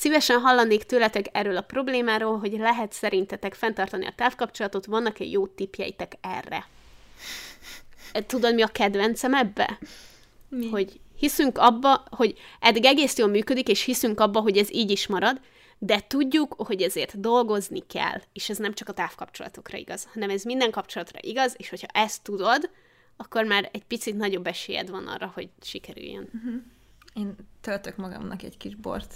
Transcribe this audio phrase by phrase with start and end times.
[0.00, 6.12] Szívesen hallanék tőletek erről a problémáról, hogy lehet szerintetek fenntartani a távkapcsolatot, vannak-e jó tippjeitek
[6.20, 6.66] erre?
[8.26, 9.78] Tudod, mi a kedvencem ebbe?
[10.48, 10.68] Mi?
[10.68, 15.06] Hogy hiszünk abba, hogy eddig egész jól működik, és hiszünk abba, hogy ez így is
[15.06, 15.40] marad,
[15.78, 20.42] de tudjuk, hogy ezért dolgozni kell, és ez nem csak a távkapcsolatokra igaz, hanem ez
[20.42, 22.70] minden kapcsolatra igaz, és hogyha ezt tudod,
[23.16, 26.28] akkor már egy picit nagyobb esélyed van arra, hogy sikerüljön.
[26.34, 26.62] Uh-huh.
[27.14, 29.14] Én töltök magamnak egy kis bort.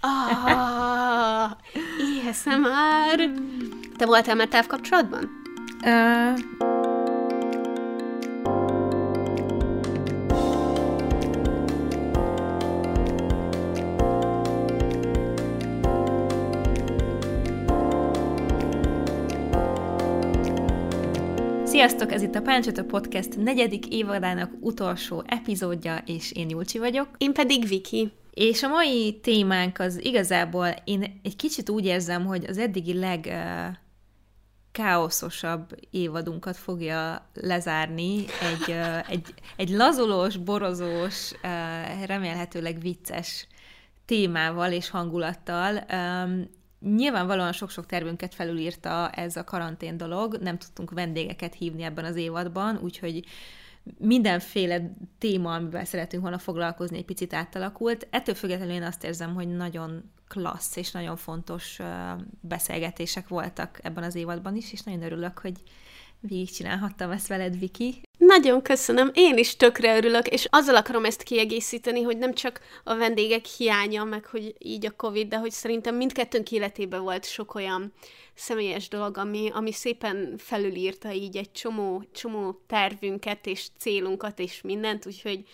[0.00, 1.50] Ah,
[1.98, 3.30] éheszem már!
[3.96, 5.30] Te voltál már távkapcsolatban?
[5.84, 6.75] Uh,
[21.86, 27.08] Sziasztok, ez itt a Páncsata Podcast negyedik évadának utolsó epizódja, és én Julcsi vagyok.
[27.18, 28.12] Én pedig Viki.
[28.30, 33.24] És a mai témánk az igazából, én egy kicsit úgy érzem, hogy az eddigi leg
[33.28, 33.76] uh,
[34.72, 43.46] káoszosabb évadunkat fogja lezárni egy, uh, egy, egy lazolós, borozós, uh, remélhetőleg vicces
[44.04, 45.84] témával és hangulattal.
[45.92, 46.50] Um,
[46.94, 52.78] Nyilvánvalóan sok-sok tervünket felülírta ez a karantén dolog, nem tudtunk vendégeket hívni ebben az évadban,
[52.82, 53.24] úgyhogy
[53.98, 58.06] mindenféle téma, amivel szeretünk volna foglalkozni, egy picit átalakult.
[58.10, 61.78] Ettől függetlenül én azt érzem, hogy nagyon klassz és nagyon fontos
[62.40, 65.62] beszélgetések voltak ebben az évadban is, és nagyon örülök, hogy
[66.26, 68.00] végigcsinálhattam ezt veled, Viki.
[68.18, 72.96] Nagyon köszönöm, én is tökre örülök, és azzal akarom ezt kiegészíteni, hogy nem csak a
[72.96, 77.92] vendégek hiánya, meg hogy így a Covid, de hogy szerintem mindkettőnk életében volt sok olyan
[78.34, 85.06] személyes dolog, ami, ami szépen felülírta így egy csomó, csomó tervünket és célunkat és mindent,
[85.06, 85.44] úgyhogy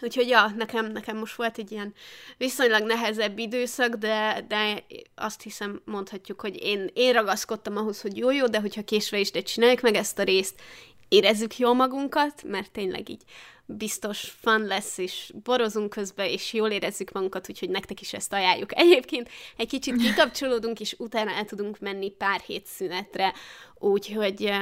[0.00, 1.94] Úgyhogy ja, nekem, nekem most volt egy ilyen
[2.36, 8.46] viszonylag nehezebb időszak, de, de azt hiszem mondhatjuk, hogy én, én ragaszkodtam ahhoz, hogy jó-jó,
[8.46, 10.60] de hogyha késve is, de csináljuk meg ezt a részt,
[11.08, 13.22] érezzük jól magunkat, mert tényleg így
[13.70, 18.78] biztos fan lesz, és borozunk közben, és jól érezzük magunkat, úgyhogy nektek is ezt ajánljuk.
[18.78, 23.32] Egyébként egy kicsit kikapcsolódunk, és utána el tudunk menni pár hét szünetre,
[23.74, 24.52] úgyhogy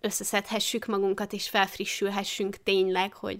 [0.00, 3.38] összeszedhessük magunkat, és felfrissülhessünk tényleg, hogy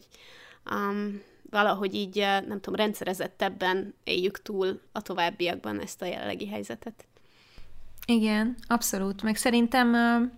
[0.70, 1.22] um,
[1.54, 7.04] valahogy így, nem tudom, rendszerezettebben éljük túl a továbbiakban ezt a jelenlegi helyzetet.
[8.06, 9.22] Igen, abszolút.
[9.22, 10.30] Meg szerintem uh,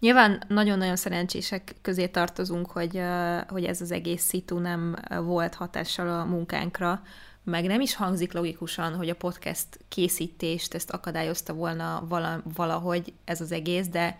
[0.00, 6.20] nyilván nagyon-nagyon szerencsések közé tartozunk, hogy, uh, hogy ez az egész szitu nem volt hatással
[6.20, 7.02] a munkánkra,
[7.44, 13.40] meg nem is hangzik logikusan, hogy a podcast készítést ezt akadályozta volna vala, valahogy ez
[13.40, 14.18] az egész, de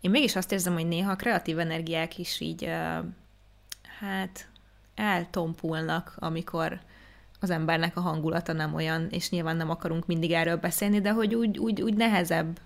[0.00, 2.70] én mégis azt érzem, hogy néha a kreatív energiák is így,
[4.00, 4.49] hát
[5.00, 6.80] eltompulnak, amikor
[7.40, 11.34] az embernek a hangulata nem olyan, és nyilván nem akarunk mindig erről beszélni, de hogy
[11.34, 12.58] úgy, úgy, úgy nehezebb,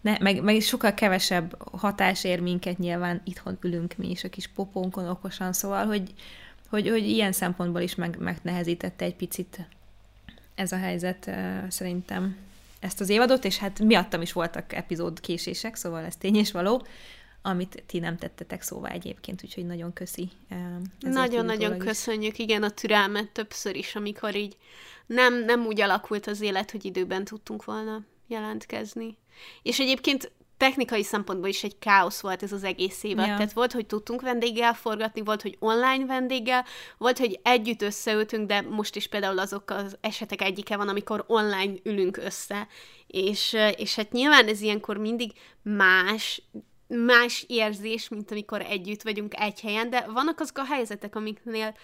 [0.00, 4.46] ne, meg, meg sokkal kevesebb hatás ér minket nyilván, itthon ülünk mi is a kis
[4.46, 6.14] popónkon okosan, szóval, hogy,
[6.68, 9.68] hogy, hogy ilyen szempontból is meg, megnehezítette egy picit
[10.54, 11.30] ez a helyzet
[11.68, 12.36] szerintem
[12.80, 16.82] ezt az évadot, és hát miattam is voltak epizód késések, szóval ez tény és való,
[17.42, 20.28] amit ti nem tettetek szóvá egyébként, úgyhogy nagyon köszi.
[21.00, 24.56] Nagyon-nagyon köszönjük, igen, a türelmet többször is, amikor így
[25.06, 29.18] nem, nem úgy alakult az élet, hogy időben tudtunk volna jelentkezni.
[29.62, 33.26] És egyébként technikai szempontból is egy káosz volt ez az egész évad.
[33.26, 33.34] Ja.
[33.34, 36.64] Tehát volt, hogy tudtunk vendéggel forgatni, volt, hogy online vendéggel,
[36.98, 41.72] volt, hogy együtt összeültünk, de most is például azok az esetek egyike van, amikor online
[41.82, 42.68] ülünk össze.
[43.06, 46.42] És, és hát nyilván ez ilyenkor mindig más,
[46.90, 51.76] más érzés, mint amikor együtt vagyunk egy helyen, de vannak azok a helyzetek, amiknél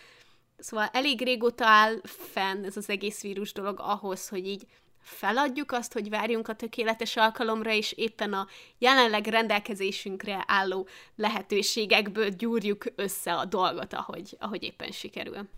[0.58, 4.66] szóval elég régóta áll fenn ez az egész vírus dolog ahhoz, hogy így
[5.00, 8.46] feladjuk azt, hogy várjunk a tökéletes alkalomra, és éppen a
[8.78, 15.48] jelenleg rendelkezésünkre álló lehetőségekből gyúrjuk össze a dolgot, ahogy, ahogy éppen sikerül.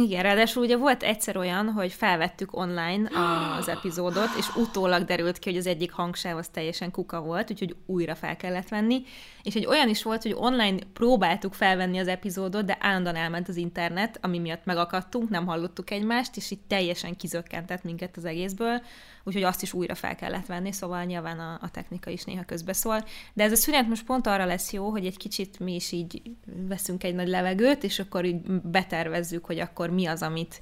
[0.00, 3.10] Igen, ráadásul ugye volt egyszer olyan, hogy felvettük online
[3.58, 7.76] az epizódot, és utólag derült ki, hogy az egyik hangsáv az teljesen kuka volt, úgyhogy
[7.86, 9.02] újra fel kellett venni.
[9.42, 13.56] És egy olyan is volt, hogy online próbáltuk felvenni az epizódot, de állandóan elment az
[13.56, 18.80] internet, ami miatt megakadtunk, nem hallottuk egymást, és így teljesen kizökkentett minket az egészből
[19.26, 23.04] úgyhogy azt is újra fel kellett venni, szóval nyilván a, a technika is néha közbeszól.
[23.32, 26.22] De ez a szünet most pont arra lesz jó, hogy egy kicsit mi is így
[26.68, 30.58] veszünk egy nagy levegőt, és akkor így betervezzük, hogy akkor mi az, amit,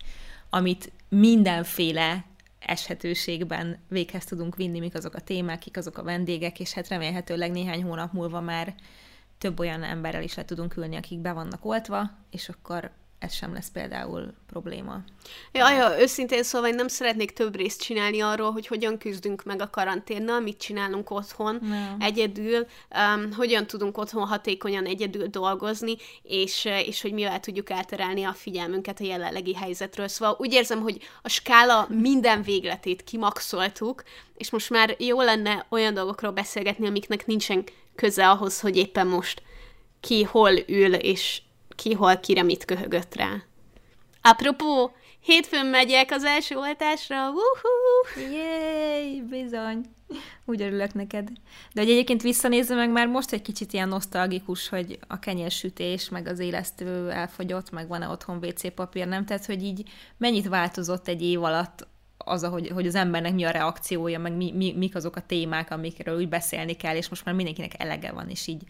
[0.51, 2.25] amit mindenféle
[2.59, 7.51] eshetőségben véghez tudunk vinni, mik azok a témák, kik azok a vendégek, és hát remélhetőleg
[7.51, 8.75] néhány hónap múlva már
[9.39, 12.91] több olyan emberrel is le tudunk ülni, akik be vannak oltva, és akkor
[13.25, 15.01] ez sem lesz például probléma.
[15.53, 19.61] Ja, ja, őszintén szóval én nem szeretnék több részt csinálni arról, hogy hogyan küzdünk meg
[19.61, 21.97] a karanténnal, mit csinálunk otthon nem.
[21.99, 22.67] egyedül,
[23.17, 29.01] um, hogyan tudunk otthon hatékonyan egyedül dolgozni, és, és hogy mivel tudjuk elterelni a figyelmünket
[29.01, 30.09] a jelenlegi helyzetről.
[30.09, 34.03] Szóval úgy érzem, hogy a skála minden végletét kimaxoltuk,
[34.37, 39.43] és most már jó lenne olyan dolgokról beszélgetni, amiknek nincsen köze ahhoz, hogy éppen most
[40.01, 41.43] ki hol ül, és
[41.75, 43.43] ki hol kire mit köhögött rá.
[44.23, 48.33] Apropó, hétfőn megyek az első oltásra, Woohoo!
[48.33, 49.85] Jéj, bizony.
[50.45, 51.29] Úgy örülök neked.
[51.73, 56.27] De hogy egyébként visszanézve meg már most egy kicsit ilyen nosztalgikus, hogy a kenyérsütés, meg
[56.27, 59.25] az élesztő elfogyott, meg van-e otthon WC papír, nem?
[59.25, 61.87] Tehát, hogy így mennyit változott egy év alatt
[62.19, 65.71] az, hogy, hogy az embernek mi a reakciója, meg mi, mi, mik azok a témák,
[65.71, 68.63] amikről úgy beszélni kell, és most már mindenkinek elege van, és így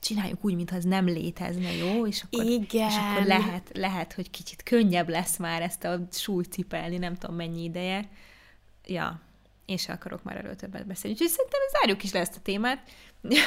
[0.00, 2.06] csináljuk úgy, mintha ez nem létezne, jó?
[2.06, 2.88] És akkor, Igen.
[2.88, 7.36] És akkor lehet, lehet, hogy kicsit könnyebb lesz már ezt a súlyt cipelni, nem tudom
[7.36, 8.08] mennyi ideje.
[8.86, 9.20] Ja,
[9.64, 11.16] én se akarok már erről többet beszélni.
[11.16, 12.90] Úgyhogy szerintem zárjuk is le ezt a témát.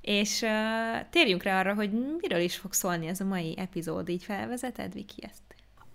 [0.00, 4.08] és uh, térjünk rá arra, hogy miről is fog szólni ez a mai epizód.
[4.08, 5.47] Így felvezeted, Viki, ezt?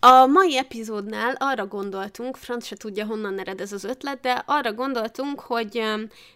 [0.05, 4.73] A mai epizódnál arra gondoltunk, Franc se tudja, honnan ered ez az ötlet, de arra
[4.73, 5.83] gondoltunk, hogy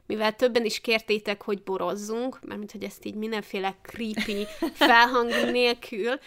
[0.06, 4.46] mivel többen is kértétek, hogy borozzunk, mert hogy ezt így mindenféle creepy
[4.88, 6.20] felhang nélkül,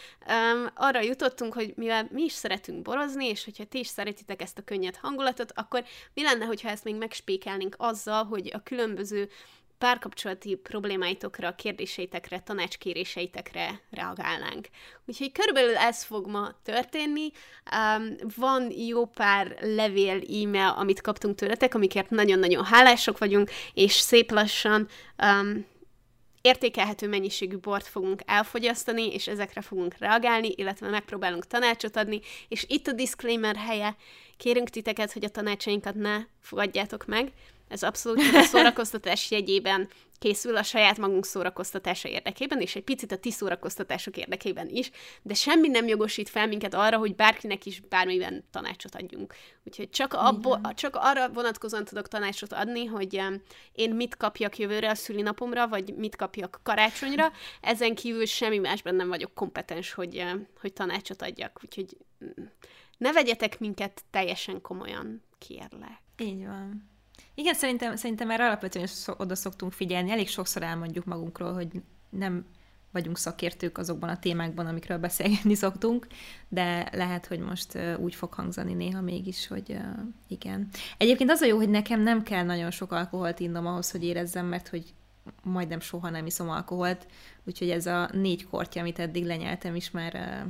[0.74, 4.64] arra jutottunk, hogy mivel mi is szeretünk borozni, és hogyha ti is szeretitek ezt a
[4.64, 5.84] könnyed hangulatot, akkor
[6.14, 9.28] mi lenne, hogyha ezt még megspékelnénk azzal, hogy a különböző
[9.80, 14.68] párkapcsolati problémáitokra, kérdéseitekre, tanácskéréseitekre reagálnánk.
[15.06, 17.30] Úgyhogy körülbelül ez fog ma történni.
[17.96, 24.30] Um, van jó pár levél, e-mail, amit kaptunk tőletek, amikért nagyon-nagyon hálások vagyunk, és szép
[24.30, 24.88] lassan
[25.22, 25.66] um,
[26.40, 32.86] értékelhető mennyiségű bort fogunk elfogyasztani, és ezekre fogunk reagálni, illetve megpróbálunk tanácsot adni, és itt
[32.86, 33.96] a disclaimer helye,
[34.36, 37.32] kérünk titeket, hogy a tanácsainkat ne fogadjátok meg,
[37.70, 39.88] ez abszolút a szórakoztatás jegyében
[40.18, 44.90] készül a saját magunk szórakoztatása érdekében, és egy picit a ti szórakoztatások érdekében is,
[45.22, 49.34] de semmi nem jogosít fel minket arra, hogy bárkinek is bármiben tanácsot adjunk.
[49.64, 53.22] Úgyhogy csak, abbo, csak arra vonatkozóan tudok tanácsot adni, hogy
[53.72, 59.08] én mit kapjak jövőre a szülinapomra, vagy mit kapjak karácsonyra, ezen kívül semmi másban nem
[59.08, 60.24] vagyok kompetens, hogy,
[60.60, 61.60] hogy tanácsot adjak.
[61.64, 62.44] Úgyhogy mm,
[62.98, 66.02] ne vegyetek minket teljesen komolyan, kérlek.
[66.18, 66.90] Így van.
[67.34, 70.10] Igen, szerintem, szerintem erre alapvetően oda szoktunk figyelni.
[70.10, 71.68] Elég sokszor elmondjuk magunkról, hogy
[72.10, 72.44] nem
[72.92, 76.06] vagyunk szakértők azokban a témákban, amikről beszélgetni szoktunk,
[76.48, 79.76] de lehet, hogy most úgy fog hangzani néha mégis, hogy
[80.28, 80.68] igen.
[80.96, 84.46] Egyébként az a jó, hogy nekem nem kell nagyon sok alkoholt innom ahhoz, hogy érezzem,
[84.46, 84.94] mert hogy
[85.42, 87.06] majdnem soha nem iszom alkoholt,
[87.44, 90.44] úgyhogy ez a négy kortya, amit eddig lenyeltem is már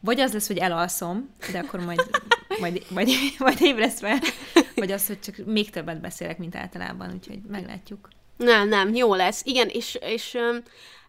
[0.00, 2.10] vagy az lesz, hogy elalszom, de akkor majd,
[2.60, 3.08] majd, majd,
[3.38, 4.18] majd ébresz fel,
[4.74, 8.08] vagy az, hogy csak még többet beszélek, mint általában, úgyhogy meglátjuk.
[8.44, 9.42] Nem, nem, jó lesz.
[9.44, 10.38] Igen, és, és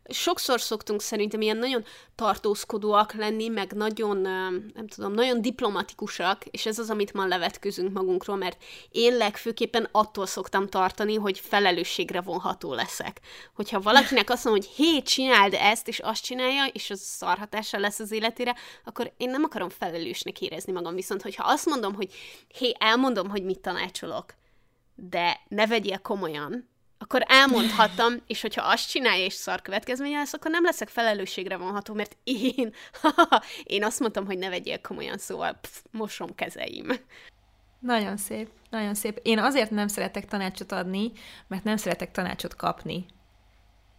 [0.10, 1.84] sokszor szoktunk szerintem ilyen nagyon
[2.16, 4.18] tartózkodóak lenni, meg nagyon,
[4.74, 10.26] nem tudom, nagyon diplomatikusak, és ez az, amit ma levetközünk magunkról, mert én legfőképpen attól
[10.26, 13.20] szoktam tartani, hogy felelősségre vonható leszek.
[13.54, 18.00] Hogyha valakinek azt mondom, hogy hé, csináld ezt, és azt csinálja, és az szarhatása lesz
[18.00, 18.56] az életére,
[18.86, 20.96] akkor én nem akarom felelősnek érezni magam.
[20.96, 22.14] Viszont, hogyha azt mondom, hogy
[22.58, 24.34] hé, elmondom, hogy mit tanácsolok,
[24.96, 26.71] de ne vegyél komolyan,
[27.02, 31.94] akkor elmondhattam, és hogyha azt csinálja, és szar következménye lesz, akkor nem leszek felelősségre vonható,
[31.94, 32.74] mert én,
[33.64, 36.88] én azt mondtam, hogy ne vegyél komolyan, szóval pff, mosom kezeim.
[37.80, 39.20] Nagyon szép, nagyon szép.
[39.24, 41.12] Én azért nem szeretek tanácsot adni,
[41.48, 43.06] mert nem szeretek tanácsot kapni.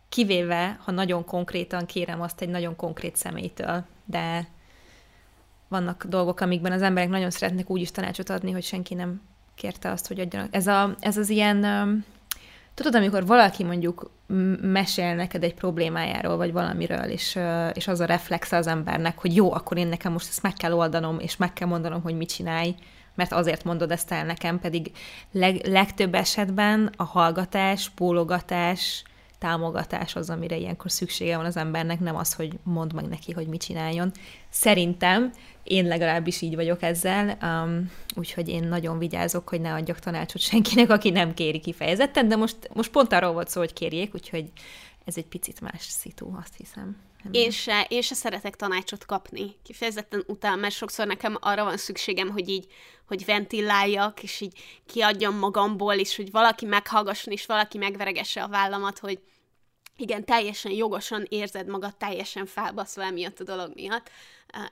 [0.08, 4.48] Kivéve, ha nagyon konkrétan kérem azt egy nagyon konkrét személytől, de
[5.68, 9.20] vannak dolgok, amikben az emberek nagyon szeretnek úgy is tanácsot adni, hogy senki nem
[9.54, 10.54] kérte azt, hogy adjanak.
[10.54, 11.64] Ez, a, ez az ilyen
[12.74, 14.10] Tudod, amikor valaki mondjuk
[14.60, 17.38] mesél neked egy problémájáról, vagy valamiről, és,
[17.72, 20.72] és az a reflex az embernek, hogy jó, akkor én nekem most ezt meg kell
[20.72, 22.74] oldanom, és meg kell mondanom, hogy mit csinálj,
[23.14, 24.90] mert azért mondod ezt el nekem, pedig
[25.32, 29.04] leg, legtöbb esetben a hallgatás, bólogatás,
[29.42, 33.46] támogatás az, amire ilyenkor szüksége van az embernek, nem az, hogy mondd meg neki, hogy
[33.46, 34.12] mit csináljon.
[34.50, 35.32] Szerintem
[35.62, 40.90] én legalábbis így vagyok ezzel, um, úgyhogy én nagyon vigyázok, hogy ne adjak tanácsot senkinek,
[40.90, 44.50] aki nem kéri kifejezetten, de most, most pont arról volt szó, hogy kérjék, úgyhogy
[45.04, 46.96] ez egy picit más szitu, azt hiszem.
[47.30, 52.30] Én se, én se szeretek tanácsot kapni, kifejezetten után, mert sokszor nekem arra van szükségem,
[52.30, 52.66] hogy így,
[53.06, 58.98] hogy ventiláljak, és így kiadjam magamból, és hogy valaki meghallgasson, és valaki megveregesse a vállamat,
[58.98, 59.18] hogy
[60.02, 64.10] igen, teljesen jogosan érzed magad teljesen felbaszva emiatt a dolog miatt.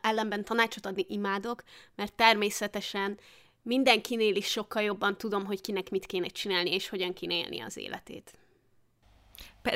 [0.01, 1.63] Ellenben tanácsot adni imádok,
[1.95, 3.19] mert természetesen
[3.63, 7.77] mindenkinél is sokkal jobban tudom, hogy kinek mit kéne csinálni, és hogyan kéne élni az
[7.77, 8.33] életét.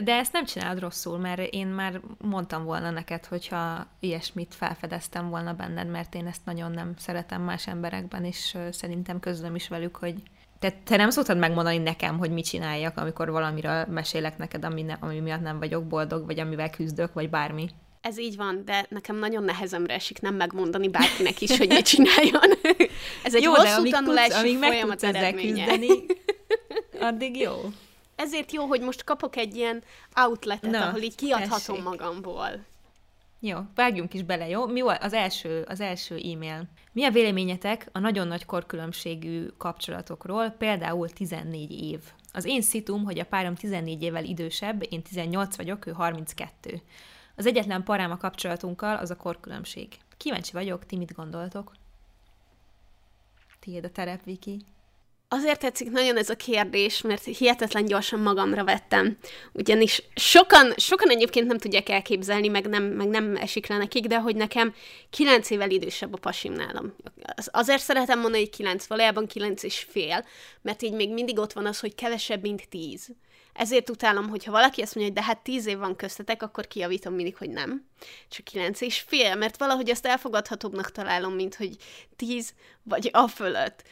[0.04, 5.54] De ezt nem csinálod rosszul, mert én már mondtam volna neked, hogyha ilyesmit felfedeztem volna
[5.54, 10.14] benned, mert én ezt nagyon nem szeretem más emberekben, és szerintem közlöm is velük, hogy
[10.58, 14.96] te, te nem szoktad megmondani nekem, hogy mit csináljak, amikor valamiről mesélek neked, ami, ne,
[15.00, 17.68] ami miatt nem vagyok boldog, vagy amivel küzdök, vagy bármi.
[18.00, 22.50] Ez így van, de nekem nagyon nehezemre esik nem megmondani bárkinek is, hogy mit csináljon.
[23.24, 25.64] Ez egy jó, hosszú de tanulási tudsz, amíg folyamat meg eredménye.
[25.64, 26.04] küzdeni,
[27.00, 27.52] addig jó.
[28.16, 29.82] Ezért jó, hogy most kapok egy ilyen
[30.16, 31.82] outletet, Na, ahol így kiadhatom tessék.
[31.82, 32.48] magamból.
[33.46, 34.66] Jó, vágjunk is bele, jó?
[34.66, 36.68] Mi az első, az első e-mail?
[36.92, 42.00] Mi a véleményetek a nagyon nagy korkülönbségű kapcsolatokról, például 14 év?
[42.32, 46.82] Az én szitum, hogy a párom 14 évvel idősebb, én 18 vagyok, ő 32.
[47.36, 49.88] Az egyetlen parám a kapcsolatunkkal az a korkülönbség.
[50.16, 51.72] Kíváncsi vagyok, ti mit gondoltok?
[53.60, 54.64] Tiéd a terep, Viki.
[55.34, 59.16] Azért tetszik nagyon ez a kérdés, mert hihetetlen gyorsan magamra vettem.
[59.52, 64.18] Ugyanis sokan, sokan egyébként nem tudják elképzelni, meg nem, meg nem esik le nekik, de
[64.18, 64.74] hogy nekem
[65.10, 66.94] kilenc évvel idősebb a pasim nálam.
[67.36, 70.24] Az- Azért szeretem mondani, hogy kilenc, valójában kilenc és fél,
[70.62, 73.08] mert így még mindig ott van az, hogy kevesebb, mint tíz.
[73.52, 77.14] Ezért utálom, hogyha valaki azt mondja, hogy de hát tíz év van köztetek, akkor kijavítom
[77.14, 77.86] mindig, hogy nem.
[78.28, 81.76] Csak kilenc és fél, mert valahogy azt elfogadhatóbbnak találom, mint hogy
[82.16, 83.82] tíz vagy a fölött.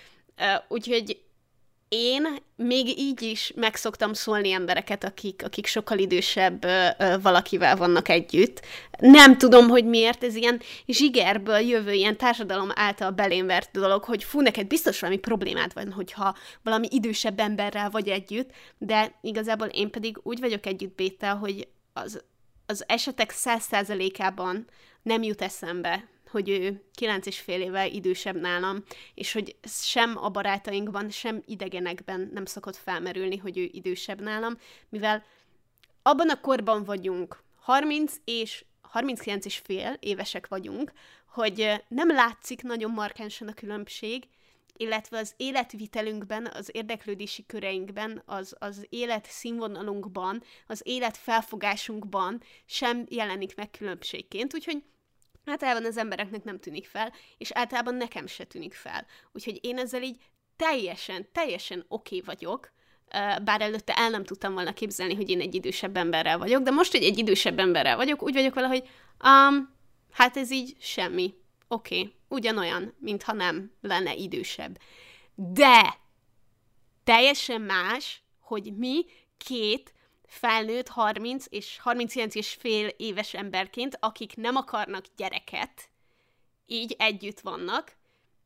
[0.68, 1.20] Úgyhogy
[1.94, 6.88] én még így is meg szoktam szólni embereket, akik, akik sokkal idősebb ö,
[7.22, 8.60] valakivel vannak együtt.
[8.98, 14.40] Nem tudom, hogy miért, ez ilyen zsigerből jövő, ilyen társadalom által belém dolog, hogy fú,
[14.40, 20.18] neked biztos valami problémád van, hogyha valami idősebb emberrel vagy együtt, de igazából én pedig
[20.22, 22.24] úgy vagyok együtt Béttel, hogy az,
[22.66, 24.66] az esetek száz százalékában
[25.02, 28.84] nem jut eszembe, hogy ő kilenc és fél évvel idősebb nálam,
[29.14, 34.58] és hogy sem a barátainkban, sem idegenekben nem szokott felmerülni, hogy ő idősebb nálam,
[34.88, 35.24] mivel
[36.02, 40.92] abban a korban vagyunk, 30 és 39 és fél évesek vagyunk,
[41.26, 44.28] hogy nem látszik nagyon markánsan a különbség,
[44.76, 53.56] illetve az életvitelünkben, az érdeklődési köreinkben, az, az élet színvonalunkban, az élet felfogásunkban sem jelenik
[53.56, 54.82] meg különbségként, úgyhogy
[55.44, 59.06] általában az embereknek nem tűnik fel, és általában nekem se tűnik fel.
[59.32, 60.16] Úgyhogy én ezzel így
[60.56, 62.72] teljesen, teljesen oké okay vagyok,
[63.44, 66.92] bár előtte el nem tudtam volna képzelni, hogy én egy idősebb emberrel vagyok, de most,
[66.92, 68.88] hogy egy idősebb emberrel vagyok, úgy vagyok vele, hogy
[69.24, 69.74] um,
[70.12, 71.34] hát ez így semmi.
[71.68, 74.78] Oké, okay, ugyanolyan, mintha nem lenne idősebb.
[75.34, 75.98] De
[77.04, 79.04] teljesen más, hogy mi
[79.36, 79.92] két
[80.32, 85.90] felnőtt 30 és 39 és fél éves emberként, akik nem akarnak gyereket,
[86.66, 87.96] így együtt vannak,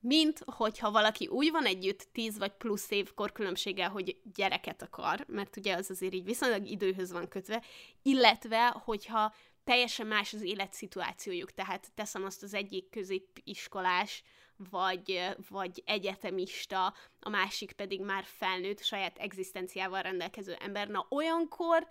[0.00, 5.56] mint hogyha valaki úgy van együtt 10 vagy plusz év korkülönbséggel, hogy gyereket akar, mert
[5.56, 7.62] ugye az azért így viszonylag időhöz van kötve,
[8.02, 14.22] illetve hogyha teljesen más az életszituációjuk, tehát teszem azt az egyik középiskolás,
[14.70, 20.88] vagy, vagy egyetemista, a másik pedig már felnőtt, saját egzisztenciával rendelkező ember.
[20.88, 21.88] Na olyankor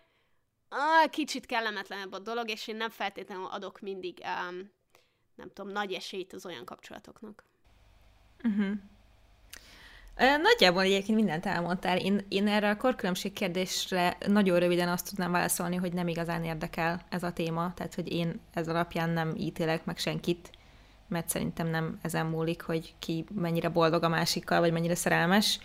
[0.69, 4.71] ah, kicsit kellemetlenebb a dolog, és én nem feltétlenül adok mindig, um,
[5.35, 7.43] nem tudom, nagy esélyt az olyan kapcsolatoknak.
[10.17, 11.97] Ö, Nagyjából egyébként mindent elmondtál.
[11.97, 17.05] Én, én erre a korkülönbség kérdésre nagyon röviden azt tudnám válaszolni, hogy nem igazán érdekel
[17.09, 20.49] ez a téma, tehát hogy én ez alapján nem ítélek meg senkit,
[21.07, 25.59] mert szerintem nem ezen múlik, hogy ki mennyire boldog a másikkal, vagy mennyire szerelmes.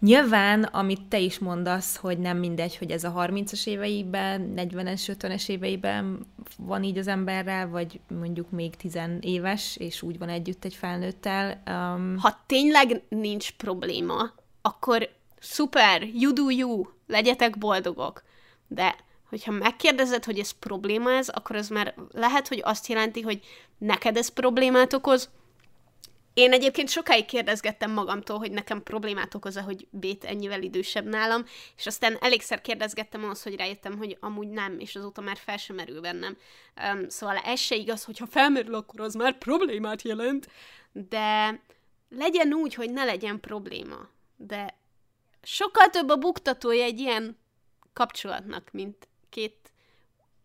[0.00, 5.48] Nyilván, amit te is mondasz, hogy nem mindegy, hogy ez a 30-as éveiben, 40-es, 50-es
[5.48, 6.26] éveiben
[6.58, 11.62] van így az emberrel, vagy mondjuk még 10 éves, és úgy van együtt egy felnőttel.
[11.66, 18.22] Um, Ha tényleg nincs probléma, akkor szuper, you do you, legyetek boldogok.
[18.66, 18.96] De
[19.28, 23.40] hogyha megkérdezed, hogy ez probléma ez, akkor az már lehet, hogy azt jelenti, hogy
[23.78, 25.30] neked ez problémát okoz.
[26.34, 31.44] Én egyébként sokáig kérdezgettem magamtól, hogy nekem problémát okoz-e, hogy Bét ennyivel idősebb nálam,
[31.76, 35.76] és aztán elégszer kérdezgettem ahhoz, hogy rájöttem, hogy amúgy nem, és azóta már fel sem
[35.76, 36.36] merül bennem.
[36.92, 40.48] Um, szóval ez se igaz, hogy ha felmerül, akkor az már problémát jelent,
[40.92, 41.60] de
[42.08, 44.08] legyen úgy, hogy ne legyen probléma.
[44.36, 44.78] De
[45.42, 47.38] sokkal több a buktatója egy ilyen
[47.92, 49.72] kapcsolatnak, mint két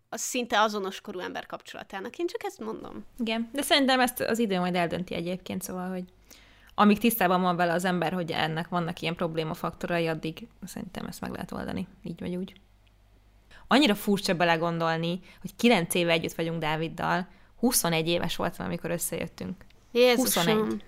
[0.09, 2.17] az szinte azonos korú ember kapcsolatának.
[2.17, 3.05] Én csak ezt mondom.
[3.19, 6.03] igen, de szerintem ezt az idő majd eldönti egyébként, szóval, hogy
[6.75, 11.31] amíg tisztában van vele az ember, hogy ennek vannak ilyen problémafaktorai, addig szerintem ezt meg
[11.31, 12.53] lehet oldani, így vagy úgy.
[13.67, 17.27] annyira furcsa belegondolni, hogy kilenc éve együtt vagyunk Dáviddal,
[17.59, 19.65] 21 éves voltam, amikor összejöttünk.
[19.91, 20.43] Jézusom.
[20.43, 20.83] 21.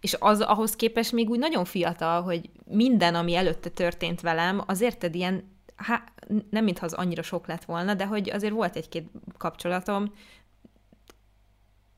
[0.00, 4.80] És az ahhoz képest még úgy nagyon fiatal, hogy minden, ami előtte történt velem, az
[4.80, 6.04] érted ilyen, há,
[6.50, 9.08] nem mintha az annyira sok lett volna, de hogy azért volt egy-két
[9.38, 10.12] kapcsolatom,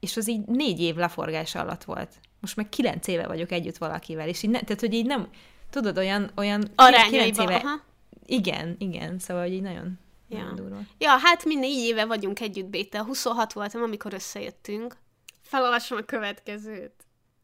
[0.01, 2.21] és az így négy év leforgása alatt volt.
[2.41, 5.29] Most meg kilenc éve vagyok együtt valakivel, és így ne, tehát, hogy így nem,
[5.71, 6.71] tudod, olyan, olyan
[7.09, 7.81] kilenc éve, aha.
[8.27, 9.99] igen, igen, szóval, hogy így nagyon,
[10.29, 10.39] ja.
[10.39, 10.79] nagyon durva.
[10.99, 13.05] Ja, hát mi négy éve vagyunk együtt, Béta.
[13.05, 14.97] 26 voltam, amikor összejöttünk.
[15.43, 16.95] Felolvasom a következőt.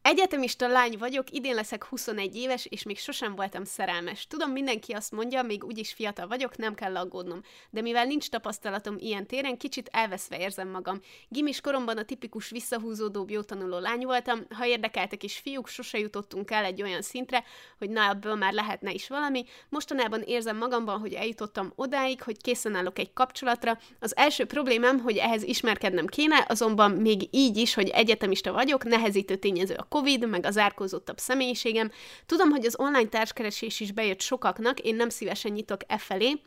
[0.03, 4.27] Egyetemista lány vagyok, idén leszek 21 éves, és még sosem voltam szerelmes.
[4.27, 7.41] Tudom, mindenki azt mondja, még úgyis fiatal vagyok, nem kell aggódnom.
[7.71, 11.01] De mivel nincs tapasztalatom ilyen téren, kicsit elveszve érzem magam.
[11.29, 16.65] Gimis koromban a tipikus visszahúzódó jótanuló lány voltam, ha érdekeltek is fiúk, sose jutottunk el
[16.65, 17.45] egy olyan szintre,
[17.79, 19.45] hogy na, ebből már lehetne is valami.
[19.69, 23.79] Mostanában érzem magamban, hogy eljutottam odáig, hogy készen állok egy kapcsolatra.
[24.01, 29.37] Az első problémám, hogy ehhez ismerkednem kéne, azonban még így is, hogy egyetemista vagyok, nehezítő
[29.37, 31.91] tényező a Covid, meg az árkózottabb személyiségem.
[32.27, 36.41] Tudom, hogy az online társkeresés is bejött sokaknak, én nem szívesen nyitok e felé,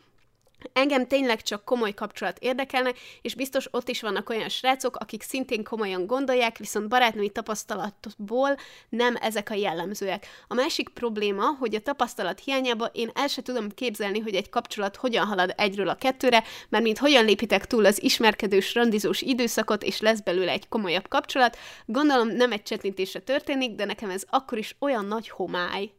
[0.74, 5.64] Engem tényleg csak komoly kapcsolat érdekelnek, és biztos ott is vannak olyan srácok, akik szintén
[5.64, 8.56] komolyan gondolják, viszont barátnői tapasztalatból
[8.90, 10.28] nem ezek a jellemzőek.
[10.48, 14.96] A másik probléma, hogy a tapasztalat hiányában én el sem tudom képzelni, hogy egy kapcsolat
[14.96, 20.00] hogyan halad egyről a kettőre, mert mint hogyan lépitek túl az ismerkedős, randizós időszakot, és
[20.00, 24.76] lesz belőle egy komolyabb kapcsolat, gondolom nem egy csetlintésre történik, de nekem ez akkor is
[24.80, 25.92] olyan nagy homály.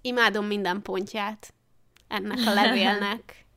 [0.00, 1.52] Imádom minden pontját
[2.08, 3.22] ennek a levélnek.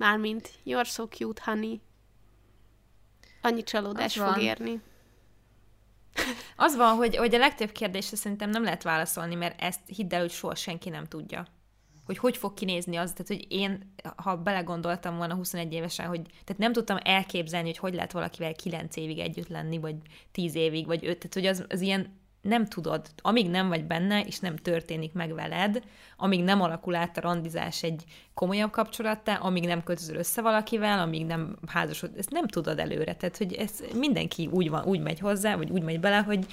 [0.00, 1.80] Mármint, you're so cute, honey.
[3.42, 4.80] Annyi csalódás fog érni.
[6.56, 10.20] Az van, hogy, hogy a legtöbb kérdésre szerintem nem lehet válaszolni, mert ezt hidd el,
[10.20, 11.46] hogy soha senki nem tudja.
[12.06, 16.58] Hogy hogy fog kinézni az, tehát hogy én, ha belegondoltam volna 21 évesen, hogy tehát
[16.58, 19.96] nem tudtam elképzelni, hogy hogy lehet valakivel 9 évig együtt lenni, vagy
[20.32, 24.20] 10 évig, vagy 5, tehát hogy az, az ilyen nem tudod, amíg nem vagy benne,
[24.20, 25.82] és nem történik meg veled,
[26.16, 31.26] amíg nem alakul át a randizás egy komolyabb kapcsolattá, amíg nem költözöl össze valakivel, amíg
[31.26, 33.14] nem házasod, ezt nem tudod előre.
[33.14, 36.46] Tehát, hogy ez mindenki úgy, van, úgy megy hozzá, vagy úgy megy bele, hogy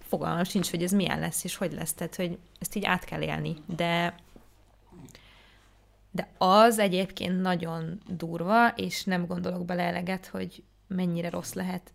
[0.00, 1.92] fogalmam sincs, hogy ez milyen lesz, és hogy lesz.
[1.92, 3.56] Tehát, hogy ezt így át kell élni.
[3.76, 4.14] De
[6.10, 11.92] de az egyébként nagyon durva, és nem gondolok bele eleget, hogy mennyire rossz lehet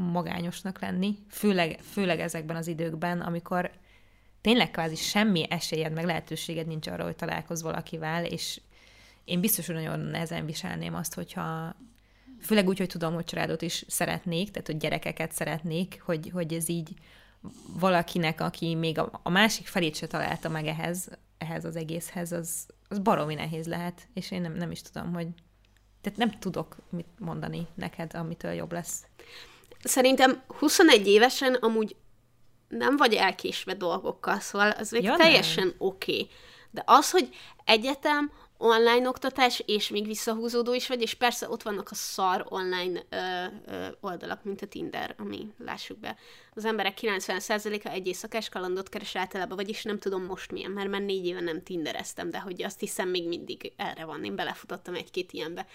[0.00, 3.70] magányosnak lenni, főleg, főleg ezekben az időkben, amikor
[4.40, 8.60] tényleg kvázi semmi esélyed, meg lehetőséged nincs arra, hogy találkozz valakivel, és
[9.24, 11.76] én biztos, hogy nagyon nehezen viselném azt, hogyha
[12.40, 16.68] főleg úgy, hogy tudom, hogy családot is szeretnék, tehát hogy gyerekeket szeretnék, hogy, hogy ez
[16.68, 16.94] így
[17.78, 21.08] valakinek, aki még a, a másik felét se találta meg ehhez,
[21.38, 25.26] ehhez az egészhez, az, az baromi nehéz lehet, és én nem, nem is tudom, hogy
[26.00, 29.06] tehát nem tudok mit mondani neked, amitől jobb lesz
[29.82, 31.96] szerintem 21 évesen amúgy
[32.68, 36.12] nem vagy elkésve dolgokkal, szóval az még ja, teljesen oké.
[36.12, 36.28] Okay.
[36.70, 37.28] De az, hogy
[37.64, 43.02] egyetem, online oktatás, és még visszahúzódó is vagy, és persze ott vannak a szar online
[43.08, 46.16] ö, ö, oldalak, mint a Tinder, ami, lássuk be,
[46.54, 51.00] az emberek 90%-a egy éjszakás kalandot keres általában, vagyis nem tudom most milyen, mert már
[51.00, 55.32] négy éve nem Tindereztem, de hogy azt hiszem még mindig erre van, én belefutottam egy-két
[55.32, 55.66] ilyenbe.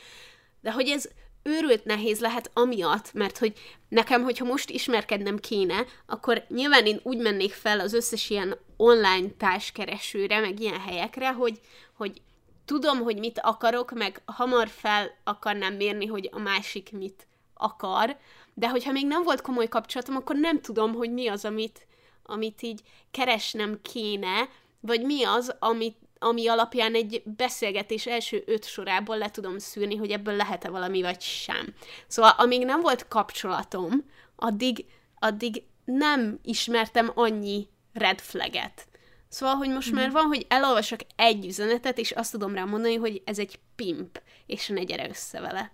[0.62, 1.10] De hogy ez
[1.48, 3.54] őrült nehéz lehet amiatt, mert hogy
[3.90, 9.28] nekem, hogyha most ismerkednem kéne, akkor nyilván én úgy mennék fel az összes ilyen online
[9.38, 11.60] társkeresőre, meg ilyen helyekre, hogy,
[11.94, 12.22] hogy
[12.66, 18.18] tudom, hogy mit akarok, meg hamar fel akarnám mérni, hogy a másik mit akar,
[18.54, 21.88] de hogyha még nem volt komoly kapcsolatom, akkor nem tudom, hogy mi az, amit,
[22.24, 22.82] amit így
[23.12, 29.58] keresnem kéne, vagy mi az, amit ami alapján egy beszélgetés első öt sorából le tudom
[29.58, 31.74] szűrni, hogy ebből lehet-e valami, vagy sem.
[32.08, 33.92] Szóval amíg nem volt kapcsolatom,
[34.36, 34.86] addig,
[35.20, 38.88] addig nem ismertem annyi red flaget.
[39.28, 39.96] Szóval, hogy most mm.
[39.96, 44.22] már van, hogy elolvasok egy üzenetet, és azt tudom rá mondani, hogy ez egy pimp,
[44.46, 45.72] és ne gyere össze vele.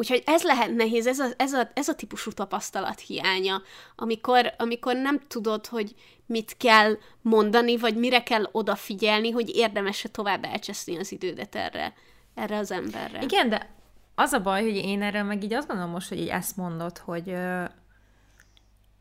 [0.00, 3.62] Úgyhogy ez lehet nehéz, ez a, ez a, ez a típusú tapasztalat hiánya,
[3.96, 5.94] amikor, amikor nem tudod, hogy
[6.26, 11.94] mit kell mondani, vagy mire kell odafigyelni, hogy érdemes-e tovább elcseszni az idődet erre,
[12.34, 13.22] erre az emberre.
[13.22, 13.70] Igen, de
[14.14, 16.98] az a baj, hogy én erről meg így azt gondolom most, hogy így ezt mondod,
[16.98, 17.34] hogy,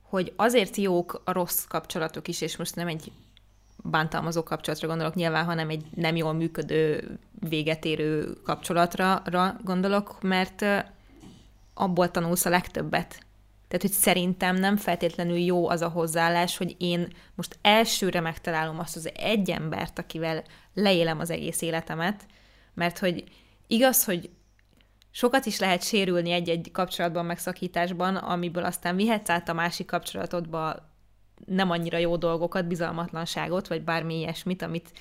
[0.01, 3.11] hogy azért jók a rossz kapcsolatok is, és most nem egy
[3.83, 7.17] bántalmazó kapcsolatra gondolok nyilván, hanem egy nem jól működő,
[7.49, 9.23] véget érő kapcsolatra
[9.63, 10.65] gondolok, mert
[11.73, 13.27] abból tanulsz a legtöbbet.
[13.67, 18.95] Tehát, hogy szerintem nem feltétlenül jó az a hozzáállás, hogy én most elsőre megtalálom azt
[18.95, 22.25] az egy embert, akivel leélem az egész életemet,
[22.73, 23.23] Mert hogy
[23.67, 24.29] igaz, hogy
[25.11, 30.88] sokat is lehet sérülni egy-egy kapcsolatban, megszakításban, amiből aztán vihetsz át a másik kapcsolatodba
[31.45, 34.91] nem annyira jó dolgokat, bizalmatlanságot, vagy bármi ilyesmit, amit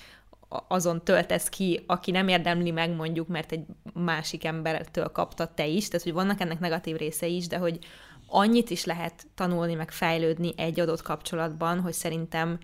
[0.69, 5.89] azon töltesz ki, aki nem érdemli meg mondjuk, mert egy másik embertől kapta te is,
[5.89, 7.79] tehát hogy vannak ennek negatív részei is, de hogy
[8.27, 12.59] annyit is lehet tanulni, meg fejlődni egy adott kapcsolatban, hogy szerintem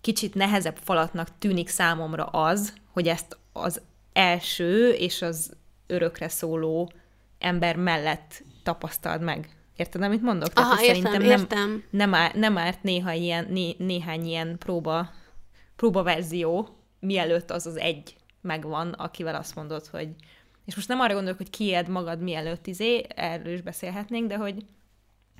[0.00, 3.80] kicsit nehezebb falatnak tűnik számomra az, hogy ezt az
[4.12, 6.92] első és az örökre szóló
[7.38, 9.57] ember mellett tapasztald meg.
[9.78, 10.52] Érted, amit mondok?
[10.52, 11.84] Tehát Aha, értem, szerintem nem, értem.
[11.90, 15.10] Nem, árt, nem árt néha ilyen, né, néhány ilyen próba,
[15.76, 16.68] próba verzió,
[17.00, 20.08] mielőtt az az egy megvan, akivel azt mondod, hogy
[20.64, 24.64] és most nem arra gondolok, hogy kied magad mielőtt izé, erről is beszélhetnénk, de hogy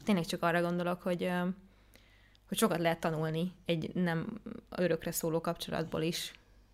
[0.05, 1.31] tényleg csak arra gondolok, hogy,
[2.48, 6.33] hogy sokat lehet tanulni egy nem örökre szóló kapcsolatból is.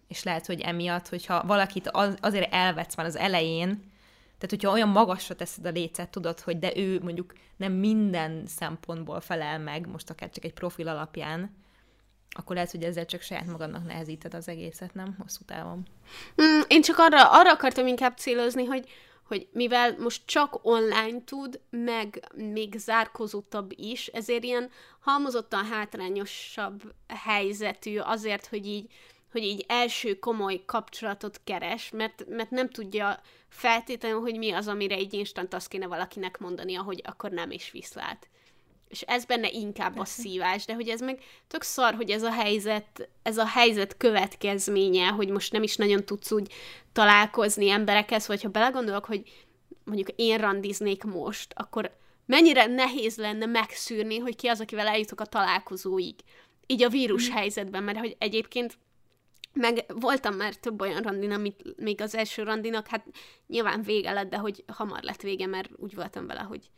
[0.09, 3.93] És lehet, hogy emiatt, hogyha valakit az, azért elvetsz már az elején,
[4.39, 9.21] tehát hogyha olyan magasra teszed a lécet, tudod, hogy de ő mondjuk nem minden szempontból
[9.21, 11.63] felel meg, most akár csak egy profil alapján,
[12.37, 15.17] akkor lehet, hogy ezzel csak saját magadnak nehezíted az egészet, nem?
[15.19, 15.87] Hosszú távon.
[16.43, 18.89] Mm, én csak arra, arra akartam inkább célozni, hogy,
[19.27, 24.71] hogy mivel most csak online tud, meg még zárkozottabb is, ezért ilyen
[25.01, 28.93] halmozottan hátrányosabb helyzetű azért, hogy így,
[29.35, 34.95] hogy így első komoly kapcsolatot keres, mert, mert nem tudja feltétlenül, hogy mi az, amire
[34.95, 38.29] egy instant azt kéne valakinek mondania, hogy akkor nem is viszlát
[38.95, 42.33] és ez benne inkább a szívás, de hogy ez meg tök szar, hogy ez a
[42.33, 46.53] helyzet, ez a helyzet következménye, hogy most nem is nagyon tudsz úgy
[46.93, 49.23] találkozni emberekhez, vagy ha belegondolok, hogy
[49.85, 55.27] mondjuk én randiznék most, akkor mennyire nehéz lenne megszűrni, hogy ki az, akivel eljutok a
[55.27, 56.15] találkozóig.
[56.67, 57.33] Így a vírus mm.
[57.33, 58.79] helyzetben, mert hogy egyébként
[59.55, 63.07] meg voltam már több olyan randin, amit még az első randinak, hát
[63.47, 66.71] nyilván vége lett, de hogy hamar lett vége, mert úgy voltam vele, hogy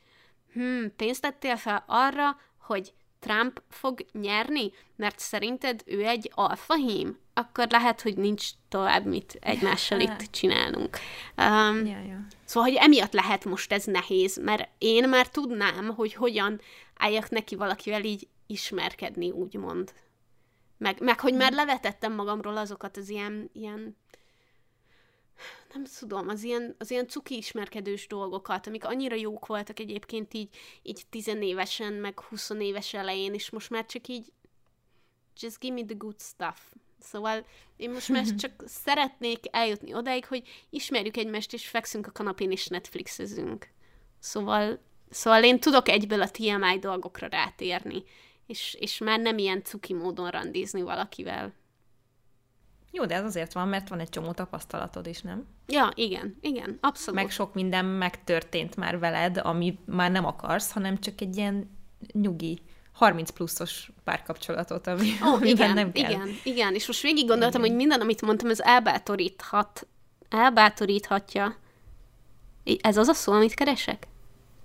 [0.52, 7.66] hmm, pénzt tettél fel arra, hogy Trump fog nyerni, mert szerinted ő egy alfahím, akkor
[7.70, 10.98] lehet, hogy nincs tovább mit egymással itt csinálnunk.
[11.36, 12.26] Um, ja, ja.
[12.44, 16.60] Szóval, hogy emiatt lehet most ez nehéz, mert én már tudnám, hogy hogyan
[16.96, 19.92] álljak neki valakivel így ismerkedni, úgymond.
[20.78, 21.56] Meg, meg hogy már hm.
[21.56, 23.96] levetettem magamról azokat az ilyen, ilyen
[25.72, 30.48] nem tudom, az ilyen, az ilyen cuki ismerkedős dolgokat, amik annyira jók voltak egyébként így,
[30.82, 34.32] így tizenévesen, meg huszonéves elején, és most már csak így
[35.40, 36.58] just give me the good stuff.
[37.00, 42.50] Szóval én most már csak szeretnék eljutni odáig, hogy ismerjük egymást, és fekszünk a kanapén,
[42.50, 43.68] és Netflixezünk.
[44.18, 44.78] Szóval,
[45.10, 48.04] szóval én tudok egyből a TMI dolgokra rátérni,
[48.46, 51.52] és, és már nem ilyen cuki módon randizni valakivel.
[52.90, 55.46] Jó, de ez azért van, mert van egy csomó tapasztalatod is, nem?
[55.66, 57.20] Ja, igen, igen, abszolút.
[57.20, 61.70] Meg sok minden megtörtént már veled, ami már nem akarsz, hanem csak egy ilyen
[62.12, 62.60] nyugi
[62.92, 66.10] 30 pluszos párkapcsolatot, ami, oh, amiben igen, nem kell.
[66.10, 67.70] Igen, igen, és most végig gondoltam, igen.
[67.70, 69.86] hogy minden, amit mondtam, ez elbátoríthat,
[70.28, 71.56] elbátoríthatja.
[72.80, 74.06] Ez az a szó, amit keresek?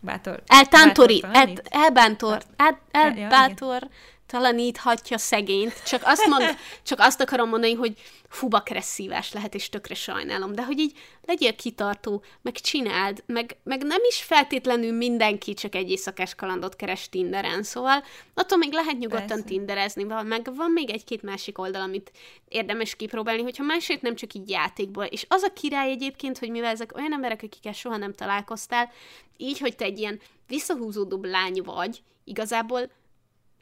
[0.02, 0.44] Bátor.
[0.48, 3.88] Eltántorít, el, elbántor, el, elbátor,
[4.32, 5.84] talaníthatja szegényt.
[5.84, 6.44] Csak azt, mond,
[6.90, 7.94] csak azt akarom mondani, hogy
[8.30, 13.84] fuba szívás lehet, és tökre sajnálom, de hogy így legyél kitartó, meg csináld, meg, meg
[13.84, 19.28] nem is feltétlenül mindenki csak egy éjszakás kalandot keres Tinderen, szóval attól még lehet nyugodtan
[19.28, 19.44] Persze.
[19.44, 22.12] tinderezni, meg van még egy-két másik oldal, amit
[22.48, 25.06] érdemes kipróbálni, hogyha másért nem csak így játékból.
[25.06, 28.92] És az a király egyébként, hogy mivel ezek olyan emberek, akikkel soha nem találkoztál,
[29.38, 32.90] így, hogy te egy ilyen visszahúzódóbb lány vagy, igazából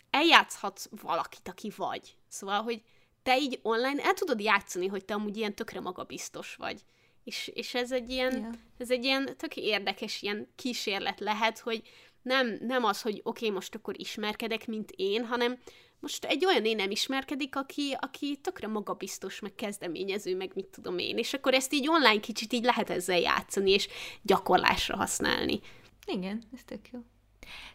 [0.09, 2.15] eljátszhatsz valakit, aki vagy.
[2.27, 2.81] Szóval, hogy
[3.23, 6.81] te így online el tudod játszani, hogy te amúgy ilyen tökre magabiztos vagy.
[7.23, 8.53] És, és ez egy ilyen, yeah.
[8.77, 11.81] ez egy ilyen tök érdekes ilyen kísérlet lehet, hogy
[12.21, 15.57] nem, nem az, hogy oké, okay, most akkor ismerkedek, mint én, hanem
[15.99, 20.97] most egy olyan én nem ismerkedik, aki, aki tökre magabiztos, meg kezdeményező, meg mit tudom
[20.97, 23.87] én, és akkor ezt így online kicsit így lehet ezzel játszani, és
[24.21, 25.59] gyakorlásra használni.
[26.05, 26.99] Igen, ez tök jó.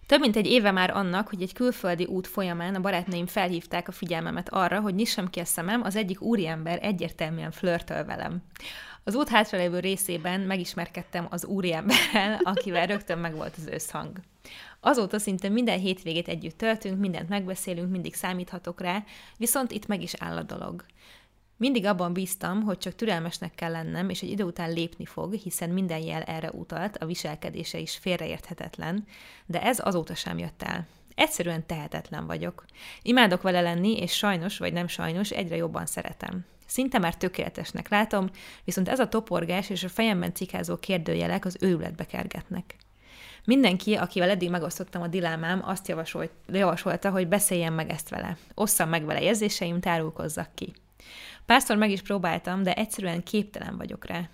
[0.06, 3.92] Több mint egy éve már annak, hogy egy külföldi út folyamán a barátnőim felhívták a
[3.92, 8.42] figyelmemet arra, hogy nyissam ki a szemem, az egyik úriember egyértelműen flörtöl velem.
[9.04, 14.20] Az út hátralévő részében megismerkedtem az úriemberrel, akivel rögtön megvolt az összhang.
[14.80, 19.04] Azóta szinte minden hétvégét együtt töltünk, mindent megbeszélünk, mindig számíthatok rá,
[19.36, 20.84] viszont itt meg is áll a dolog.
[21.56, 25.70] Mindig abban bíztam, hogy csak türelmesnek kell lennem, és egy idő után lépni fog, hiszen
[25.70, 29.06] minden jel erre utalt, a viselkedése is félreérthetetlen,
[29.46, 30.86] de ez azóta sem jött el.
[31.14, 32.64] Egyszerűen tehetetlen vagyok.
[33.02, 36.44] Imádok vele lenni, és sajnos vagy nem sajnos egyre jobban szeretem.
[36.66, 38.30] Szinte már tökéletesnek látom,
[38.64, 42.76] viszont ez a toporgás és a fejemben cikázó kérdőjelek az őrületbe kergetnek.
[43.44, 48.36] Mindenki, akivel eddig megosztottam a dilemám, azt javasolt, javasolta, hogy beszéljem meg ezt vele.
[48.54, 50.72] Osszam meg vele érzéseim, tárulkozzak ki.
[51.46, 54.28] Párszor meg is próbáltam, de egyszerűen képtelen vagyok rá.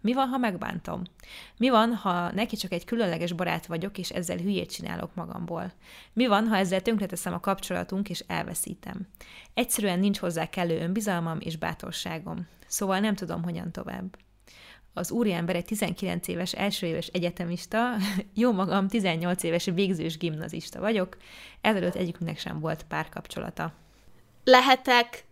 [0.00, 1.02] Mi van, ha megbántom?
[1.56, 5.72] Mi van, ha neki csak egy különleges barát vagyok, és ezzel hülyét csinálok magamból?
[6.12, 9.06] Mi van, ha ezzel tönkreteszem a kapcsolatunk, és elveszítem?
[9.54, 12.46] Egyszerűen nincs hozzá kellő önbizalmam és bátorságom.
[12.66, 14.16] Szóval nem tudom, hogyan tovább.
[14.92, 17.94] Az úriember egy 19 éves első éves egyetemista,
[18.34, 21.16] jó magam 18 éves végzős gimnazista vagyok,
[21.60, 23.72] ezelőtt egyikünknek sem volt párkapcsolata.
[24.44, 25.24] Lehetek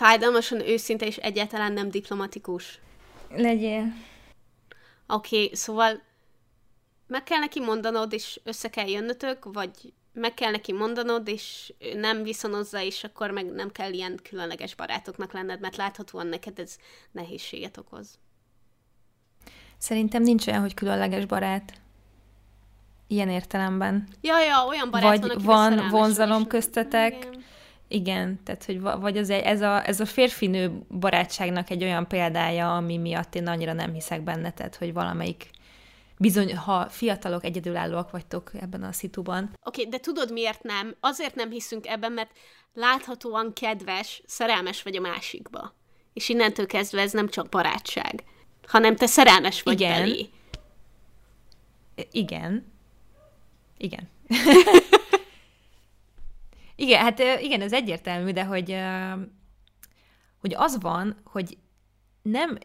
[0.00, 2.80] fájdalmasan őszinte és egyáltalán nem diplomatikus?
[3.30, 3.92] Legyél.
[5.06, 6.02] Oké, okay, szóval
[7.06, 12.22] meg kell neki mondanod, és össze kell jönnötök, vagy meg kell neki mondanod, és nem
[12.22, 16.76] viszonozza, és akkor meg nem kell ilyen különleges barátoknak lenned, mert láthatóan neked ez
[17.12, 18.18] nehézséget okoz.
[19.78, 21.72] Szerintem nincs olyan, hogy különleges barát.
[23.06, 24.08] Ilyen értelemben.
[24.20, 27.39] Ja, ja, olyan barát Vagy van, van vonzalom köztetek, igen.
[27.92, 32.76] Igen, tehát hogy vagy az egy, ez, a, ez a férfinő barátságnak egy olyan példája,
[32.76, 35.50] ami miatt én annyira nem hiszek benne, tehát hogy valamelyik
[36.18, 39.42] bizony, ha fiatalok, egyedülállóak vagytok ebben a szituban.
[39.42, 40.94] Oké, okay, de tudod miért nem?
[41.00, 42.30] Azért nem hiszünk ebben, mert
[42.74, 45.74] láthatóan kedves, szerelmes vagy a másikba.
[46.12, 48.24] És innentől kezdve ez nem csak barátság,
[48.66, 49.98] hanem te szerelmes vagy Igen.
[49.98, 50.30] belé.
[52.10, 52.72] Igen.
[53.76, 54.08] Igen.
[56.80, 58.76] Igen, hát igen, ez egyértelmű, de hogy,
[60.40, 61.58] hogy az van, hogy
[62.22, 62.58] nem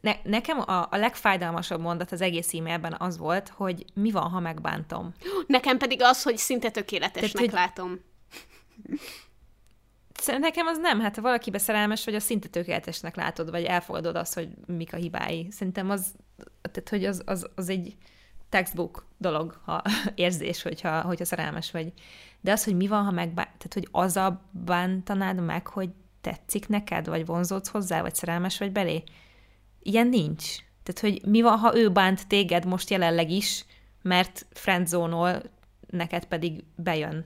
[0.00, 4.40] ne, nekem a, a legfájdalmasabb mondat az egész e-mailben az volt, hogy mi van, ha
[4.40, 5.12] megbántom.
[5.46, 7.58] Nekem pedig az, hogy szinte tökéletesnek Tehát, hogy...
[7.58, 8.00] látom.
[10.38, 14.34] Nekem az nem, hát ha valakibe szerelmes vagy, az szinte tökéletesnek látod, vagy elfogadod azt,
[14.34, 15.48] hogy mik a hibái.
[15.50, 16.14] Szerintem az,
[16.72, 17.96] tehát, hogy az, az, az egy
[18.48, 19.82] textbook dolog, ha
[20.14, 21.92] érzés, hogyha, hogyha szerelmes vagy.
[22.44, 26.68] De az, hogy mi van, ha megbánt, tehát hogy az a bántanád meg, hogy tetszik
[26.68, 29.02] neked, vagy vonzódsz hozzá, vagy szerelmes vagy belé?
[29.80, 30.56] Ilyen nincs.
[30.82, 33.64] Tehát, hogy mi van, ha ő bánt téged most jelenleg is,
[34.02, 35.42] mert friendzónol,
[35.86, 37.24] neked pedig bejön.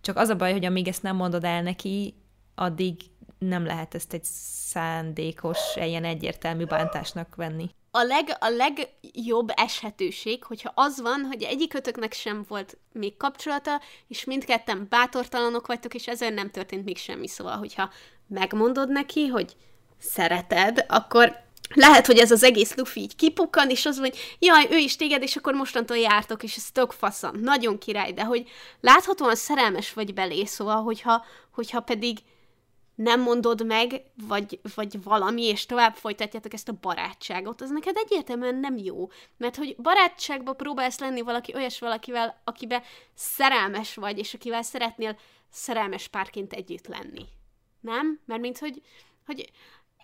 [0.00, 2.14] Csak az a baj, hogy amíg ezt nem mondod el neki,
[2.54, 3.00] addig
[3.38, 10.72] nem lehet ezt egy szándékos, ilyen egyértelmű bántásnak venni a, leg, a legjobb eshetőség, hogyha
[10.74, 16.50] az van, hogy egyikötöknek sem volt még kapcsolata, és mindketten bátortalanok vagytok, és ezért nem
[16.50, 17.28] történt még semmi.
[17.28, 17.90] Szóval, hogyha
[18.28, 19.56] megmondod neki, hogy
[19.98, 21.36] szereted, akkor
[21.74, 25.22] lehet, hogy ez az egész lufi így kipukkan, és az, hogy jaj, ő is téged,
[25.22, 28.48] és akkor mostantól jártok, és ez tök faszam, nagyon király, de hogy
[28.80, 32.18] láthatóan szerelmes vagy belé, szóval, hogyha, hogyha pedig
[33.02, 38.54] nem mondod meg, vagy, vagy valami, és tovább folytatjátok ezt a barátságot, az neked egyértelműen
[38.54, 39.10] nem jó.
[39.36, 42.82] Mert hogy barátságba próbálsz lenni valaki olyas valakivel, akibe
[43.14, 45.18] szerelmes vagy, és akivel szeretnél
[45.50, 47.24] szerelmes párként együtt lenni.
[47.80, 48.20] Nem?
[48.24, 48.82] Mert mint hogy,
[49.26, 49.50] hogy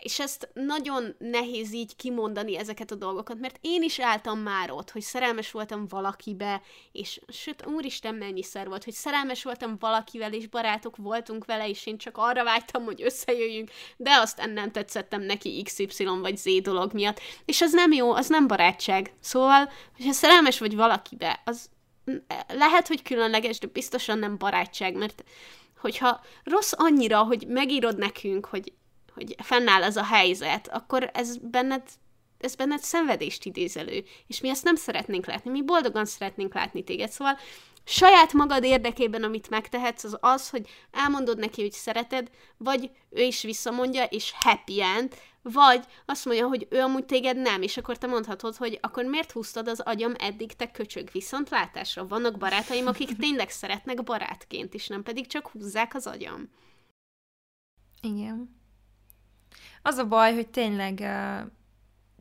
[0.01, 4.91] és ezt nagyon nehéz így kimondani ezeket a dolgokat, mert én is álltam már ott,
[4.91, 10.97] hogy szerelmes voltam valakibe, és sőt, úristen, mennyiszer volt, hogy szerelmes voltam valakivel, és barátok
[10.97, 16.05] voltunk vele, és én csak arra vágytam, hogy összejöjjünk, de azt nem tetszettem neki XY
[16.05, 19.13] vagy Z dolog miatt, és az nem jó, az nem barátság.
[19.21, 21.69] Szóval, hogyha szerelmes vagy valakibe, az
[22.49, 25.25] lehet, hogy különleges, de biztosan nem barátság, mert
[25.81, 28.73] hogyha rossz annyira, hogy megírod nekünk, hogy
[29.19, 31.83] hogy fennáll ez a helyzet, akkor ez benned,
[32.39, 34.05] ez benned szenvedést idéz elő.
[34.27, 37.11] És mi ezt nem szeretnénk látni, mi boldogan szeretnénk látni téged.
[37.11, 37.39] Szóval
[37.85, 43.43] saját magad érdekében, amit megtehetsz, az az, hogy elmondod neki, hogy szereted, vagy ő is
[43.43, 48.07] visszamondja, és happy end, vagy azt mondja, hogy ő amúgy téged nem, és akkor te
[48.07, 52.07] mondhatod, hogy akkor miért húztad az agyam eddig, te köcsög viszont látásra.
[52.07, 56.51] Vannak barátaim, akik tényleg szeretnek barátként is, nem pedig csak húzzák az agyam.
[58.01, 58.58] Igen.
[59.89, 61.51] Az a baj, hogy tényleg uh,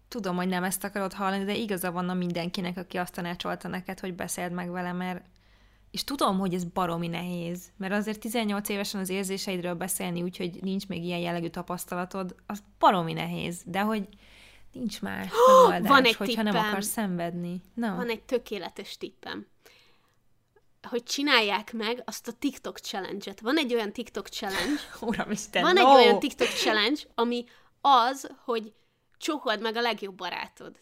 [0.07, 3.99] tudom, hogy nem ezt akarod hallani, de igaza van a mindenkinek, aki azt tanácsolta neked,
[3.99, 5.23] hogy beszéld meg vele, mert
[5.91, 10.87] és tudom, hogy ez baromi nehéz, mert azért 18 évesen az érzéseidről beszélni, úgyhogy nincs
[10.87, 14.07] még ilyen jellegű tapasztalatod, az baromi nehéz, de hogy
[14.71, 16.53] nincs más megoldás, Van egy hogyha tippem.
[16.53, 17.61] nem akarsz szenvedni.
[17.73, 17.95] No.
[17.95, 19.45] Van egy tökéletes tippem
[20.87, 23.39] hogy csinálják meg azt a TikTok challenge-et.
[23.39, 24.81] Van egy olyan TikTok challenge.
[25.01, 25.79] Uramisten, Van no.
[25.79, 27.45] egy olyan TikTok challenge, ami
[27.81, 28.73] az, hogy
[29.17, 30.79] csókold meg a legjobb barátod.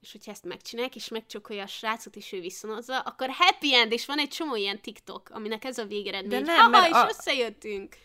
[0.00, 4.06] És hogyha ezt megcsinálják, és megcsokolja a srácot, és ő viszonozza, akkor happy end, és
[4.06, 6.42] van egy csomó ilyen TikTok, aminek ez a végeredmény.
[6.42, 7.06] De nem, Haha, és a...
[7.08, 7.96] összejöttünk.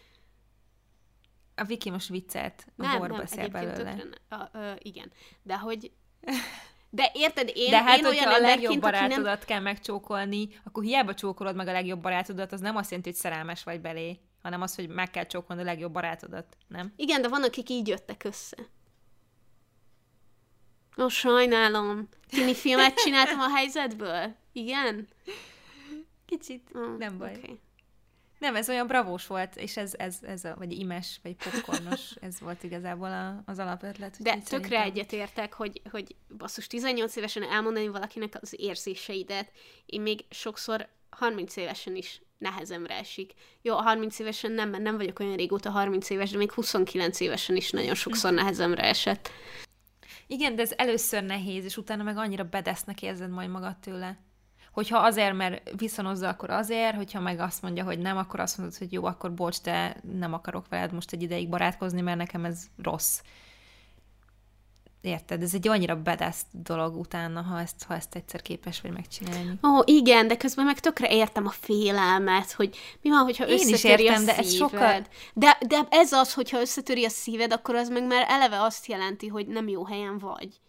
[1.55, 3.73] A Viki most viccelt, a nem, borba nem, belőle.
[3.73, 5.11] tökre a, ö, igen.
[5.43, 5.91] De hogy...
[6.89, 8.79] De érted, én, De hát, én olyan a legjobb aki nem...
[8.79, 13.19] barátodat kell megcsókolni, akkor hiába csókolod meg a legjobb barátodat, az nem azt jelenti, hogy
[13.19, 16.93] szerelmes vagy belé, hanem az, hogy meg kell csókolni a legjobb barátodat, nem?
[16.95, 18.57] Igen, de van, akik így jöttek össze.
[20.97, 22.09] Ó, sajnálom.
[22.27, 24.35] Tini filmet csináltam a helyzetből?
[24.51, 25.07] Igen?
[26.25, 26.71] Kicsit.
[26.75, 27.35] Ó, Nem baj.
[27.37, 27.59] Okay.
[28.39, 32.39] Nem, ez olyan bravós volt, és ez, ez, ez a, vagy imes, vagy popcornos, ez
[32.39, 34.21] volt igazából a, az alapötlet.
[34.21, 39.51] De tökre szerintem- egyetértek, hogy, hogy basszus 18 évesen elmondani valakinek az érzéseidet,
[39.85, 43.33] én még sokszor 30 évesen is nehezemre esik.
[43.61, 47.19] Jó, a 30 évesen nem, mert nem vagyok olyan régóta 30 éves, de még 29
[47.19, 49.31] évesen is nagyon sokszor nehezemre esett.
[50.27, 54.17] Igen, de ez először nehéz, és utána meg annyira bedesznek érzed majd magad tőle.
[54.79, 58.77] Hogyha azért, mert viszonozza, akkor azért, hogyha meg azt mondja, hogy nem, akkor azt mondod,
[58.77, 62.63] hogy jó, akkor bocs, de nem akarok veled most egy ideig barátkozni, mert nekem ez
[62.83, 63.21] rossz.
[65.01, 65.41] Érted?
[65.41, 69.59] Ez egy annyira bedeszt dolog utána, ha ezt, ha ezt egyszer képes vagy megcsinálni.
[69.63, 73.71] Ó, igen, de közben meg tökre értem a félelmet, hogy mi van, hogyha Én is
[73.71, 77.75] összetöri értem, a de ez sokkal- De, de ez az, hogyha összetöri a szíved, akkor
[77.75, 80.59] az meg már eleve azt jelenti, hogy nem jó helyen vagy.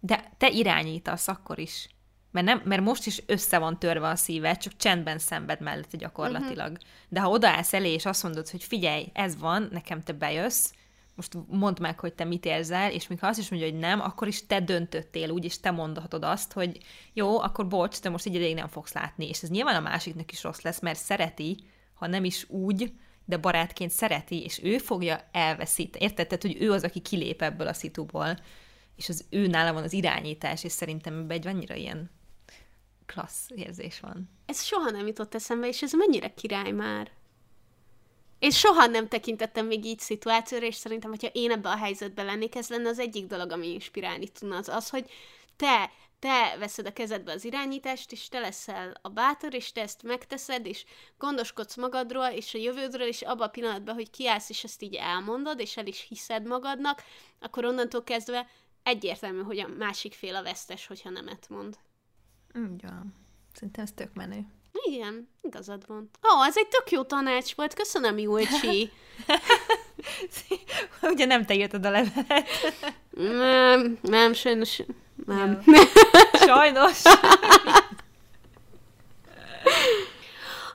[0.00, 1.88] De te irányítasz akkor is.
[2.32, 6.70] Mert, nem, mert most is össze van törve a szíved, csak csendben szenved mellette gyakorlatilag.
[6.70, 6.86] Uh-huh.
[7.08, 10.70] De ha odaállsz elé, és azt mondod, hogy figyelj, ez van, nekem te bejössz,
[11.14, 14.28] most mondd meg, hogy te mit érzel, és ha azt is mondja, hogy nem, akkor
[14.28, 16.78] is te döntöttél úgy, és te mondhatod azt, hogy
[17.12, 19.28] jó, akkor bocs, te most egy ideig nem fogsz látni.
[19.28, 21.56] És ez nyilván a másiknak is rossz lesz, mert szereti,
[21.94, 22.92] ha nem is úgy,
[23.24, 26.04] de barátként szereti, és ő fogja elveszíteni.
[26.04, 26.26] Érted?
[26.26, 28.38] Tehát, hogy ő az, aki kilép ebből a szituból,
[28.96, 32.10] és az ő nála van az irányítás, és szerintem ebben egy annyira ilyen
[33.12, 34.30] klassz érzés van.
[34.46, 37.10] Ez soha nem jutott eszembe, és ez mennyire király már.
[38.38, 42.54] Én soha nem tekintettem még így szituációra, és szerintem, hogyha én ebbe a helyzetbe lennék,
[42.54, 45.10] ez lenne az egyik dolog, ami inspirálni tudna, az az, hogy
[45.56, 50.02] te, te veszed a kezedbe az irányítást, és te leszel a bátor, és te ezt
[50.02, 50.84] megteszed, és
[51.18, 55.60] gondoskodsz magadról, és a jövődről, és abban a pillanatban, hogy kiállsz, és ezt így elmondod,
[55.60, 57.02] és el is hiszed magadnak,
[57.40, 58.48] akkor onnantól kezdve
[58.82, 61.78] egyértelmű, hogy a másik fél a vesztes, hogyha nemet mond.
[62.54, 63.14] Úgy van.
[63.54, 64.46] Szerintem ez tök menő.
[64.72, 66.10] Igen, igazad van.
[66.32, 68.90] Ó, oh, ez egy tök jó tanács volt, köszönöm, Júlcsi.
[71.02, 72.48] Ugye nem te írtad a levelet.
[73.10, 74.82] nem, nem, sajnos
[75.26, 75.62] nem.
[76.46, 77.02] Sajnos.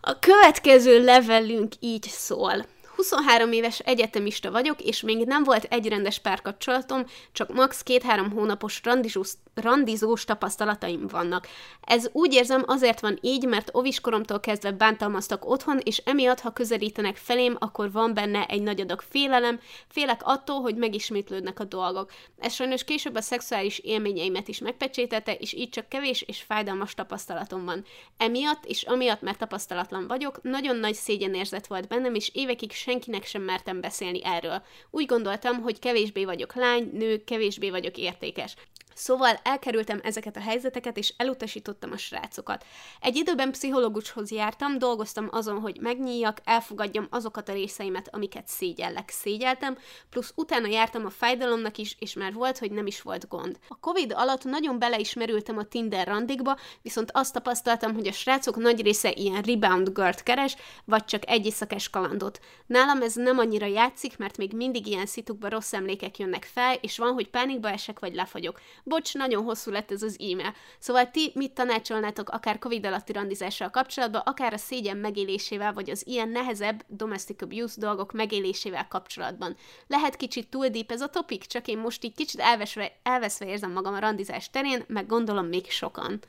[0.01, 2.65] A következő levelünk így szól.
[2.97, 7.83] 23 éves egyetemista vagyok, és még nem volt egy rendes párkapcsolatom, csak max.
[7.83, 11.47] két-három hónapos randizós, randizós tapasztalataim vannak.
[11.81, 17.15] Ez úgy érzem azért van így, mert oviskoromtól kezdve bántalmaztak otthon, és emiatt, ha közelítenek
[17.15, 22.11] felém, akkor van benne egy nagy adag félelem, félek attól, hogy megismétlődnek a dolgok.
[22.39, 27.65] Ez sajnos később a szexuális élményeimet is megpecsételte, és így csak kevés és fájdalmas tapasztalatom
[27.65, 27.85] van.
[28.17, 33.41] Emiatt, és amiatt, mert tapasztalatlan vagyok, nagyon nagy szégyenérzet volt bennem, és évekig senkinek sem
[33.41, 34.63] mertem beszélni erről.
[34.89, 38.55] Úgy gondoltam, hogy kevésbé vagyok lány, nő, kevésbé vagyok értékes.
[38.97, 42.65] Szóval elkerültem ezeket a helyzeteket, és elutasítottam a srácokat.
[43.01, 49.77] Egy időben pszichológushoz jártam, dolgoztam azon, hogy megnyíljak, elfogadjam azokat a részeimet, amiket szégyellek, szégyeltem,
[50.09, 53.59] plusz utána jártam a fájdalomnak is, és már volt, hogy nem is volt gond.
[53.67, 58.81] A Covid alatt nagyon beleismerültem a Tinder randikba, viszont azt tapasztaltam, hogy a srácok nagy
[58.81, 60.55] része ilyen rebound girl keres,
[60.85, 62.39] vagy csak egy éjszakás kalandot.
[62.65, 66.97] Nálam ez nem annyira játszik, mert még mindig ilyen szitukba rossz emlékek jönnek fel, és
[66.97, 68.59] van, hogy pánikba esek, vagy lefagyok.
[68.87, 70.53] Bocs, nagyon hosszú lett ez az e-mail.
[70.79, 76.07] Szóval ti mit tanácsolnátok akár Covid alatti randizással kapcsolatban, akár a szégyen megélésével, vagy az
[76.07, 79.55] ilyen nehezebb domestic abuse dolgok megélésével kapcsolatban.
[79.87, 83.71] Lehet kicsit túl deep ez a topik, csak én most így kicsit elvesve, elveszve érzem
[83.71, 86.19] magam a randizás terén, meg gondolom még sokan.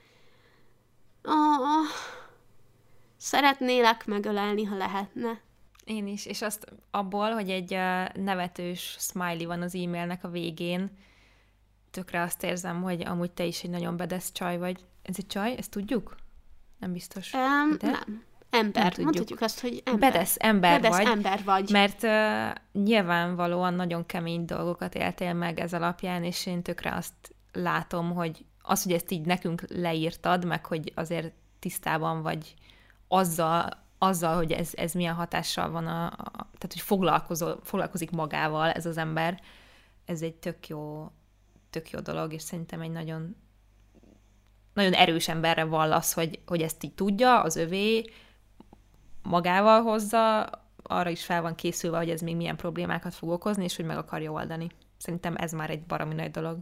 [1.24, 1.86] Oh,
[3.16, 5.40] szeretnélek megölelni, ha lehetne.
[5.84, 7.70] Én is, és azt abból, hogy egy
[8.22, 10.90] nevetős smiley van az e-mailnek a végén,
[11.90, 14.84] tökre azt érzem, hogy amúgy te is egy nagyon bedesz csaj vagy.
[15.02, 15.54] Ez egy csaj?
[15.58, 16.16] Ezt tudjuk?
[16.78, 17.32] Nem biztos.
[17.32, 17.90] Um, De?
[17.90, 18.26] nem.
[18.50, 18.82] Ember.
[18.82, 19.04] Nem tudjuk.
[19.04, 20.12] Mondhatjuk azt, hogy ember.
[20.12, 21.06] Bedesz ember Bedesz vagy.
[21.06, 21.70] ember vagy.
[21.70, 28.14] Mert uh, nyilvánvalóan nagyon kemény dolgokat éltél meg ez alapján, és én tökre azt látom,
[28.14, 32.54] hogy az, hogy ezt így nekünk leírtad, meg hogy azért tisztában vagy
[33.08, 33.68] azzal,
[33.98, 38.86] azzal hogy ez, ez milyen hatással van, a, a, tehát hogy foglalkozol, foglalkozik magával ez
[38.86, 39.40] az ember,
[40.04, 41.10] ez egy tök jó,
[41.70, 43.36] tök jó dolog, és szerintem egy nagyon
[44.74, 48.04] nagyon erős emberre vallasz, hogy, hogy ezt így tudja, az övé,
[49.22, 50.50] magával hozza,
[50.82, 53.96] arra is fel van készülve, hogy ez még milyen problémákat fog okozni, és hogy meg
[53.96, 54.66] akarja oldani.
[54.96, 56.58] Szerintem ez már egy baromi nagy dolog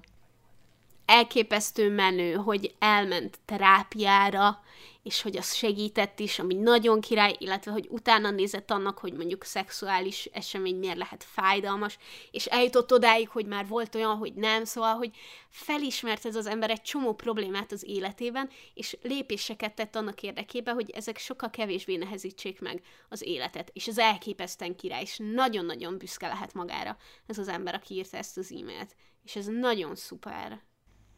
[1.06, 4.60] elképesztő menő, hogy elment terápiára,
[5.06, 9.44] és hogy az segített is, ami nagyon király, illetve hogy utána nézett annak, hogy mondjuk
[9.44, 11.98] szexuális esemény miért lehet fájdalmas,
[12.30, 15.10] és eljutott odáig, hogy már volt olyan, hogy nem, szóval, hogy
[15.48, 20.90] felismert ez az ember egy csomó problémát az életében, és lépéseket tett annak érdekében, hogy
[20.90, 26.54] ezek sokkal kevésbé nehezítsék meg az életet, és az elképesztően király, és nagyon-nagyon büszke lehet
[26.54, 26.96] magára
[27.26, 30.64] ez az ember, aki írta ezt az e-mailt, és ez nagyon szuper.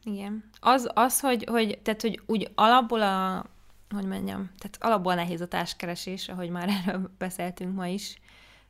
[0.04, 0.50] Igen.
[0.60, 3.44] Az, az hogy, hogy, tehát, hogy úgy alapból a,
[3.90, 8.18] hogy mondjam, tehát alapból nehéz a társkeresés, ahogy már erről beszéltünk ma is,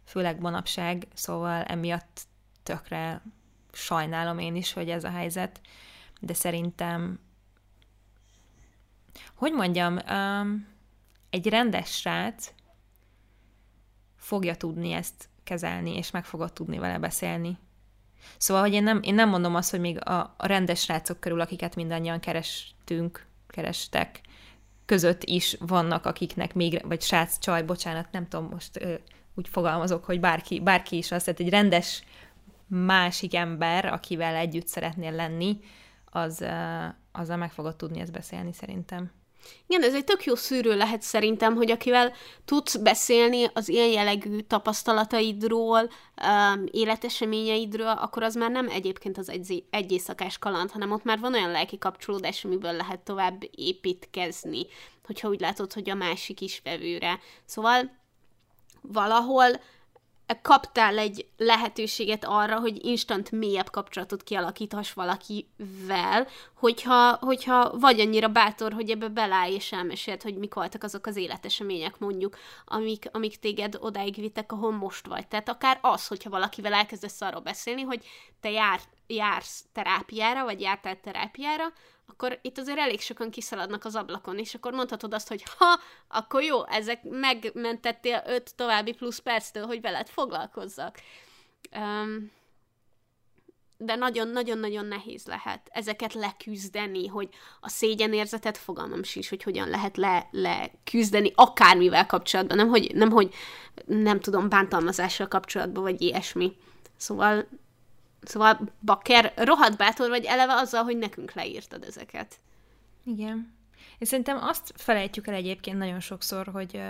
[0.04, 2.20] főleg manapság, szóval emiatt
[2.62, 3.22] tökre
[3.72, 5.60] sajnálom én is, hogy ez a helyzet,
[6.20, 7.20] de szerintem,
[9.34, 10.66] hogy mondjam, um,
[11.30, 12.52] egy rendes srác
[14.16, 17.58] fogja tudni ezt kezelni, és meg fogod tudni vele beszélni.
[18.36, 21.40] Szóval, hogy én nem, én nem mondom azt, hogy még a, a rendes srácok körül,
[21.40, 24.20] akiket mindannyian kerestünk, kerestek,
[24.86, 28.94] között is vannak, akiknek még, vagy srác, csaj, bocsánat, nem tudom, most ö,
[29.34, 32.02] úgy fogalmazok, hogy bárki, bárki is azt, tehát egy rendes
[32.66, 35.60] másik ember, akivel együtt szeretnél lenni,
[36.04, 36.44] az,
[37.12, 39.10] azzal meg fogod tudni ezt beszélni szerintem.
[39.66, 42.12] Igen, ez egy tök jó szűrő lehet szerintem, hogy akivel
[42.44, 49.64] tudsz beszélni az ilyen jellegű tapasztalataidról, um, életeseményeidről, akkor az már nem egyébként az egy,
[49.70, 54.66] egy éjszakás kaland, hanem ott már van olyan lelki kapcsolódás, amiből lehet tovább építkezni,
[55.06, 57.18] hogyha úgy látod, hogy a másik is vevőre.
[57.44, 57.96] Szóval
[58.82, 59.60] valahol
[60.42, 68.72] kaptál egy lehetőséget arra, hogy instant mélyebb kapcsolatot kialakíthass valakivel, hogyha, hogyha vagy annyira bátor,
[68.72, 73.76] hogy ebbe belállj és elmeséld, hogy mik voltak azok az életesemények mondjuk, amik, amik téged
[73.80, 75.28] odáig vittek, ahol most vagy.
[75.28, 78.06] Tehát akár az, hogyha valakivel elkezdesz arról beszélni, hogy
[78.40, 81.72] te jár, jársz terápiára, vagy jártál terápiára,
[82.12, 86.42] akkor itt azért elég sokan kiszaladnak az ablakon, és akkor mondhatod azt, hogy ha, akkor
[86.42, 91.00] jó, ezek megmentettél öt további plusz perctől, hogy veled foglalkozzak.
[91.76, 92.30] Um,
[93.80, 97.28] de nagyon-nagyon-nagyon nehéz lehet ezeket leküzdeni, hogy
[97.60, 103.34] a szégyenérzetet fogalmam sincs, hogy hogyan lehet le, leküzdeni akármivel kapcsolatban, nem hogy, nem hogy
[103.86, 106.56] nem tudom, bántalmazással kapcsolatban, vagy ilyesmi.
[106.96, 107.48] Szóval
[108.22, 112.34] Szóval Bakker rohadt bátor vagy eleve azzal, hogy nekünk leírtad ezeket.
[113.04, 113.56] Igen.
[113.98, 116.80] És szerintem azt felejtjük el egyébként nagyon sokszor, hogy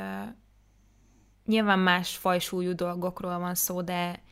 [1.45, 4.22] nyilván más fajsúlyú dolgokról van szó, de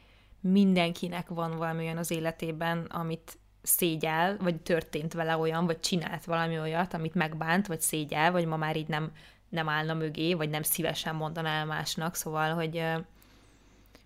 [0.40, 6.58] mindenkinek van valami olyan az életében, amit szégyel, vagy történt vele olyan, vagy csinált valami
[6.58, 9.12] olyat, amit megbánt, vagy szégyel, vagy ma már így nem,
[9.48, 12.82] nem állna mögé, vagy nem szívesen mondaná el másnak, szóval, hogy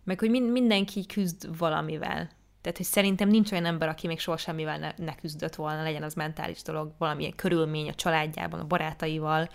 [0.05, 2.31] meg hogy mindenki küzd valamivel.
[2.61, 6.03] Tehát, hogy szerintem nincs olyan ember, aki még soha semmivel ne, ne küzdött volna, legyen
[6.03, 9.49] az mentális dolog, valamilyen körülmény a családjában, a barátaival,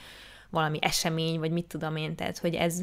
[0.50, 2.82] valami esemény, vagy mit tudom én, tehát, hogy ez,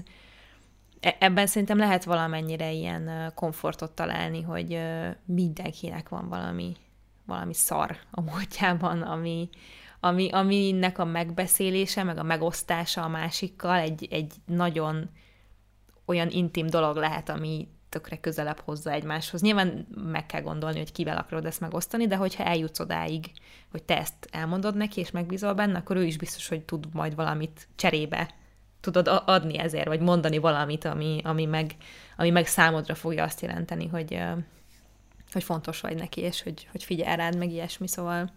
[1.01, 4.81] e, ebben szerintem lehet valamennyire ilyen komfortot találni, hogy
[5.25, 6.77] mindenkinek van valami,
[7.27, 9.49] valami szar a múltjában, ami,
[10.01, 15.11] ami, aminek a megbeszélése, meg a megosztása a másikkal egy, egy nagyon
[16.05, 19.41] olyan intim dolog lehet, ami tökre közelebb hozza egymáshoz.
[19.41, 23.31] Nyilván meg kell gondolni, hogy kivel akarod ezt megosztani, de hogyha eljutsz odáig,
[23.71, 27.15] hogy te ezt elmondod neki, és megbízol benne, akkor ő is biztos, hogy tud majd
[27.15, 28.35] valamit cserébe
[28.81, 31.75] tudod adni ezért, vagy mondani valamit, ami, ami, meg,
[32.17, 34.23] ami meg számodra fogja azt jelenteni, hogy,
[35.33, 38.33] hogy fontos vagy neki, és hogy, hogy figyel rád, meg ilyesmi, szóval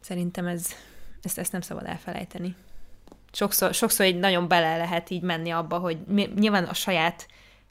[0.00, 0.66] szerintem ez,
[1.22, 2.54] ezt, ezt nem szabad elfelejteni.
[3.32, 5.98] Sokszor, sokszor így nagyon bele lehet így menni abba, hogy
[6.34, 7.26] nyilván a saját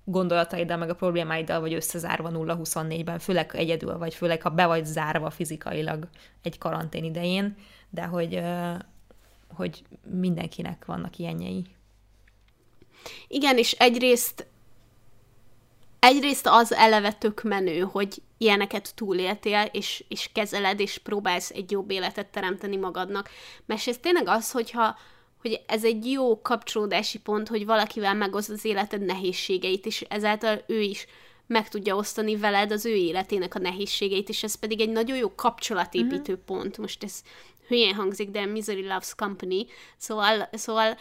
[0.09, 5.29] gondolataiddal, meg a problémáiddal vagy összezárva 0-24-ben, főleg egyedül, vagy főleg ha be vagy zárva
[5.29, 6.07] fizikailag
[6.41, 7.55] egy karantén idején,
[7.89, 8.41] de hogy,
[9.55, 9.83] hogy
[10.19, 11.65] mindenkinek vannak ilyenjei.
[13.27, 14.47] Igen, és egyrészt
[15.99, 21.91] egyrészt az eleve tök menő, hogy ilyeneket túléltél, és, és kezeled, és próbálsz egy jobb
[21.91, 23.29] életet teremteni magadnak.
[23.67, 24.97] Ez tényleg az, hogyha
[25.41, 30.81] hogy ez egy jó kapcsolódási pont, hogy valakivel megoszd az életed nehézségeit, és ezáltal ő
[30.81, 31.05] is
[31.47, 35.35] meg tudja osztani veled az ő életének a nehézségeit, és ez pedig egy nagyon jó
[35.35, 36.45] kapcsolatépítő uh-huh.
[36.45, 36.77] pont.
[36.77, 37.21] Most ez
[37.67, 39.67] hülyén hangzik, de Misery Loves Company,
[39.97, 40.97] szóval, szóval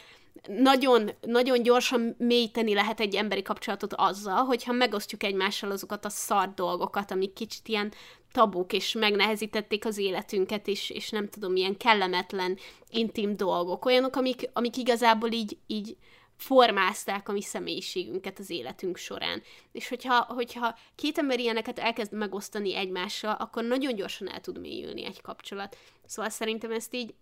[0.47, 6.55] nagyon, nagyon gyorsan mélyíteni lehet egy emberi kapcsolatot azzal, hogyha megosztjuk egymással azokat a szar
[6.55, 7.93] dolgokat, amik kicsit ilyen
[8.33, 12.59] tabuk, és megnehezítették az életünket, és, és nem tudom, ilyen kellemetlen,
[12.91, 15.97] intim dolgok, olyanok, amik, amik igazából így, így
[16.37, 19.43] formázták a mi személyiségünket az életünk során.
[19.73, 25.05] És hogyha, hogyha két ember ilyeneket elkezd megosztani egymással, akkor nagyon gyorsan el tud mélyülni
[25.05, 25.77] egy kapcsolat.
[26.07, 27.15] Szóval szerintem ezt így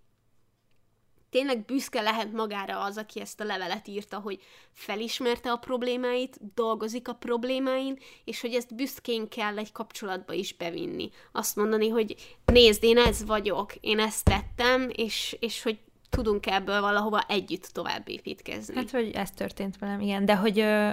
[1.37, 4.41] tényleg büszke lehet magára az, aki ezt a levelet írta, hogy
[4.73, 11.11] felismerte a problémáit, dolgozik a problémáin, és hogy ezt büszkén kell egy kapcsolatba is bevinni.
[11.33, 15.79] Azt mondani, hogy nézd, én ez vagyok, én ezt tettem, és, és hogy
[16.11, 18.75] tudunk ebből valahova együtt tovább építkezni.
[18.75, 20.91] Hát, hogy ez történt velem, igen, de hogy ö,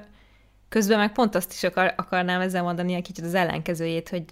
[0.69, 4.23] közben meg pont azt is akar, akarnám ezzel mondani egy kicsit az ellenkezőjét, hogy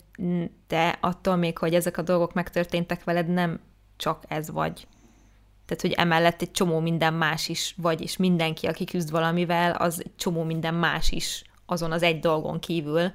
[0.68, 3.60] te attól még, hogy ezek a dolgok megtörténtek veled, nem
[3.98, 4.88] csak ez vagy.
[5.72, 10.02] Tehát, hogy emellett egy csomó minden más is vagy, és mindenki, aki küzd valamivel, az
[10.06, 13.12] egy csomó minden más is azon az egy dolgon kívül,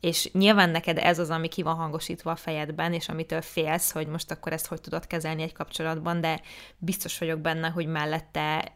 [0.00, 4.06] és nyilván neked ez az, ami ki van hangosítva a fejedben, és amitől félsz, hogy
[4.06, 6.40] most akkor ezt hogy tudod kezelni egy kapcsolatban, de
[6.78, 8.72] biztos vagyok benne, hogy mellette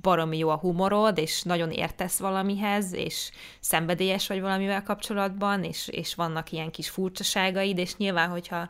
[0.00, 6.14] baromi jó a humorod, és nagyon értesz valamihez, és szenvedélyes vagy valamivel kapcsolatban, és, és
[6.14, 8.68] vannak ilyen kis furcsaságaid, és nyilván, hogyha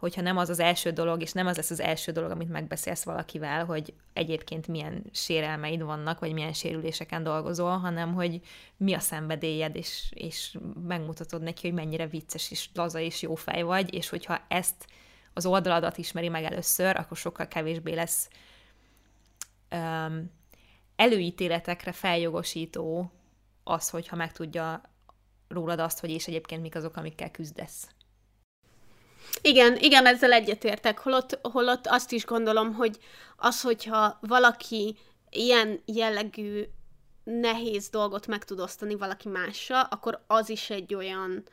[0.00, 3.02] hogyha nem az az első dolog, és nem az lesz az első dolog, amit megbeszélsz
[3.02, 8.40] valakivel, hogy egyébként milyen sérelmeid vannak, vagy milyen sérüléseken dolgozol, hanem hogy
[8.76, 13.62] mi a szenvedélyed, és, és megmutatod neki, hogy mennyire vicces, és laza, és jó fej
[13.62, 14.86] vagy, és hogyha ezt
[15.32, 18.28] az oldaladat ismeri meg először, akkor sokkal kevésbé lesz
[19.70, 20.30] um,
[20.96, 23.12] előítéletekre feljogosító
[23.64, 24.80] az, hogyha megtudja
[25.48, 27.88] rólad azt, hogy és egyébként mik azok, amikkel küzdesz.
[29.42, 30.98] Igen, igen, ezzel egyetértek.
[30.98, 32.98] Holott, holott azt is gondolom, hogy
[33.36, 34.96] az, hogyha valaki
[35.30, 36.64] ilyen jellegű
[37.24, 41.44] nehéz dolgot meg tud osztani valaki mással, akkor az is egy olyan,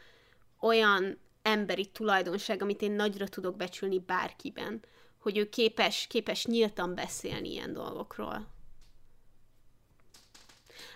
[0.59, 4.83] olyan emberi tulajdonság, amit én nagyra tudok becsülni bárkiben,
[5.19, 8.47] hogy ő képes, képes nyíltan beszélni ilyen dolgokról.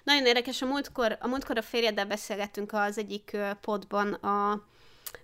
[0.04, 4.66] Nagyon érdekes, a múltkor a, múltkor a férjeddel beszélgettünk az egyik podban a,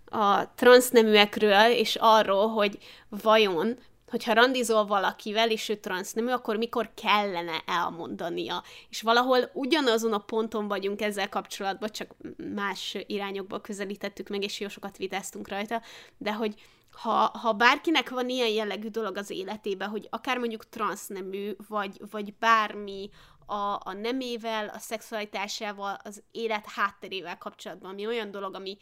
[0.05, 2.77] a transzneműekről, és arról, hogy
[3.09, 3.77] vajon,
[4.09, 8.63] hogyha randizol valakivel, és ő transznemű, akkor mikor kellene elmondania.
[8.89, 12.15] És valahol ugyanazon a ponton vagyunk ezzel kapcsolatban, csak
[12.55, 15.81] más irányokba közelítettük meg, és jó sokat vitáztunk rajta,
[16.17, 16.53] de hogy
[16.91, 22.33] ha, ha bárkinek van ilyen jellegű dolog az életében, hogy akár mondjuk transznemű, vagy, vagy
[22.33, 23.09] bármi
[23.45, 28.77] a, a nemével, a szexualitásával, az élet hátterével kapcsolatban, ami olyan dolog, ami,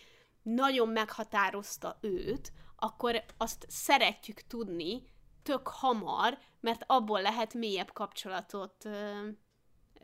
[0.46, 5.04] nagyon meghatározta őt, akkor azt szeretjük tudni
[5.43, 9.28] tök hamar, mert abból lehet mélyebb kapcsolatot ö,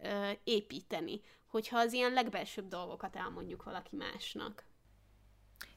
[0.01, 4.65] ö, építeni, hogyha az ilyen legbelsőbb dolgokat elmondjuk valaki másnak.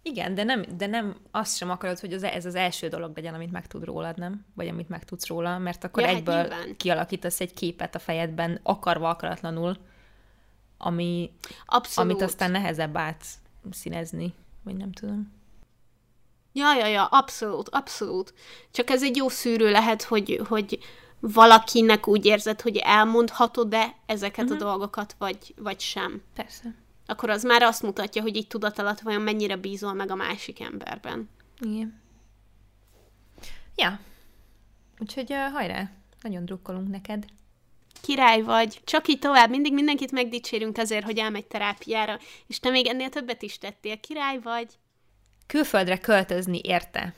[0.02, 3.34] Igen, de nem, de nem azt sem akarod, hogy az, ez az első dolog legyen,
[3.34, 4.46] amit megtud rólad, nem?
[4.54, 8.60] Vagy amit megtudsz róla, mert akkor ja, hát egyből hát kialakítasz egy képet a fejedben,
[8.62, 9.76] akarva akaratlanul,
[10.78, 11.32] ami,
[11.94, 14.34] amit aztán nehezebb átszínezni
[14.64, 15.32] vagy nem tudom.
[16.52, 18.34] Ja, ja, ja, abszolút, abszolút.
[18.70, 20.78] Csak ez egy jó szűrő lehet, hogy, hogy
[21.20, 24.52] valakinek úgy érzed, hogy elmondhatod-e ezeket uh-huh.
[24.52, 24.68] a mhm.
[24.68, 26.22] dolgokat, vagy, vagy sem.
[26.34, 26.74] Persze.
[27.06, 30.60] Akkor az már azt mutatja, hogy így tudat alatt vajon mennyire bízol meg a másik
[30.60, 31.28] emberben.
[31.60, 32.02] Igen.
[33.76, 34.00] Ja.
[34.98, 35.90] Úgyhogy uh, hajrá,
[36.22, 37.24] nagyon drukkolunk neked
[38.04, 42.86] király vagy, csak így tovább, mindig mindenkit megdicsérünk azért, hogy elmegy terápiára, és te még
[42.86, 44.66] ennél többet is tettél, király vagy.
[45.46, 47.14] Külföldre költözni érte.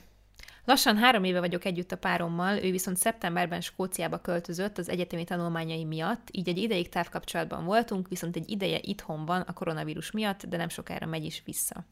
[0.65, 5.85] Lassan három éve vagyok együtt a párommal, ő viszont szeptemberben Skóciába költözött az egyetemi tanulmányai
[5.85, 10.57] miatt, így egy ideig távkapcsolatban voltunk, viszont egy ideje itthon van a koronavírus miatt, de
[10.57, 11.85] nem sokára megy is vissza.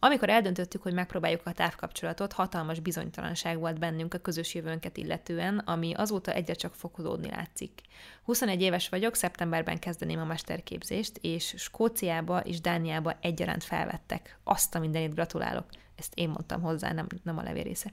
[0.00, 5.92] Amikor eldöntöttük, hogy megpróbáljuk a távkapcsolatot, hatalmas bizonytalanság volt bennünk a közös jövőnket illetően, ami
[5.94, 7.80] azóta egyre csak fokozódni látszik.
[8.24, 14.38] 21 éves vagyok, szeptemberben kezdeném a mesterképzést, és Skóciába és Dániába egyaránt felvettek.
[14.44, 15.64] Azt a mindenit gratulálok
[15.98, 17.92] ezt én mondtam hozzá, nem, nem a levél része.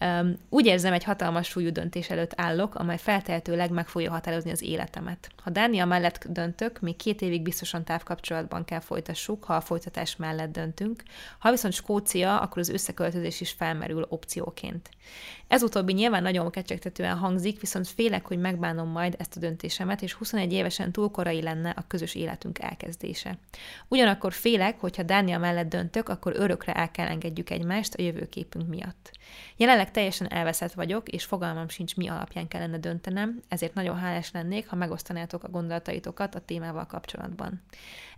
[0.00, 4.62] Um, úgy érzem, egy hatalmas súlyú döntés előtt állok, amely feltehetőleg meg fogja határozni az
[4.62, 5.30] életemet.
[5.42, 10.52] Ha Dánia mellett döntök, még két évig biztosan távkapcsolatban kell folytassuk, ha a folytatás mellett
[10.52, 11.02] döntünk.
[11.40, 14.90] Ha viszont Skócia, akkor az összeköltözés is felmerül opcióként.
[15.48, 20.12] Ez utóbbi nyilván nagyon kecsegtetően hangzik, viszont félek, hogy megbánom majd ezt a döntésemet, és
[20.12, 23.38] 21 évesen túl korai lenne a közös életünk elkezdése.
[23.88, 28.68] Ugyanakkor félek, hogy ha Dánia mellett döntök, akkor örökre el kell engedjük egymást a jövőképünk
[28.68, 29.10] miatt.
[29.56, 34.68] Jelenleg teljesen elveszett vagyok, és fogalmam sincs, mi alapján kellene döntenem, ezért nagyon hálás lennék,
[34.68, 37.62] ha megosztanátok a gondolataitokat a témával kapcsolatban.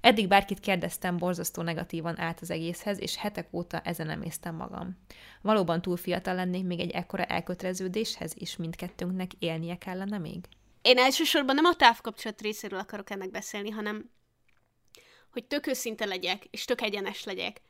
[0.01, 4.99] Eddig bárkit kérdeztem, borzasztó negatívan állt az egészhez, és hetek óta ezen emésztem magam.
[5.41, 10.49] Valóban túl fiatal lennék még egy ekkora elköteleződéshez, és mindkettőnknek élnie kellene még?
[10.83, 14.11] én elsősorban nem a távkapcsolat részéről akarok ennek beszélni, hanem
[15.33, 17.61] hogy tök őszinte legyek, és tök egyenes legyek.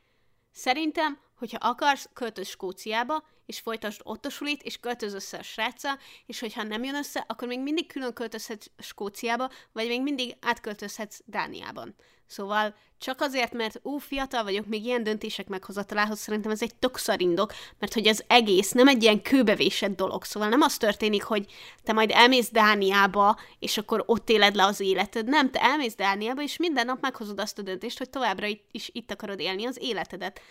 [0.51, 5.99] Szerintem, hogyha akarsz, költöz Skóciába, és folytasd ott a sulit, és költöz össze a sráccal,
[6.25, 11.19] és hogyha nem jön össze, akkor még mindig külön költözhetsz Skóciába, vagy még mindig átköltözhetsz
[11.25, 11.95] Dániában.
[12.27, 16.97] Szóval csak azért, mert ú, fiatal vagyok, még ilyen döntések meghozatalához szerintem ez egy tök
[16.97, 20.23] szarindok, mert hogy az egész nem egy ilyen kőbevésett dolog.
[20.23, 21.45] Szóval nem az történik, hogy
[21.83, 25.27] te majd elmész Dániába, és akkor ott éled le az életed.
[25.27, 29.11] Nem, te elmész Dániába, és minden nap meghozod azt a döntést, hogy továbbra is itt
[29.11, 30.41] akarod élni az életedet.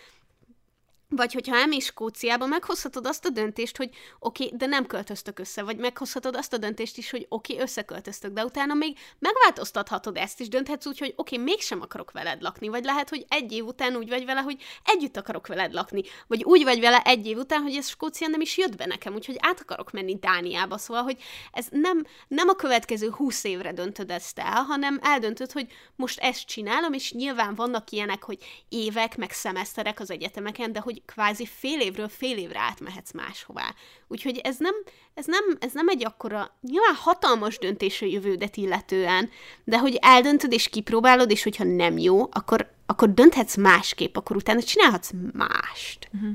[1.17, 5.63] Vagy hogyha elmész Skóciába, meghozhatod azt a döntést, hogy oké, okay, de nem költöztök össze,
[5.63, 10.41] vagy meghozhatod azt a döntést is, hogy oké, okay, összeköltöztök, de utána még megváltoztathatod ezt,
[10.41, 13.65] és dönthetsz úgy, hogy oké, okay, mégsem akarok veled lakni, vagy lehet, hogy egy év
[13.65, 17.39] után úgy vagy vele, hogy együtt akarok veled lakni, vagy úgy vagy vele egy év
[17.39, 21.03] után, hogy ez Skócia nem is jött be nekem, úgyhogy át akarok menni Dániába, szóval,
[21.03, 21.17] hogy
[21.53, 26.47] ez nem, nem a következő húsz évre döntöd ezt el, hanem eldöntöd, hogy most ezt
[26.47, 28.39] csinálom, és nyilván vannak ilyenek, hogy
[28.69, 33.75] évek, meg szemeszterek az egyetemeken, de hogy kvázi fél évről fél évre átmehetsz máshová.
[34.09, 34.75] Úgyhogy ez nem,
[35.15, 39.31] ez nem, ez nem egy akkora, nyilván hatalmas döntés a jövődet illetően,
[39.65, 44.63] de hogy eldöntöd és kipróbálod, és hogyha nem jó, akkor, akkor dönthetsz másképp, akkor utána
[44.63, 46.09] csinálhatsz mást.
[46.15, 46.31] Uh-huh.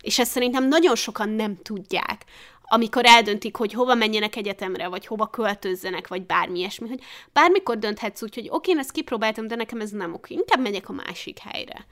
[0.00, 2.24] És ezt szerintem nagyon sokan nem tudják
[2.72, 7.00] amikor eldöntik, hogy hova menjenek egyetemre, vagy hova költözzenek, vagy bármi ilyesmi, hogy
[7.32, 10.88] bármikor dönthetsz úgy, hogy oké, én ezt kipróbáltam, de nekem ez nem oké, inkább megyek
[10.88, 11.86] a másik helyre.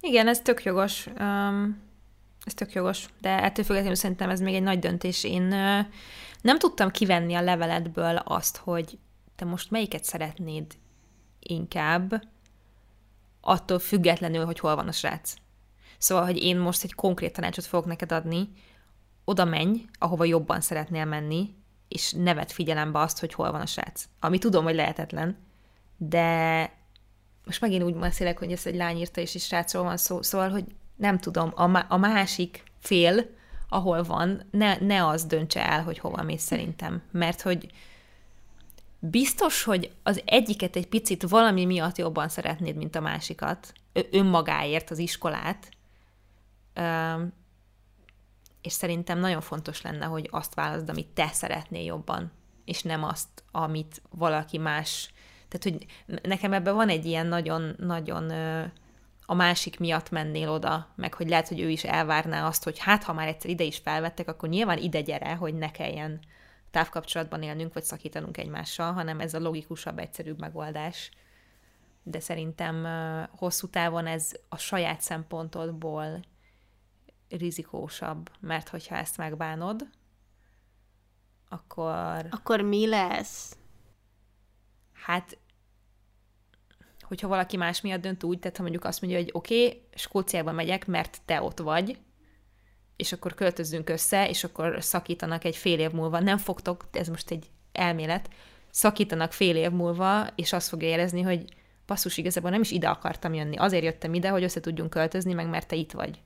[0.00, 1.06] Igen, ez tök jogos.
[1.06, 1.86] Um,
[2.44, 5.24] ez tök jogos, de ettől függetlenül szerintem ez még egy nagy döntés.
[5.24, 5.42] Én
[6.40, 8.98] nem tudtam kivenni a leveletből azt, hogy
[9.36, 10.66] te most melyiket szeretnéd
[11.40, 12.22] inkább,
[13.40, 15.34] attól függetlenül, hogy hol van a srác.
[15.98, 18.48] Szóval, hogy én most egy konkrét tanácsot fogok neked adni,
[19.24, 21.54] oda menj, ahova jobban szeretnél menni,
[21.88, 24.08] és nevet figyelembe azt, hogy hol van a srác.
[24.20, 25.36] Ami tudom, hogy lehetetlen,
[25.96, 26.70] de
[27.48, 30.50] most megint úgy beszélek, hogy ez egy lány írta, és is srácról van szó, szóval,
[30.50, 30.64] hogy
[30.96, 33.26] nem tudom, a, má- a másik fél,
[33.68, 37.02] ahol van, ne, ne az döntse el, hogy hova mész szerintem.
[37.10, 37.72] Mert hogy
[38.98, 43.72] biztos, hogy az egyiket egy picit valami miatt jobban szeretnéd, mint a másikat,
[44.10, 45.68] önmagáért az iskolát,
[48.62, 52.32] és szerintem nagyon fontos lenne, hogy azt válaszd, amit te szeretnél jobban,
[52.64, 55.12] és nem azt, amit valaki más
[55.48, 55.86] tehát, hogy
[56.22, 58.30] nekem ebben van egy ilyen nagyon-nagyon
[59.30, 63.02] a másik miatt mennél oda, meg hogy lehet, hogy ő is elvárná azt, hogy hát,
[63.02, 66.20] ha már egyszer ide is felvettek, akkor nyilván ide gyere, hogy ne kelljen
[66.70, 71.10] távkapcsolatban élnünk, vagy szakítanunk egymással, hanem ez a logikusabb, egyszerűbb megoldás.
[72.02, 72.86] De szerintem
[73.30, 76.20] hosszú távon ez a saját szempontodból
[77.28, 79.88] rizikósabb, mert hogyha ezt megbánod,
[81.48, 82.26] akkor...
[82.30, 83.57] Akkor mi lesz?
[85.08, 85.38] Hát
[87.00, 90.52] hogyha valaki más miatt dönt úgy, tehát ha mondjuk azt mondja, hogy oké, okay, Skóciába
[90.52, 91.98] megyek, mert te ott vagy,
[92.96, 97.30] és akkor költözzünk össze, és akkor szakítanak egy fél év múlva, nem fogtok, ez most
[97.30, 98.30] egy elmélet,
[98.70, 101.44] szakítanak fél év múlva, és azt fogja érezni, hogy
[101.86, 103.56] basszus, igazából nem is ide akartam jönni.
[103.56, 106.22] Azért jöttem ide, hogy össze tudjunk költözni, meg mert te itt vagy.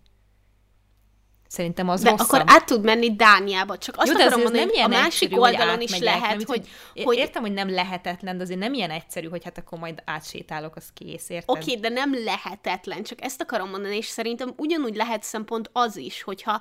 [1.53, 2.27] Szerintem az De rosszabb.
[2.27, 3.79] akkor át tud menni Dániába.
[3.79, 6.69] Csak azt Jó, akarom mondani, hogy a másik egyszerű, oldalon is lehet, nem, hogy,
[7.05, 7.17] hogy...
[7.17, 10.89] Értem, hogy nem lehetetlen, de azért nem ilyen egyszerű, hogy hát akkor majd átsétálok, az
[10.95, 11.57] kész, érted?
[11.57, 15.97] Oké, okay, de nem lehetetlen, csak ezt akarom mondani, és szerintem ugyanúgy lehet szempont az
[15.97, 16.61] is, hogyha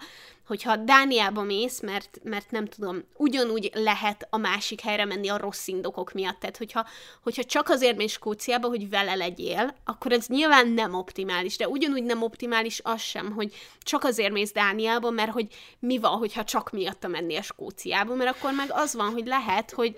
[0.52, 5.68] hogyha Dániába mész, mert, mert nem tudom, ugyanúgy lehet a másik helyre menni a rossz
[5.68, 6.40] indokok miatt.
[6.40, 6.86] Tehát, hogyha,
[7.24, 12.04] hogyha csak azért mész Skóciába, hogy vele legyél, akkor ez nyilván nem optimális, de ugyanúgy
[12.04, 15.48] nem optimális az sem, hogy csak azért mész Dániába, mert hogy
[15.80, 19.96] mi van, hogyha csak miatta mennél Skóciába, mert akkor meg az van, hogy lehet, hogy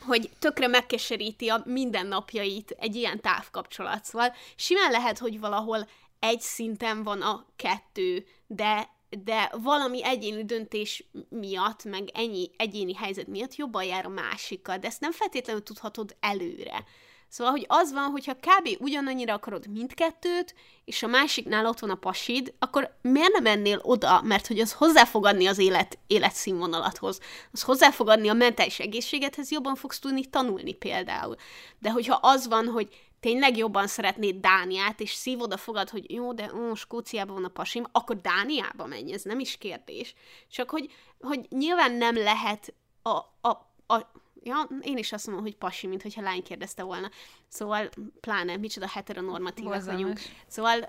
[0.00, 4.04] hogy tökre megkeseríti a mindennapjait egy ilyen távkapcsolat.
[4.04, 5.88] Szóval simán lehet, hogy valahol
[6.18, 8.94] egy szinten van a kettő, de
[9.24, 14.86] de valami egyéni döntés miatt, meg ennyi egyéni helyzet miatt jobban jár a másikkal, de
[14.86, 16.84] ezt nem feltétlenül tudhatod előre.
[17.28, 18.68] Szóval, hogy az van, hogyha kb.
[18.78, 20.54] ugyanannyira akarod mindkettőt,
[20.84, 24.72] és a másiknál ott van a pasid, akkor miért nem mennél oda, mert hogy az
[24.72, 27.20] hozzá az élet, életszínvonalathoz,
[27.52, 31.36] az hozzá fog adni a mentális egészségethez, jobban fogsz tudni tanulni például.
[31.78, 32.88] De hogyha az van, hogy
[33.26, 37.48] tényleg jobban szeretnéd Dániát, és szívod a fogad, hogy jó, de ó, Skóciában van a
[37.48, 40.14] pasim, akkor Dániába menj, ez nem is kérdés.
[40.50, 43.50] Csak hogy, hogy nyilván nem lehet a, a,
[43.86, 44.10] a
[44.42, 47.10] Ja, én is azt mondom, hogy pasi, mint hogyha lány kérdezte volna.
[47.48, 47.88] Szóval,
[48.20, 50.20] pláne, micsoda heteronormatívak vagyunk.
[50.46, 50.78] Szóval,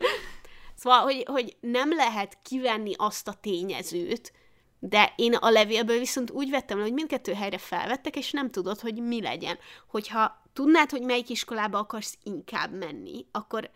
[0.80, 4.32] szóval hogy, hogy nem lehet kivenni azt a tényezőt,
[4.78, 8.80] De én a levélből viszont úgy vettem le, hogy mindkettő helyre felvettek, és nem tudod,
[8.80, 9.58] hogy mi legyen.
[9.88, 13.70] Hogyha tudnád, hogy melyik iskolába akarsz inkább menni, akkor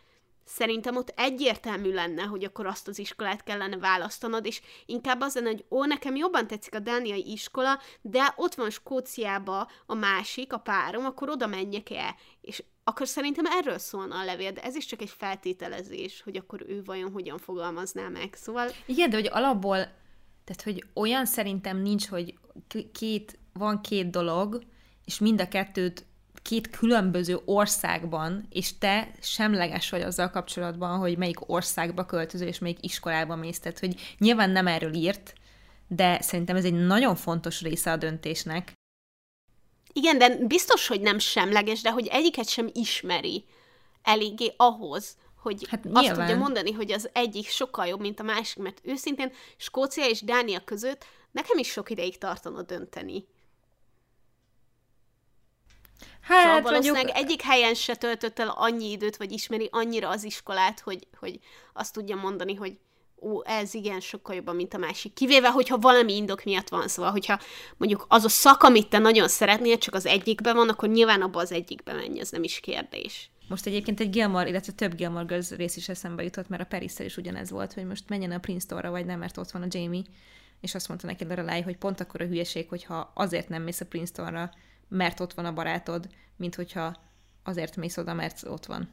[0.44, 5.48] szerintem ott egyértelmű lenne, hogy akkor azt az iskolát kellene választanod, és inkább az lenne,
[5.48, 10.58] hogy ó, nekem jobban tetszik a dániai iskola, de ott van Skóciába a másik, a
[10.58, 12.16] párom, akkor oda menjek el.
[12.40, 16.64] És akkor szerintem erről szólna a levél, de ez is csak egy feltételezés, hogy akkor
[16.68, 18.34] ő vajon hogyan fogalmazná meg.
[18.34, 18.68] Szóval...
[18.86, 19.98] Igen, de hogy alapból,
[20.44, 22.34] tehát hogy olyan szerintem nincs, hogy
[22.92, 24.62] két, van két dolog,
[25.04, 26.04] és mind a kettőt
[26.42, 32.78] két különböző országban, és te semleges vagy azzal kapcsolatban, hogy melyik országba költözöl, és melyik
[32.80, 33.58] iskolába mész.
[33.58, 35.34] Tehát, hogy nyilván nem erről írt,
[35.88, 38.72] de szerintem ez egy nagyon fontos része a döntésnek.
[39.92, 43.44] Igen, de biztos, hogy nem semleges, de hogy egyiket sem ismeri
[44.02, 46.26] eléggé ahhoz, hogy hát azt nyilván.
[46.26, 50.64] tudja mondani, hogy az egyik sokkal jobb, mint a másik, mert őszintén Skócia és Dánia
[50.64, 53.26] között nekem is sok ideig tartana dönteni.
[56.20, 57.24] Hát, szóval valószínűleg mondjuk...
[57.24, 61.38] egyik helyen se töltött el annyi időt, vagy ismeri annyira az iskolát, hogy, hogy
[61.72, 62.78] azt tudja mondani, hogy
[63.20, 65.12] ó, ez igen, sokkal jobban, mint a másik.
[65.12, 67.40] Kivéve, hogyha valami indok miatt van, szóval, hogyha
[67.76, 71.40] mondjuk az a szak, amit te nagyon szeretnél, csak az egyikben van, akkor nyilván abba
[71.40, 73.30] az egyikbe menj, ez nem is kérdés.
[73.50, 76.98] Most egyébként egy Gilmore, illetve több Gilmore Girls rész is eszembe jutott, mert a paris
[76.98, 80.02] is ugyanez volt, hogy most menjen a Princetonra, vagy nem, mert ott van a Jamie,
[80.60, 83.86] és azt mondta neki Lorelai, hogy pont akkor a hülyeség, hogyha azért nem mész a
[83.86, 84.50] Princetonra,
[84.88, 86.96] mert ott van a barátod, mint hogyha
[87.44, 88.88] azért mész oda, mert ott van.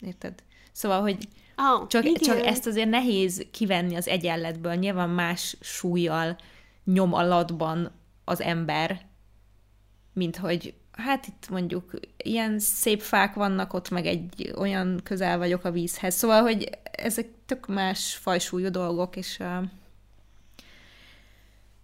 [0.00, 0.42] Érted?
[0.72, 4.74] Szóval, hogy oh, csak, csak ezt azért nehéz kivenni az egyenletből.
[4.74, 6.36] Nyilván más súlyjal
[6.84, 7.92] nyom alatban
[8.24, 9.06] az ember,
[10.18, 15.64] mint hogy hát itt mondjuk ilyen szép fák vannak, ott meg egy olyan közel vagyok
[15.64, 16.14] a vízhez.
[16.14, 19.64] Szóval, hogy ezek tök más fajsúlyú dolgok, és uh,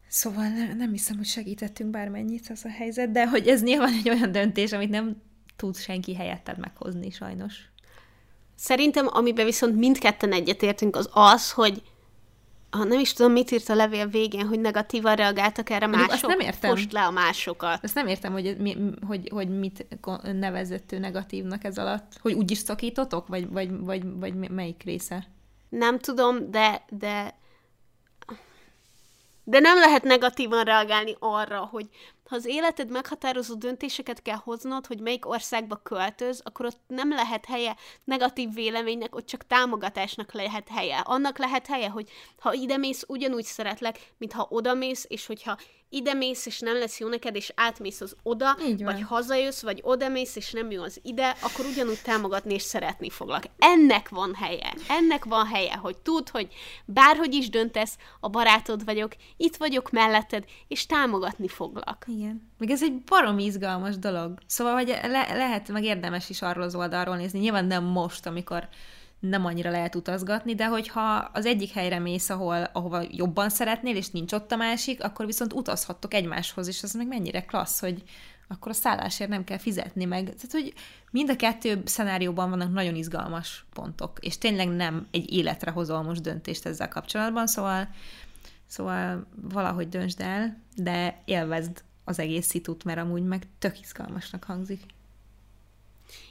[0.08, 4.08] Szóval nem, nem hiszem, hogy segítettünk bármennyit az a helyzet, de hogy ez nyilván egy
[4.08, 5.16] olyan döntés, amit nem
[5.56, 7.54] tud senki helyetted meghozni, sajnos.
[8.54, 11.82] Szerintem, amiben viszont mindketten egyetértünk, az az, hogy
[12.74, 16.28] ha nem is tudom, mit írt a levél végén, hogy negatívan reagáltak erre Mondjuk mások.
[16.28, 16.70] Azt nem értem.
[16.70, 17.84] Most le a másokat.
[17.84, 19.86] Azt nem értem, hogy, mi, hogy, hogy mit
[20.22, 22.12] nevezett ő negatívnak ez alatt.
[22.20, 23.26] Hogy úgy is szakítotok?
[23.26, 25.26] Vagy, vagy, vagy, vagy melyik része?
[25.68, 27.34] Nem tudom, de, de
[29.44, 31.88] de nem lehet negatívan reagálni arra, hogy
[32.24, 37.44] ha az életed meghatározó döntéseket kell hoznod, hogy melyik országba költöz, akkor ott nem lehet
[37.44, 40.98] helye negatív véleménynek, ott csak támogatásnak lehet helye.
[40.98, 42.08] Annak lehet helye, hogy
[42.38, 45.56] ha ide mész, ugyanúgy szeretlek, mint ha oda mész, és hogyha
[45.94, 50.08] ide mész, és nem lesz jó neked, és átmész az oda, vagy hazajössz, vagy oda
[50.08, 53.44] mész, és nem jó az ide, akkor ugyanúgy támogatni és szeretni foglak.
[53.58, 54.74] Ennek van helye.
[54.88, 56.48] Ennek van helye, hogy tudd, hogy
[56.84, 62.04] bárhogy is döntesz, a barátod vagyok, itt vagyok melletted, és támogatni foglak.
[62.14, 62.42] Igen.
[62.58, 64.38] Meg ez egy barom izgalmas dolog.
[64.46, 67.38] Szóval, hogy le- lehet, meg érdemes is arról az oldalról nézni.
[67.38, 68.68] Nyilván nem most, amikor
[69.18, 74.10] nem annyira lehet utazgatni, de hogyha az egyik helyre mész, ahol, ahova jobban szeretnél, és
[74.10, 78.02] nincs ott a másik, akkor viszont utazhattok egymáshoz, és az meg mennyire klassz, hogy
[78.48, 80.24] akkor a szállásért nem kell fizetni meg.
[80.24, 80.72] Tehát, hogy
[81.10, 86.22] mind a kettő szenárióban vannak nagyon izgalmas pontok, és tényleg nem egy életre hozol most
[86.22, 87.88] döntést ezzel kapcsolatban, szóval,
[88.66, 94.82] szóval valahogy döntsd el, de élvezd az egész szitut, mert amúgy meg tök izgalmasnak hangzik.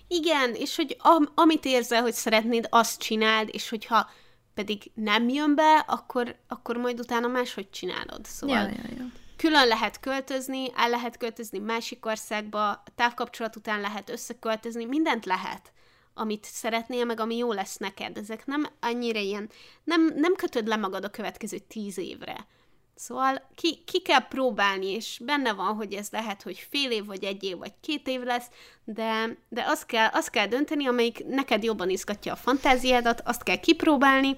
[0.08, 4.10] Igen, és hogy am- amit érzel, hogy szeretnéd, azt csináld, és hogyha
[4.54, 8.26] pedig nem jön be, akkor, akkor majd utána máshogy csinálod.
[8.26, 9.06] Szóval ja, ja, ja.
[9.38, 15.74] külön lehet költözni, el lehet költözni másik országba, távkapcsolat után lehet összeköltözni, mindent lehet
[16.14, 18.18] amit szeretnél, meg ami jó lesz neked.
[18.18, 19.50] Ezek nem annyira ilyen,
[19.84, 22.48] nem, nem kötöd le magad a következő tíz évre.
[22.96, 27.24] Szóval ki, ki kell próbálni, és benne van, hogy ez lehet, hogy fél év, vagy
[27.24, 28.48] egy év, vagy két év lesz,
[28.84, 33.60] de, de azt, kell, azt kell dönteni, amelyik neked jobban izgatja a fantáziádat, azt kell
[33.60, 34.38] kipróbálni,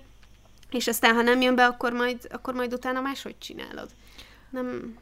[0.72, 3.90] és aztán, ha nem jön be, akkor majd, akkor majd utána máshogy csinálod.
[4.50, 4.98] Nem...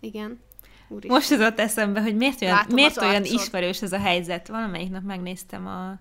[0.00, 0.40] Igen.
[0.88, 1.16] Úristen.
[1.16, 4.48] Most jutott eszembe, hogy miért olyan, miért olyan ismerős ez a helyzet.
[4.48, 5.98] Valamelyik nap megnéztem a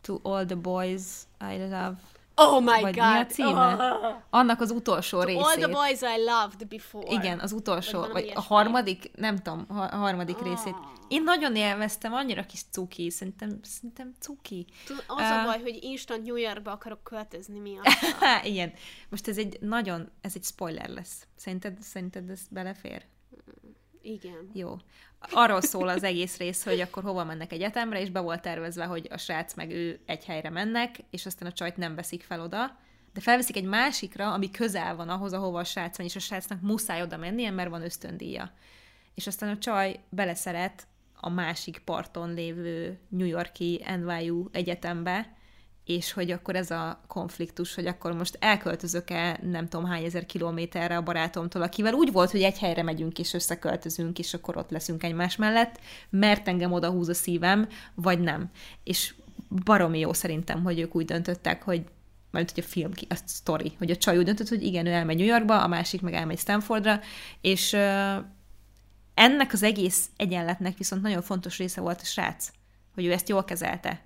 [0.00, 1.02] To All the Boys
[1.40, 1.96] I Love
[2.38, 3.12] Oh my Vagy god!
[3.12, 3.74] Mi a címe?
[3.74, 4.14] Oh.
[4.30, 5.42] Annak az utolsó részét.
[5.42, 7.06] All the boys I loved before.
[7.10, 10.44] Igen, az utolsó, vagy, vagy a harmadik, nem tudom, a harmadik oh.
[10.44, 10.74] részét.
[11.08, 14.66] Én nagyon élveztem, annyira kis cuki, szerintem, szerintem cuki.
[14.86, 17.84] Tud, az uh, a baj, hogy instant New Yorkba akarok költözni miatt.
[18.42, 18.72] Igen.
[19.08, 21.26] Most ez egy nagyon, ez egy spoiler lesz.
[21.36, 23.04] Szerinted, szerinted ez belefér?
[24.06, 24.50] Igen.
[24.52, 24.76] Jó.
[25.30, 29.08] Arról szól az egész rész, hogy akkor hova mennek egyetemre, és be volt tervezve, hogy
[29.10, 32.78] a srác meg ő egy helyre mennek, és aztán a csajt nem veszik fel oda,
[33.12, 36.60] de felveszik egy másikra, ami közel van ahhoz, ahova a srác van, és a srácnak
[36.60, 38.52] muszáj oda mennie, mert van ösztöndíja.
[39.14, 45.35] És aztán a csaj beleszeret a másik parton lévő New Yorki NYU egyetembe,
[45.86, 50.96] és hogy akkor ez a konfliktus, hogy akkor most elköltözök-e nem tudom hány ezer kilométerre
[50.96, 55.02] a barátomtól, akivel úgy volt, hogy egy helyre megyünk és összeköltözünk, és akkor ott leszünk
[55.02, 55.80] egymás mellett,
[56.10, 58.50] mert engem oda húz a szívem, vagy nem.
[58.84, 59.14] És
[59.64, 61.84] baromi jó szerintem, hogy ők úgy döntöttek, hogy
[62.30, 65.16] mert hogy a film, a story, hogy a csaj úgy döntött, hogy igen, ő elmegy
[65.16, 67.00] New Yorkba, a másik meg elmegy Stanfordra,
[67.40, 67.72] és
[69.14, 72.50] ennek az egész egyenletnek viszont nagyon fontos része volt a srác,
[72.94, 74.05] hogy ő ezt jól kezelte.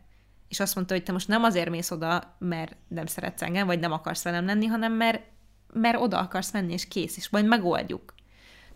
[0.50, 3.78] És azt mondta, hogy te most nem azért mész oda, mert nem szeretsz engem, vagy
[3.78, 5.22] nem akarsz velem lenni, hanem mert,
[5.72, 8.14] mert oda akarsz menni, és kész, és majd megoldjuk.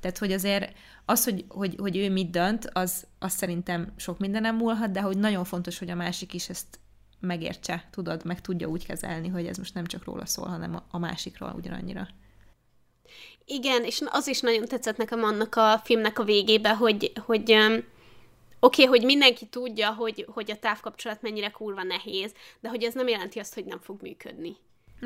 [0.01, 0.73] Tehát, hogy azért
[1.05, 5.19] az, hogy, hogy, hogy ő mit dönt, az, az szerintem sok mindenem múlhat, de hogy
[5.19, 6.79] nagyon fontos, hogy a másik is ezt
[7.21, 10.99] megértse, tudod, meg tudja úgy kezelni, hogy ez most nem csak róla szól, hanem a
[10.99, 12.09] másikról ugyanannyira.
[13.45, 17.57] Igen, és az is nagyon tetszett nekem annak a filmnek a végébe, hogy, hogy
[18.65, 22.95] oké, okay, hogy mindenki tudja, hogy, hogy a távkapcsolat mennyire kurva nehéz, de hogy ez
[22.95, 24.57] nem jelenti azt, hogy nem fog működni.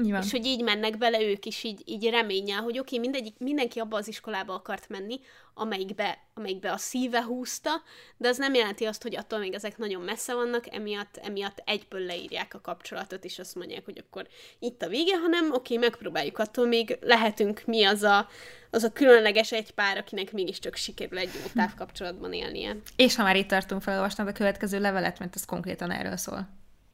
[0.02, 0.22] Nyilván.
[0.22, 3.96] És hogy így mennek bele ők is így, így reménnyel, hogy oké, okay, mindenki abba
[3.96, 5.20] az iskolába akart menni,
[5.54, 7.70] amelyikbe, amelyikbe a szíve húzta,
[8.16, 12.00] de az nem jelenti azt, hogy attól még ezek nagyon messze vannak, emiatt, emiatt egyből
[12.00, 14.26] leírják a kapcsolatot, és azt mondják, hogy akkor
[14.58, 18.28] itt a vége, hanem oké, okay, megpróbáljuk, attól még lehetünk mi az a,
[18.70, 22.76] az a különleges egy pár, akinek mégiscsak sikerül egy jó távkapcsolatban élnie.
[22.96, 26.48] És ha már itt tartunk, felolvasnod a következő levelet, mert ez konkrétan erről szól.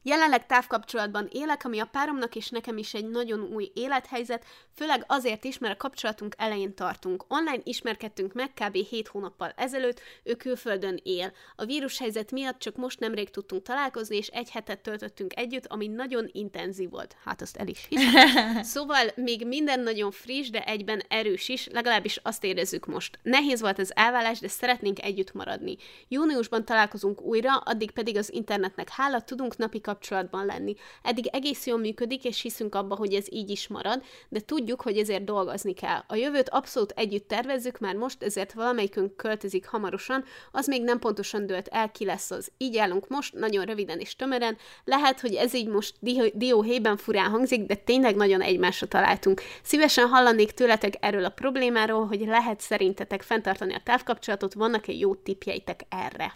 [0.07, 4.45] Jelenleg távkapcsolatban élek, ami a páromnak és nekem is egy nagyon új élethelyzet,
[4.75, 7.25] főleg azért is, mert a kapcsolatunk elején tartunk.
[7.27, 8.75] Online ismerkedtünk meg kb.
[8.75, 11.33] 7 hónappal ezelőtt, ő külföldön él.
[11.55, 16.29] A vírushelyzet miatt csak most nemrég tudtunk találkozni, és egy hetet töltöttünk együtt, ami nagyon
[16.31, 17.15] intenzív volt.
[17.23, 18.63] Hát azt el is hiszem.
[18.75, 23.19] Szóval még minden nagyon friss, de egyben erős is, legalábbis azt érezzük most.
[23.21, 25.75] Nehéz volt az elvállás, de szeretnénk együtt maradni.
[26.07, 30.75] Júniusban találkozunk újra, addig pedig az internetnek hála tudunk napi kapcsolatban lenni.
[31.03, 34.97] Eddig egész jól működik, és hiszünk abba, hogy ez így is marad, de tudjuk, hogy
[34.97, 36.03] ezért dolgozni kell.
[36.07, 41.45] A jövőt abszolút együtt tervezzük, már most ezért valamelyikünk költözik hamarosan, az még nem pontosan
[41.45, 42.51] dőlt el, ki lesz az.
[42.57, 44.57] Így állunk most, nagyon röviden és tömören.
[44.83, 45.95] Lehet, hogy ez így most
[46.33, 49.41] dióhéjben furán hangzik, de tényleg nagyon egymásra találtunk.
[49.63, 55.81] Szívesen hallanék tőletek erről a problémáról, hogy lehet szerintetek fenntartani a távkapcsolatot, vannak-e jó tipjeitek
[55.89, 56.35] erre?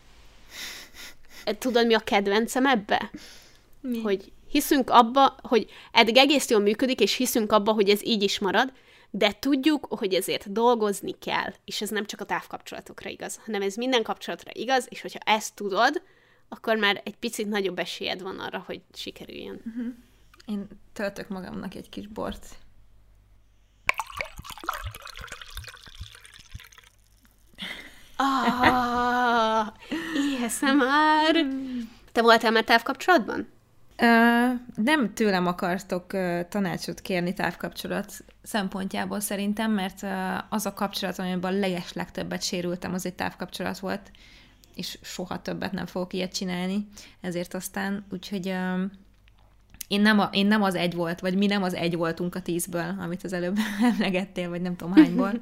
[1.58, 3.12] Tudod, mi a kedvencem ebbe?
[3.82, 4.02] Mi?
[4.02, 8.40] Hogy hiszünk abba, hogy eddig egész jól működik, és hiszünk abba, hogy ez így is
[8.40, 8.74] marad,
[9.10, 13.76] de tudjuk, hogy ezért dolgozni kell, és ez nem csak a távkapcsolatokra igaz, hanem ez
[13.76, 16.02] minden kapcsolatra igaz, és hogyha ezt tudod,
[16.50, 19.62] akkor már egy picit nagyobb esélyed van arra, hogy sikerüljön.
[19.66, 19.94] Uh-huh.
[20.46, 22.46] Én töltök magamnak egy kis bort.
[28.16, 29.68] Ah,
[30.32, 31.46] éheszem már!
[32.12, 33.48] Te voltál már távkapcsolatban?
[34.76, 36.06] Nem tőlem akartok
[36.50, 40.06] tanácsot kérni távkapcsolat szempontjából szerintem, mert
[40.50, 44.12] az a kapcsolat, amiben a leges legtöbbet sérültem, az egy távkapcsolat volt,
[44.76, 46.88] és soha többet nem fogok ilyet csinálni,
[47.22, 48.46] ezért aztán, úgyhogy
[49.88, 52.42] én nem, a, én nem az egy volt, vagy mi nem az egy voltunk a
[52.42, 53.58] tízből, amit az előbb
[53.92, 55.32] emlegettél, vagy nem tudom hányból.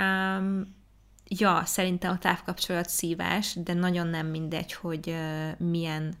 [0.00, 0.76] Um,
[1.28, 6.14] ja, szerintem a távkapcsolat szívás, de nagyon nem mindegy, hogy uh, milyen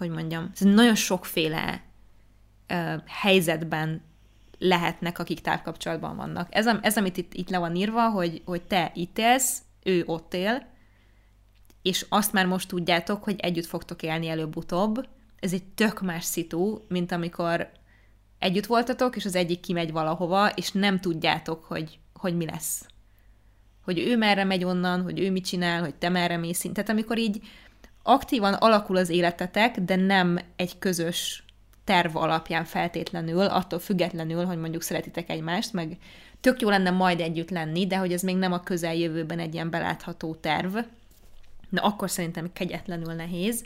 [0.00, 1.82] hogy mondjam, nagyon sokféle
[2.68, 4.02] uh, helyzetben
[4.58, 6.48] lehetnek, akik távkapcsolatban vannak.
[6.50, 10.34] Ez, ez amit itt, itt le van írva, hogy, hogy te itt élsz, ő ott
[10.34, 10.66] él,
[11.82, 15.08] és azt már most tudjátok, hogy együtt fogtok élni előbb-utóbb.
[15.38, 17.70] Ez egy tök más szitu, mint amikor
[18.38, 22.86] együtt voltatok, és az egyik kimegy valahova, és nem tudjátok, hogy, hogy mi lesz.
[23.84, 26.60] Hogy ő merre megy onnan, hogy ő mit csinál, hogy te merre mész.
[26.60, 27.40] Tehát amikor így
[28.02, 31.44] aktívan alakul az életetek, de nem egy közös
[31.84, 35.96] terv alapján feltétlenül, attól függetlenül, hogy mondjuk szeretitek egymást, meg
[36.40, 39.70] tök jó lenne majd együtt lenni, de hogy ez még nem a közeljövőben egy ilyen
[39.70, 40.76] belátható terv,
[41.68, 43.64] na akkor szerintem kegyetlenül nehéz,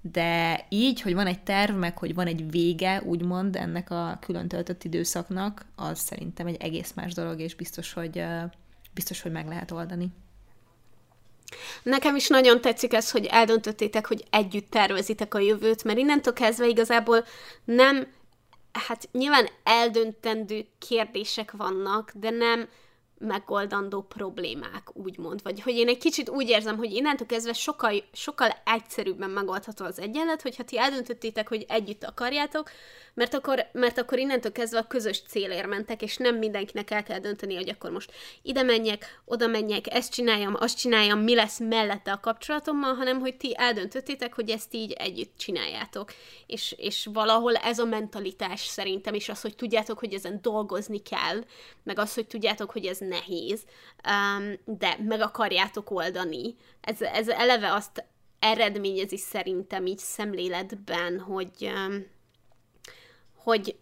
[0.00, 4.48] de így, hogy van egy terv, meg hogy van egy vége, úgymond ennek a külön
[4.48, 8.24] töltött időszaknak, az szerintem egy egész más dolog, és biztos, hogy
[8.94, 10.12] biztos, hogy meg lehet oldani.
[11.82, 16.66] Nekem is nagyon tetszik ez, hogy eldöntöttétek, hogy együtt tervezitek a jövőt, mert innentől kezdve
[16.66, 17.24] igazából
[17.64, 18.06] nem,
[18.72, 22.68] hát nyilván eldöntendő kérdések vannak, de nem
[23.18, 25.42] megoldandó problémák, úgymond.
[25.42, 29.98] Vagy hogy én egy kicsit úgy érzem, hogy innentől kezdve sokkal, sokkal egyszerűbben megoldható az
[29.98, 32.70] egyenlet, hogyha ti eldöntöttétek, hogy együtt akarjátok,
[33.14, 37.18] mert akkor, mert akkor innentől kezdve a közös célért mentek, és nem mindenkinek el kell
[37.18, 42.12] dönteni, hogy akkor most ide menjek, oda menjek, ezt csináljam, azt csináljam, mi lesz mellette
[42.12, 46.12] a kapcsolatommal, hanem hogy ti eldöntöttétek, hogy ezt így együtt csináljátok.
[46.46, 51.44] És, és valahol ez a mentalitás szerintem, és az, hogy tudjátok, hogy ezen dolgozni kell,
[51.82, 53.62] meg az, hogy tudjátok, hogy ez nehéz,
[54.08, 56.56] um, de meg akarjátok oldani.
[56.80, 58.04] Ez, ez eleve azt
[58.38, 62.06] eredményezi szerintem így szemléletben, hogy, um,
[63.42, 63.76] hogy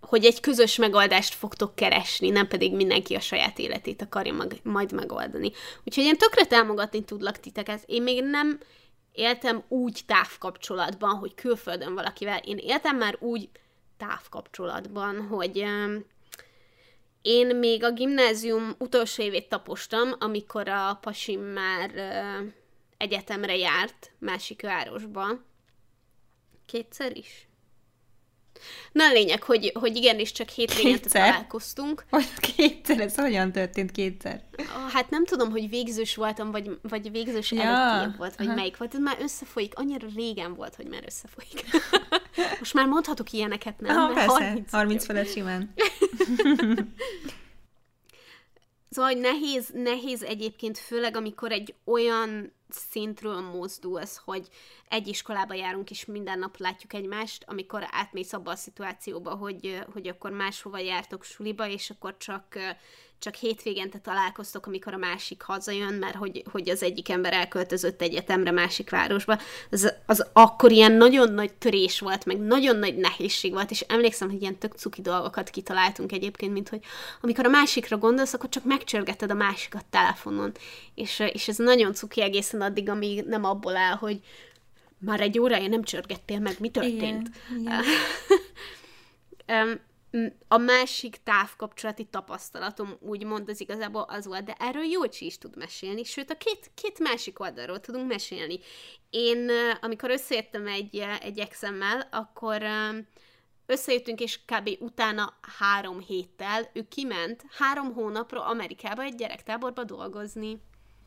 [0.00, 4.92] hogy egy közös megoldást fogtok keresni, nem pedig mindenki a saját életét akarja mag, majd
[4.92, 5.52] megoldani.
[5.84, 7.82] Úgyhogy én tökre támogatni tudlak titeket.
[7.86, 8.60] Én még nem
[9.12, 12.38] éltem úgy távkapcsolatban, hogy külföldön valakivel.
[12.38, 13.48] Én éltem már úgy
[13.96, 15.64] távkapcsolatban, hogy
[17.22, 21.90] én még a gimnázium utolsó évét tapostam, amikor a pasim már
[22.96, 25.26] egyetemre járt másik városba.
[26.66, 27.46] Kétszer is?
[28.92, 32.04] Na a lényeg, hogy, hogy igenis csak hétvégén találkoztunk.
[32.10, 33.00] Hogy kétszer?
[33.00, 34.42] Ez hogyan történt kétszer?
[34.92, 37.62] Hát nem tudom, hogy végzős voltam, vagy, vagy végzős ja.
[37.62, 38.54] előtti volt, vagy Aha.
[38.54, 38.94] melyik volt.
[38.94, 39.72] Ez már összefolyik.
[39.78, 41.64] Annyira régen volt, hogy már összefolyik.
[42.58, 43.96] Most már mondhatok ilyeneket, nem?
[43.96, 45.74] Aha, persze, 30, 30 felett simán.
[48.94, 54.48] Szóval, hogy nehéz, nehéz egyébként, főleg amikor egy olyan szintről mozdulsz, hogy
[54.88, 60.08] egy iskolába járunk, és minden nap látjuk egymást, amikor átmész abba a szituációba, hogy, hogy
[60.08, 62.58] akkor máshova jártok suliba, és akkor csak
[63.22, 68.50] csak hétvégente találkoztok, amikor a másik hazajön, mert hogy, hogy az egyik ember elköltözött egyetemre
[68.50, 69.38] másik városba,
[69.70, 74.30] az, az akkor ilyen nagyon nagy törés volt, meg nagyon nagy nehézség volt, és emlékszem,
[74.30, 76.80] hogy ilyen tök cuki dolgokat kitaláltunk egyébként, mint hogy
[77.20, 80.52] amikor a másikra gondolsz, akkor csak megcsörgeted a másikat telefonon,
[80.94, 84.20] és, és ez nagyon cuki egészen addig, amíg nem abból áll, hogy
[84.98, 87.30] már egy órája nem csörgettél meg, mi történt?
[87.50, 87.82] Igen, igen.
[90.48, 96.04] a másik távkapcsolati tapasztalatom úgymond az igazából az volt, de erről Jócsi is tud mesélni,
[96.04, 98.58] sőt a két, két másik oldalról tudunk mesélni.
[99.10, 99.50] Én,
[99.80, 102.62] amikor összejöttem egy, egy exemmel, akkor
[103.66, 104.70] összejöttünk, és kb.
[104.80, 110.60] utána három héttel ő kiment három hónapra Amerikába egy gyerektáborba dolgozni.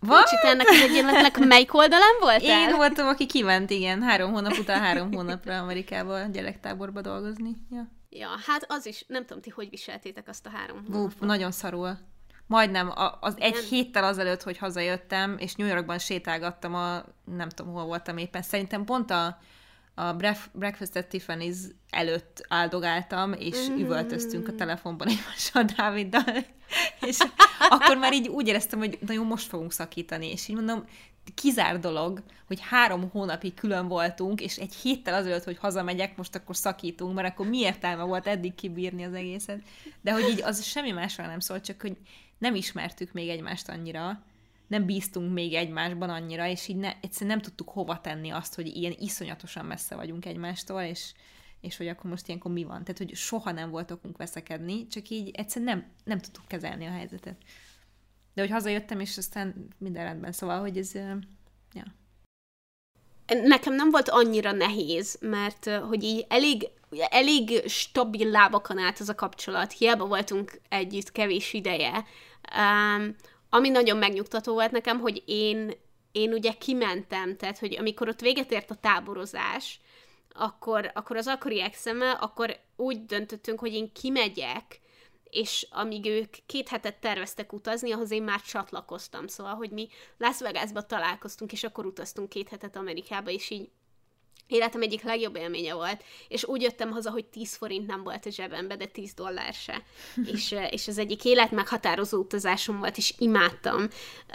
[0.07, 0.23] What?
[0.23, 2.69] Kicsit ennek az egyenletnek melyik oldalán voltál?
[2.69, 7.55] Én voltam, aki kiment, igen, három hónap után három hónapra Amerikába gyerektáborba dolgozni.
[7.71, 7.87] Ja.
[8.09, 11.19] Ja, hát az is, nem tudom, ti hogy viseltétek azt a három hónapot.
[11.19, 11.97] nagyon szarul.
[12.47, 13.63] Majdnem az egy nem.
[13.69, 17.03] héttel azelőtt, hogy hazajöttem, és New Yorkban sétálgattam a,
[17.35, 19.37] nem tudom, hol voltam éppen, szerintem pont a,
[19.95, 20.13] a
[20.53, 21.57] Breakfast at Tiffany's
[21.89, 23.79] előtt áldogáltam, és mm-hmm.
[23.79, 26.45] üvöltöztünk a telefonban egymással Dáviddal,
[27.09, 27.17] és
[27.69, 30.85] akkor már így úgy éreztem, hogy nagyon most fogunk szakítani, és így mondom,
[31.33, 36.55] kizár dolog, hogy három hónapig külön voltunk, és egy héttel azelőtt, hogy hazamegyek, most akkor
[36.55, 39.61] szakítunk, mert akkor mi értelme volt eddig kibírni az egészet.
[40.01, 41.97] De hogy így az semmi másról nem szólt, csak hogy
[42.37, 44.23] nem ismertük még egymást annyira,
[44.67, 48.67] nem bíztunk még egymásban annyira, és így ne, egyszerűen nem tudtuk hova tenni azt, hogy
[48.67, 51.13] ilyen iszonyatosan messze vagyunk egymástól, és,
[51.61, 52.83] és hogy akkor most ilyenkor mi van.
[52.83, 56.91] Tehát, hogy soha nem volt okunk veszekedni, csak így egyszerűen nem, nem tudtuk kezelni a
[56.91, 57.37] helyzetet.
[58.33, 60.31] De hogy hazajöttem, és aztán minden rendben.
[60.31, 60.93] Szóval, hogy ez...
[61.73, 61.83] Ja.
[63.27, 66.67] Nekem nem volt annyira nehéz, mert hogy így elég,
[67.09, 69.71] elég stabil lábakon állt az a kapcsolat.
[69.71, 72.05] Hiába voltunk együtt kevés ideje.
[72.57, 73.15] Um,
[73.55, 75.71] ami nagyon megnyugtató volt nekem, hogy én,
[76.11, 79.79] én ugye kimentem, tehát hogy amikor ott véget ért a táborozás,
[80.33, 84.79] akkor, akkor az akkori exemmel, akkor úgy döntöttünk, hogy én kimegyek,
[85.29, 89.27] és amíg ők két hetet terveztek utazni, ahhoz én már csatlakoztam.
[89.27, 89.87] Szóval, hogy mi
[90.17, 93.69] Las Vegasba találkoztunk, és akkor utaztunk két hetet Amerikába, és így
[94.47, 98.29] életem egyik legjobb élménye volt, és úgy jöttem haza, hogy 10 forint nem volt a
[98.29, 99.83] zsebembe, de 10 dollár se.
[100.33, 103.87] és, és az egyik élet meghatározó utazásom volt, és imádtam.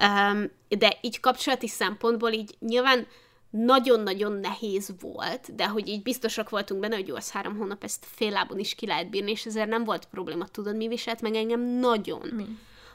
[0.03, 3.07] Um, de így kapcsolati szempontból így nyilván
[3.51, 8.07] nagyon-nagyon nehéz volt, de hogy így biztosak voltunk benne, hogy jó, az három hónap, ezt
[8.15, 10.47] fél lábon is ki lehet bírni, és ezért nem volt probléma.
[10.47, 12.29] Tudod, mi viselt meg engem nagyon?
[12.33, 12.45] Mi?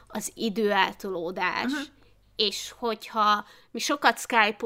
[0.08, 1.64] Az időeltolódás.
[1.64, 1.86] Uh-huh.
[2.36, 4.56] És hogyha mi sokat skype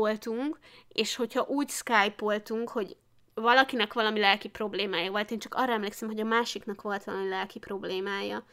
[0.92, 2.96] és hogyha úgy skype hogy
[3.34, 7.58] valakinek valami lelki problémája volt, én csak arra emlékszem, hogy a másiknak volt valami lelki
[7.58, 8.44] problémája.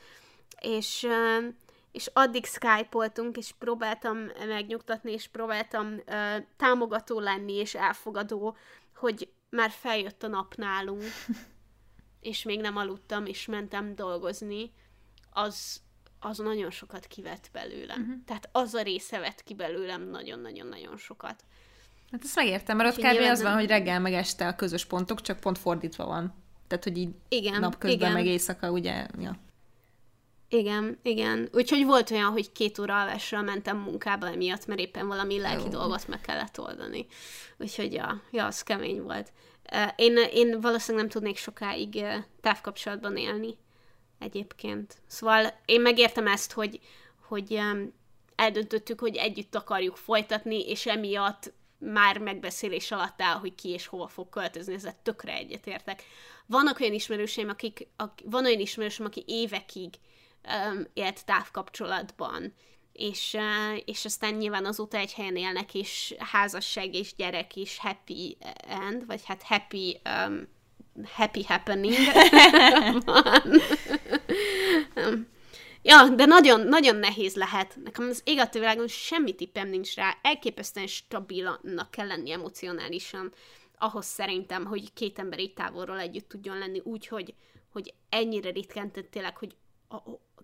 [0.61, 1.07] És
[1.91, 4.17] és addig skype és próbáltam
[4.47, 8.55] megnyugtatni, és próbáltam uh, támogató lenni, és elfogadó,
[8.95, 11.03] hogy már feljött a nap nálunk,
[12.19, 14.71] és még nem aludtam, és mentem dolgozni,
[15.29, 15.81] az,
[16.19, 18.01] az nagyon sokat kivett belőlem.
[18.01, 18.23] Uh-huh.
[18.25, 21.43] Tehát az a része vett ki belőlem nagyon-nagyon-nagyon sokat.
[22.11, 23.21] Hát ezt megértem, mert ott kb.
[23.31, 26.33] az van, hogy reggel meg este a közös pontok, csak pont fordítva van.
[26.67, 28.11] Tehát, hogy így igen, napközben igen.
[28.11, 29.39] meg éjszaka, ugye, ja.
[30.49, 31.49] Igen, igen.
[31.53, 35.69] Úgyhogy volt olyan, hogy két óra alvásra mentem munkába emiatt, mert éppen valami lelki Jó.
[35.69, 37.05] dolgot meg kellett oldani.
[37.57, 39.31] Úgyhogy ja, ja, az kemény volt.
[39.95, 42.03] Én, én valószínűleg nem tudnék sokáig
[42.41, 43.57] távkapcsolatban élni
[44.19, 44.95] egyébként.
[45.07, 46.79] Szóval én megértem ezt, hogy,
[47.27, 47.59] hogy
[48.35, 54.07] eldöntöttük, hogy együtt akarjuk folytatni, és emiatt már megbeszélés alatt áll, hogy ki és hova
[54.07, 56.03] fog költözni, ezzel tökre egyetértek.
[56.45, 59.93] Vannak olyan ismerőseim, akik, akik van olyan ismerősöm, aki évekig
[60.71, 62.53] um, élt távkapcsolatban,
[62.93, 68.37] és, uh, és aztán nyilván azóta egy helyen élnek, és házasság és gyerek is happy
[68.67, 70.47] end, vagy hát happy um,
[71.05, 71.95] happy happening
[73.05, 73.61] van.
[75.81, 77.77] Ja, de nagyon, nagyon nehéz lehet.
[77.83, 80.17] Nekem az ég világon semmi tippem nincs rá.
[80.21, 83.33] Elképesztően stabilnak kell lenni emocionálisan
[83.77, 87.33] ahhoz szerintem, hogy két ember így távolról együtt tudjon lenni úgy, hogy,
[88.09, 89.55] ennyire ritkán tényleg, hogy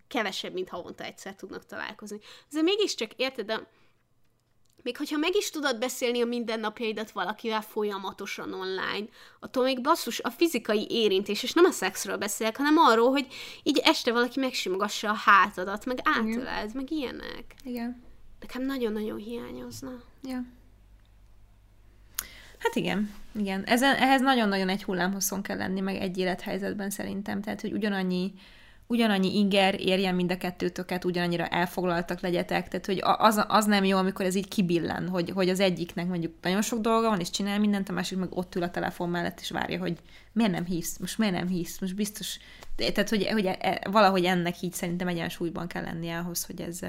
[0.08, 2.20] kevesebb, mint havonta egyszer tudnak találkozni.
[2.50, 3.68] Azért mégiscsak érted, de
[4.84, 9.08] még hogyha meg is tudod beszélni a mindennapjaidat valakivel folyamatosan online,
[9.40, 13.28] attól még basszus a fizikai érintés, és nem a szexről beszélek, hanem arról, hogy
[13.64, 17.56] így este valaki megsimogassa a hátadat, meg átöled, meg ilyenek.
[17.64, 18.04] Igen.
[18.40, 20.02] Nekem nagyon-nagyon hiányozna.
[20.24, 20.44] Ja.
[22.58, 23.64] Hát igen, igen.
[23.64, 27.42] Ezen, ehhez nagyon-nagyon egy hullámhosszon kell lenni, meg egy élethelyzetben szerintem.
[27.42, 28.34] Tehát, hogy ugyanannyi
[28.94, 33.98] ugyanannyi inger érjen mind a kettőtöket, ugyanannyira elfoglaltak legyetek, tehát hogy az, az nem jó,
[33.98, 37.60] amikor ez így kibillen, hogy, hogy az egyiknek mondjuk nagyon sok dolga van, és csinál
[37.60, 39.98] mindent, a másik meg ott ül a telefon mellett, és várja, hogy
[40.32, 42.38] miért nem hívsz, most miért nem hívsz, most biztos,
[42.76, 46.80] tehát hogy, hogy e, valahogy ennek így szerintem egyensúlyban kell lennie ahhoz, hogy ez,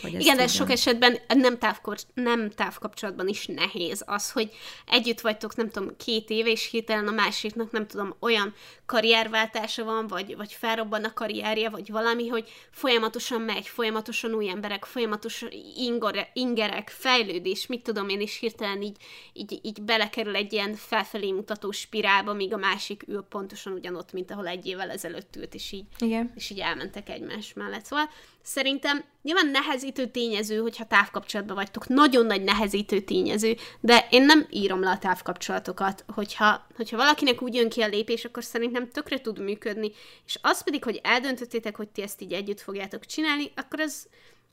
[0.00, 4.50] hogy Igen, de sok esetben nem, távkor, nem távkapcsolatban is nehéz az, hogy
[4.86, 8.54] együtt vagytok, nem tudom, két éve, és hirtelen a másiknak, nem tudom, olyan
[8.86, 14.84] karrierváltása van, vagy, vagy felrobban a karrierje, vagy valami, hogy folyamatosan megy, folyamatosan új emberek,
[14.84, 18.96] folyamatosan ingore, ingerek, fejlődés, mit tudom én, és hirtelen így,
[19.32, 24.30] így, így belekerül egy ilyen felfelé mutató spirálba, míg a másik ül pontosan ugyanott, mint
[24.30, 26.32] ahol egy évvel ezelőtt ült, és így, Igen.
[26.34, 27.84] és így elmentek egymás mellett.
[27.84, 28.08] Szóval
[28.48, 34.80] Szerintem nyilván nehezítő tényező, hogyha távkapcsolatban vagytok, nagyon nagy nehezítő tényező, de én nem írom
[34.80, 39.38] le a távkapcsolatokat, hogyha, hogyha valakinek úgy jön ki a lépés, akkor szerintem tökre tud
[39.38, 39.90] működni,
[40.26, 44.08] és az pedig, hogy eldöntöttétek, hogy ti ezt így együtt fogjátok csinálni, akkor az,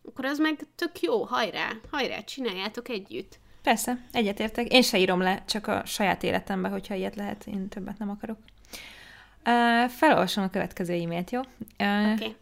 [0.08, 3.40] akkor az meg tök jó, hajrá, hajrá, csináljátok együtt.
[3.62, 4.72] Persze, egyetértek.
[4.72, 8.38] Én se írom le, csak a saját életembe, hogyha ilyet lehet, én többet nem akarok.
[9.46, 11.40] Uh, felolvasom a következő e-mailt, jó?
[11.40, 12.14] Uh.
[12.14, 12.36] Okay.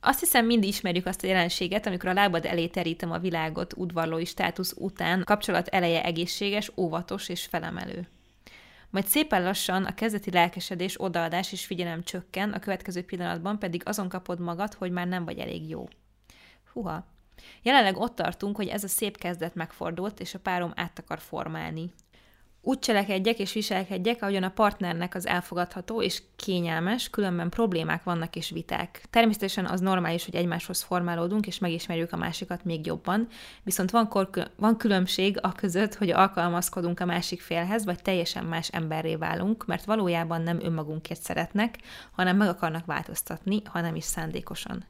[0.00, 4.24] Azt hiszem, mind ismerjük azt a jelenséget, amikor a lábad elé terítem a világot udvarlói
[4.24, 8.08] státusz után, kapcsolat eleje egészséges, óvatos és felemelő.
[8.90, 14.08] Majd szépen lassan a kezdeti lelkesedés, odaadás és figyelem csökken, a következő pillanatban pedig azon
[14.08, 15.88] kapod magad, hogy már nem vagy elég jó.
[16.72, 17.06] Huha.
[17.62, 21.92] Jelenleg ott tartunk, hogy ez a szép kezdet megfordult, és a párom át akar formálni
[22.60, 28.50] úgy cselekedjek és viselkedjek, ahogyan a partnernek az elfogadható és kényelmes, különben problémák vannak és
[28.50, 29.02] viták.
[29.10, 33.28] Természetesen az normális, hogy egymáshoz formálódunk és megismerjük a másikat még jobban,
[33.62, 38.68] viszont van, kor- van különbség a között, hogy alkalmazkodunk a másik félhez, vagy teljesen más
[38.68, 41.78] emberré válunk, mert valójában nem önmagunkért szeretnek,
[42.12, 44.84] hanem meg akarnak változtatni, ha nem is szándékosan.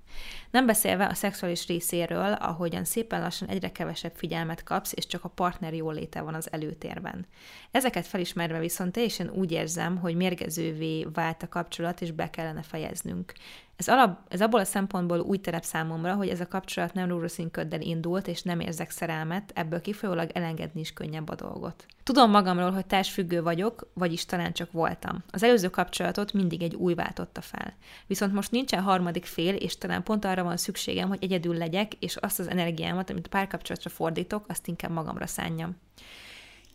[0.50, 5.28] Nem beszélve a szexuális részéről, ahogyan szépen lassan egyre kevesebb figyelmet kapsz, és csak a
[5.28, 7.26] partner jóléte van az előtérben.
[7.70, 13.32] Ezeket felismerve viszont teljesen úgy érzem, hogy mérgezővé vált a kapcsolat, és be kellene fejeznünk.
[13.78, 17.80] Ez, alap, ez abból a szempontból új terep számomra, hogy ez a kapcsolat nem rózsaszínköddel
[17.80, 21.86] indult, és nem érzek szerelmet, ebből kifolyólag elengedni is könnyebb a dolgot.
[22.02, 25.24] Tudom magamról, hogy társfüggő vagyok, vagyis talán csak voltam.
[25.30, 27.74] Az előző kapcsolatot mindig egy új váltotta fel.
[28.06, 32.16] Viszont most nincsen harmadik fél, és talán pont arra van szükségem, hogy egyedül legyek, és
[32.16, 35.76] azt az energiámat, amit párkapcsolatra fordítok, azt inkább magamra szánjam.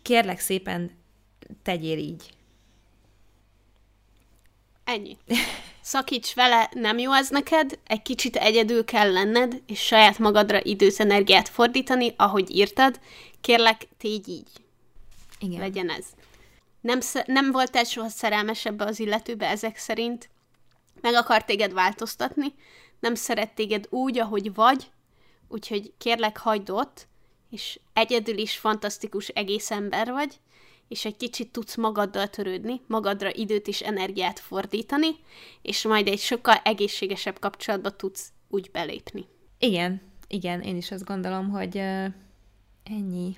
[0.02, 0.92] Kérlek szépen,
[1.64, 2.34] tegyél így.
[4.84, 5.18] Ennyi.
[5.82, 11.00] Szakíts vele, nem jó ez neked, egy kicsit egyedül kell lenned, és saját magadra időt,
[11.00, 13.00] energiát fordítani, ahogy írtad.
[13.42, 14.50] Kérlek, tégy így.
[15.40, 15.60] Igen.
[15.60, 16.06] Legyen ez.
[16.82, 20.30] Nem, nem voltál soha szerelmes ebbe az illetőbe ezek szerint,
[21.02, 22.54] meg akar téged változtatni,
[23.00, 24.92] nem szeret téged úgy, ahogy vagy,
[25.48, 27.08] úgyhogy kérlek, hagyd ott,
[27.50, 30.40] és egyedül is fantasztikus egész ember vagy,
[30.94, 35.08] és egy kicsit tudsz magaddal törődni, magadra időt és energiát fordítani,
[35.62, 39.26] és majd egy sokkal egészségesebb kapcsolatba tudsz úgy belépni.
[39.60, 42.06] Igen, igen, én is azt gondolom, hogy uh,
[42.84, 43.38] ennyi.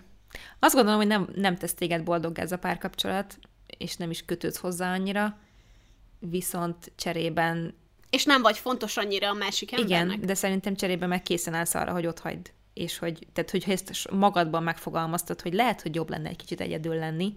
[0.60, 3.40] Azt gondolom, hogy nem, nem tesz téged boldog ez a párkapcsolat,
[3.78, 5.38] és nem is kötődsz hozzá annyira,
[6.20, 7.76] viszont cserében...
[8.10, 10.16] És nem vagy fontos annyira a másik embernek.
[10.16, 12.52] Igen, de szerintem cserében meg készen állsz arra, hogy ott hagyd.
[12.76, 16.96] És hogy, tehát, hogyha ezt magadban megfogalmaztad, hogy lehet, hogy jobb lenne egy kicsit egyedül
[16.96, 17.34] lenni,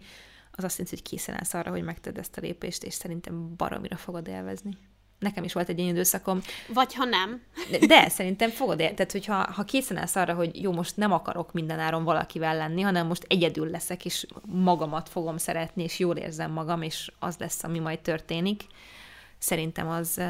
[0.50, 3.96] az azt jelenti, hogy készen állsz arra, hogy megtedd ezt a lépést, és szerintem baromira
[3.96, 4.76] fogod élvezni.
[5.18, 6.40] Nekem is volt egy ilyen időszakom.
[6.74, 7.42] Vagy ha nem.
[7.70, 8.94] De, de szerintem fogod él.
[8.94, 13.06] Tehát, hogyha ha készen állsz arra, hogy jó, most nem akarok mindenáron valakivel lenni, hanem
[13.06, 17.78] most egyedül leszek, és magamat fogom szeretni, és jól érzem magam, és az lesz, ami
[17.78, 18.62] majd történik,
[19.38, 20.20] szerintem az...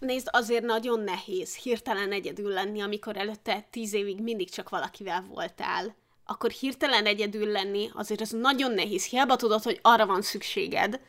[0.00, 5.96] Nézd, azért nagyon nehéz hirtelen egyedül lenni, amikor előtte tíz évig mindig csak valakivel voltál.
[6.24, 9.04] Akkor hirtelen egyedül lenni, azért az nagyon nehéz.
[9.04, 11.00] Hiába tudod, hogy arra van szükséged,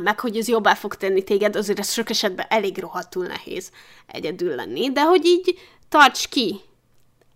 [0.00, 3.70] meg hogy ez jobbá fog tenni téged, azért ez sok esetben elég rohadtul nehéz
[4.06, 5.58] egyedül lenni, de hogy így
[5.88, 6.60] tarts ki.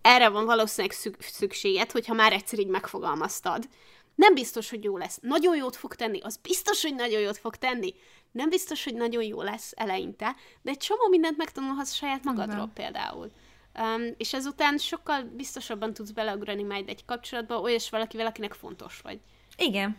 [0.01, 3.67] Erre van valószínűleg szükséged, hogyha már egyszer így megfogalmaztad.
[4.15, 5.19] Nem biztos, hogy jó lesz.
[5.21, 7.93] Nagyon jót fog tenni, az biztos, hogy nagyon jót fog tenni.
[8.33, 12.73] Nem biztos, hogy nagyon jó lesz eleinte, de egy csomó mindent megtanulhatsz saját magadról Igen.
[12.73, 13.31] például.
[13.79, 19.19] Um, és ezután sokkal biztosabban tudsz beleugrani majd egy kapcsolatba olyas valakivel, akinek fontos vagy.
[19.57, 19.97] Igen.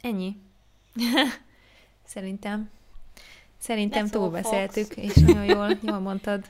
[0.00, 0.36] Ennyi.
[2.06, 2.70] Szerintem.
[3.58, 6.44] Szerintem túlbeszéltük, és nagyon jól, jól mondtad.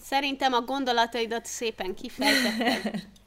[0.00, 3.02] Szerintem a gondolataidat szépen kifejtetted.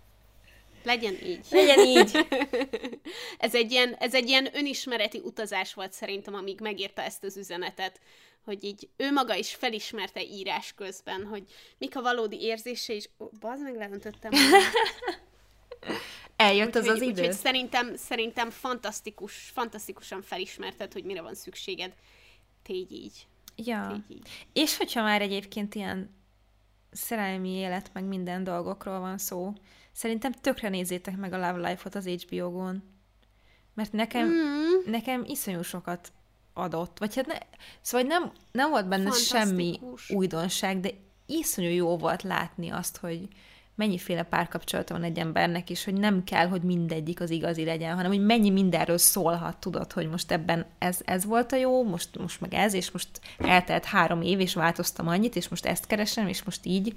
[0.85, 1.45] Legyen így.
[1.49, 2.27] Legyen így.
[3.37, 7.99] ez, egy ilyen, ez egy ilyen önismereti utazás volt szerintem, amíg megírta ezt az üzenetet,
[8.43, 11.43] hogy így ő maga is felismerte írás közben, hogy
[11.77, 14.31] mik a valódi érzése, és oh, bazd meg leöntöttem.
[16.35, 17.11] Eljött az az idő.
[17.11, 21.93] Úgyhogy szerintem, szerintem fantasztikus, fantasztikusan felismerted, hogy mire van szükséged.
[22.63, 23.27] Tégy így.
[23.55, 23.87] Ja.
[23.87, 24.47] Tégy így.
[24.53, 26.15] És hogyha már egyébként ilyen
[26.91, 29.53] szerelmi élet, meg minden dolgokról van szó,
[29.95, 32.83] szerintem tökre nézzétek meg a Love Life-ot az HBO-gon.
[33.73, 34.91] Mert nekem, mm.
[34.91, 36.11] nekem iszonyú sokat
[36.53, 36.99] adott.
[36.99, 37.37] Vagy hát ne,
[37.81, 40.89] szóval nem, nem volt benne semmi újdonság, de
[41.25, 43.27] iszonyú jó volt látni azt, hogy,
[43.75, 48.11] mennyiféle párkapcsolata van egy embernek, és hogy nem kell, hogy mindegyik az igazi legyen, hanem
[48.11, 52.41] hogy mennyi mindenről szólhat, tudod, hogy most ebben ez, ez volt a jó, most, most
[52.41, 56.43] meg ez, és most eltelt három év, és változtam annyit, és most ezt keresem, és
[56.43, 56.93] most így.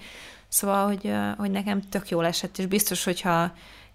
[0.48, 3.52] Szóval, hogy, hogy nekem tök jól esett, és biztos, hogyha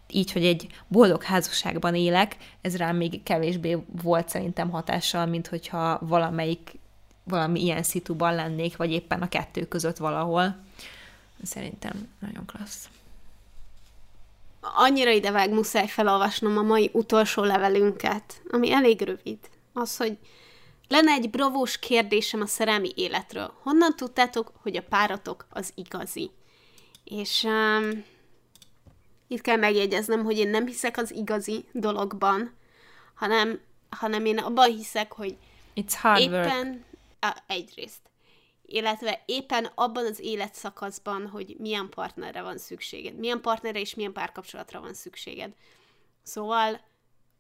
[0.10, 6.00] így, hogy egy boldog házasságban élek, ez rám még kevésbé volt szerintem hatással, mint hogyha
[6.02, 6.80] valamelyik
[7.24, 10.56] valami ilyen szituban lennék, vagy éppen a kettő között valahol.
[11.44, 12.90] Szerintem nagyon klassz.
[14.62, 19.38] Annyira idevág muszáj felolvasnom a mai utolsó levelünket, ami elég rövid.
[19.74, 20.18] Az, hogy
[20.88, 23.54] lenne egy bravós kérdésem a szerelmi életről.
[23.62, 26.32] Honnan tudtátok, hogy a páratok az igazi?
[27.04, 28.04] És um,
[29.28, 32.54] itt kell megjegyeznem, hogy én nem hiszek az igazi dologban,
[33.14, 33.60] hanem,
[33.90, 35.38] hanem én abban hiszek, hogy
[35.76, 36.82] It's hard éppen work.
[37.20, 38.00] A, egyrészt
[38.66, 44.82] illetve éppen abban az életszakaszban, hogy milyen partnerre van szükséged, milyen partnerre és milyen párkapcsolatra
[44.82, 45.54] van szükséged.
[46.24, 46.82] Szóval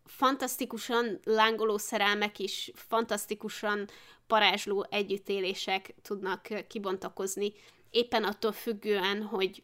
[0.06, 3.88] fantasztikusan lángoló szerelmek is, fantasztikusan
[4.28, 7.54] parázsló együttélések tudnak kibontakozni,
[7.90, 9.64] éppen attól függően, hogy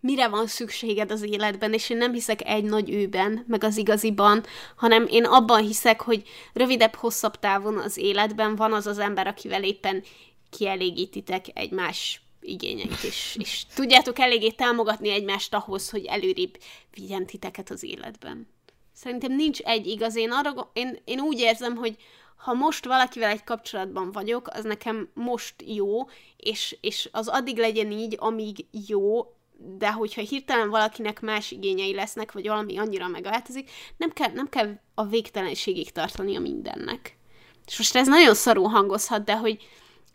[0.00, 4.44] mire van szükséged az életben, és én nem hiszek egy nagy őben, meg az igaziban,
[4.76, 9.64] hanem én abban hiszek, hogy rövidebb, hosszabb távon az életben van az az ember, akivel
[9.64, 10.02] éppen
[10.50, 16.58] kielégítitek egymás igényeit, és, és tudjátok eléggé támogatni egymást ahhoz, hogy előrébb
[16.94, 18.48] vigyen titeket az életben.
[18.92, 20.16] Szerintem nincs egy igaz.
[20.16, 21.96] Én, arra, én, én úgy érzem, hogy
[22.36, 27.90] ha most valakivel egy kapcsolatban vagyok, az nekem most jó, és, és az addig legyen
[27.90, 29.32] így, amíg jó,
[29.78, 34.78] de hogyha hirtelen valakinek más igényei lesznek, vagy valami annyira megváltozik, nem kell, nem kell
[34.94, 37.18] a végtelenségig tartani a mindennek.
[37.66, 39.68] És most ez nagyon szarú hangozhat, de hogy,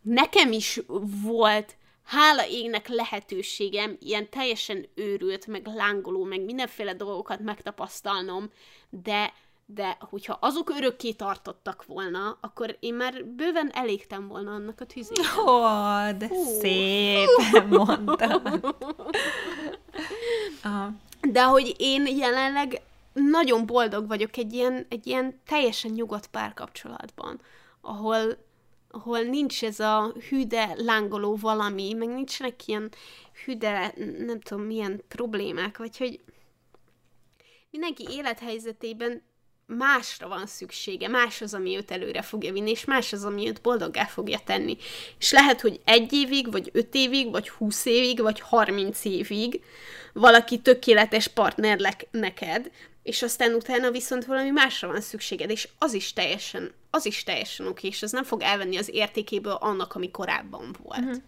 [0.03, 0.81] nekem is
[1.21, 8.49] volt hála égnek lehetőségem ilyen teljesen őrült, meg lángoló, meg mindenféle dolgokat megtapasztalnom,
[8.89, 9.34] de,
[9.65, 15.38] de hogyha azok örökké tartottak volna, akkor én már bőven elégtem volna annak a tüzének.
[15.47, 15.57] Ó,
[16.17, 16.43] de Hú.
[16.59, 18.41] szépen mondtam.
[21.21, 22.81] De hogy én jelenleg
[23.13, 27.39] nagyon boldog vagyok egy ilyen, egy ilyen teljesen nyugodt párkapcsolatban,
[27.81, 28.38] ahol
[28.95, 32.91] ahol nincs ez a hüde lángoló valami, meg nincsenek ilyen
[33.45, 36.20] hüde, nem tudom, milyen problémák, vagy hogy
[37.70, 39.22] mindenki élethelyzetében
[39.65, 43.61] másra van szüksége, más az, ami őt előre fogja vinni, és más az, ami őt
[43.61, 44.78] boldoggá fogja tenni.
[45.20, 49.64] És lehet, hogy egy évig, vagy öt évig, vagy húsz évig, vagy harminc évig
[50.14, 52.72] valaki tökéletes partner le- neked,
[53.03, 57.68] és aztán utána viszont valami másra van szükséged, és az is teljesen, az is teljesen
[57.68, 60.99] oké, és az nem fog elvenni az értékéből annak, ami korábban volt.
[60.99, 61.22] Uh-huh.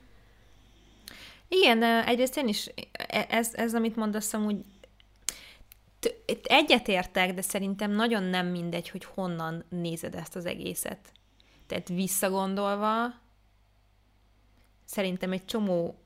[1.48, 4.64] Igen, egyrészt én is, e, ez, ez amit mondasz, amúgy
[6.44, 11.12] egyetértek, de szerintem nagyon nem mindegy, hogy honnan nézed ezt az egészet.
[11.68, 13.14] Tehát visszagondolva,
[14.86, 16.05] szerintem egy csomó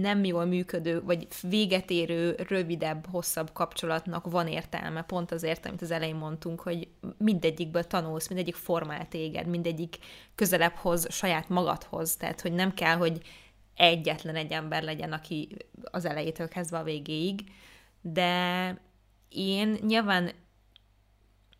[0.00, 5.90] nem jól működő, vagy véget érő, rövidebb, hosszabb kapcsolatnak van értelme, pont azért, amit az
[5.90, 6.88] elején mondtunk, hogy
[7.18, 9.98] mindegyikből tanulsz, mindegyik formál téged, mindegyik
[10.34, 13.20] közelebb hoz saját magadhoz, tehát, hogy nem kell, hogy
[13.74, 17.40] egyetlen egy ember legyen, aki az elejétől kezdve a végéig,
[18.00, 18.80] de
[19.28, 20.30] én nyilván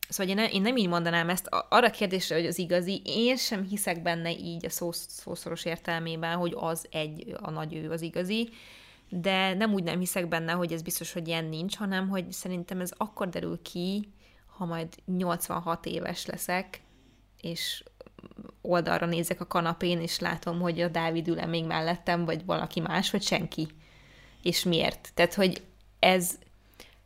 [0.08, 1.48] Szóval én, ne, én nem így mondanám ezt.
[1.68, 6.52] Arra kérdésre, hogy az igazi, én sem hiszek benne így a szó, szószoros értelmében, hogy
[6.56, 8.48] az egy, a nagy ő az igazi,
[9.08, 12.80] de nem úgy nem hiszek benne, hogy ez biztos, hogy ilyen nincs, hanem hogy szerintem
[12.80, 14.08] ez akkor derül ki,
[14.56, 16.82] ha majd 86 éves leszek,
[17.40, 17.82] és
[18.60, 23.10] oldalra nézek a kanapén, és látom, hogy a Dávid ül még mellettem, vagy valaki más,
[23.10, 23.66] vagy senki.
[24.42, 25.10] És miért?
[25.14, 25.62] Tehát, hogy
[25.98, 26.38] ez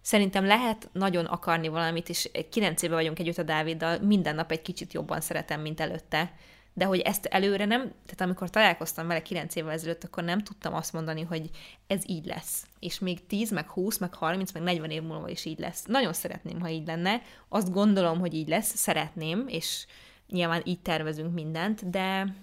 [0.00, 4.62] szerintem lehet nagyon akarni valamit, és kilenc éve vagyunk együtt a Dáviddal, minden nap egy
[4.62, 6.32] kicsit jobban szeretem, mint előtte,
[6.78, 10.74] de hogy ezt előre nem, tehát amikor találkoztam vele kilenc évvel ezelőtt, akkor nem tudtam
[10.74, 11.50] azt mondani, hogy
[11.86, 12.66] ez így lesz.
[12.78, 15.84] És még 10, meg 20, meg 30, meg 40 év múlva is így lesz.
[15.84, 17.22] Nagyon szeretném, ha így lenne.
[17.48, 19.86] Azt gondolom, hogy így lesz, szeretném, és
[20.28, 22.34] nyilván így tervezünk mindent, de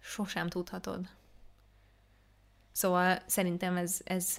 [0.00, 1.08] sosem tudhatod.
[2.72, 4.36] Szóval szerintem ez, ez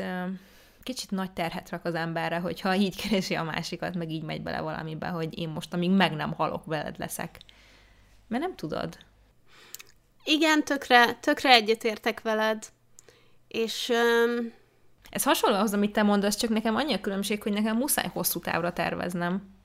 [0.83, 4.61] kicsit nagy terhet rak az emberre, hogyha így keresi a másikat, meg így megy bele
[4.61, 7.39] valamibe, hogy én most, amíg meg nem halok, veled leszek.
[8.27, 8.97] Mert nem tudod.
[10.23, 12.65] Igen, tökre, tökre egyetértek veled.
[13.47, 13.89] És...
[13.89, 14.53] Um...
[15.09, 18.39] Ez hasonló ahhoz, amit te mondasz, csak nekem annyi a különbség, hogy nekem muszáj hosszú
[18.39, 19.55] távra terveznem.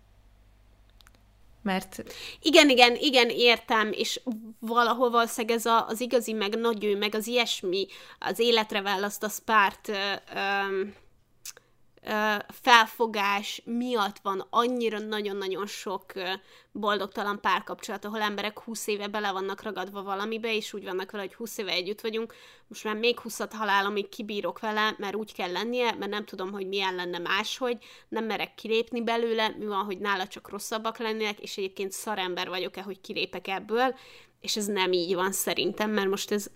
[1.62, 2.04] Mert...
[2.40, 4.20] Igen, igen, igen, értem, és
[4.58, 7.86] valahol valószínűleg ez a, az igazi, meg nagy ő, meg az ilyesmi,
[8.18, 9.90] az életre választasz párt...
[10.34, 10.94] Um
[12.48, 16.12] felfogás miatt van annyira nagyon-nagyon sok
[16.72, 21.34] boldogtalan párkapcsolat, ahol emberek 20 éve bele vannak ragadva valamibe, és úgy vannak vele, hogy
[21.34, 22.34] 20 éve együtt vagyunk,
[22.68, 26.68] most már még 20 halálomig kibírok vele, mert úgy kell lennie, mert nem tudom, hogy
[26.68, 27.78] milyen lenne máshogy,
[28.08, 32.82] nem merek kilépni belőle, mi van, hogy nála csak rosszabbak lennének, és egyébként szarember vagyok-e,
[32.82, 33.94] hogy kilépek ebből,
[34.40, 36.50] és ez nem így van szerintem, mert most ez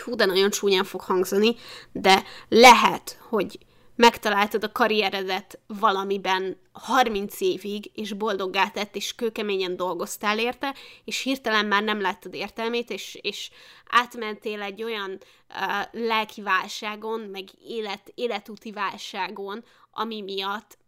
[0.00, 1.56] hú, de nagyon csúnyán fog hangzani,
[1.92, 3.58] de lehet, hogy
[3.98, 11.66] megtaláltad a karrieredet valamiben 30 évig, és boldoggá tett, és kőkeményen dolgoztál érte, és hirtelen
[11.66, 13.50] már nem láttad értelmét, és, és
[13.86, 20.78] átmentél egy olyan uh, lelki válságon, meg élet, életúti válságon, ami miatt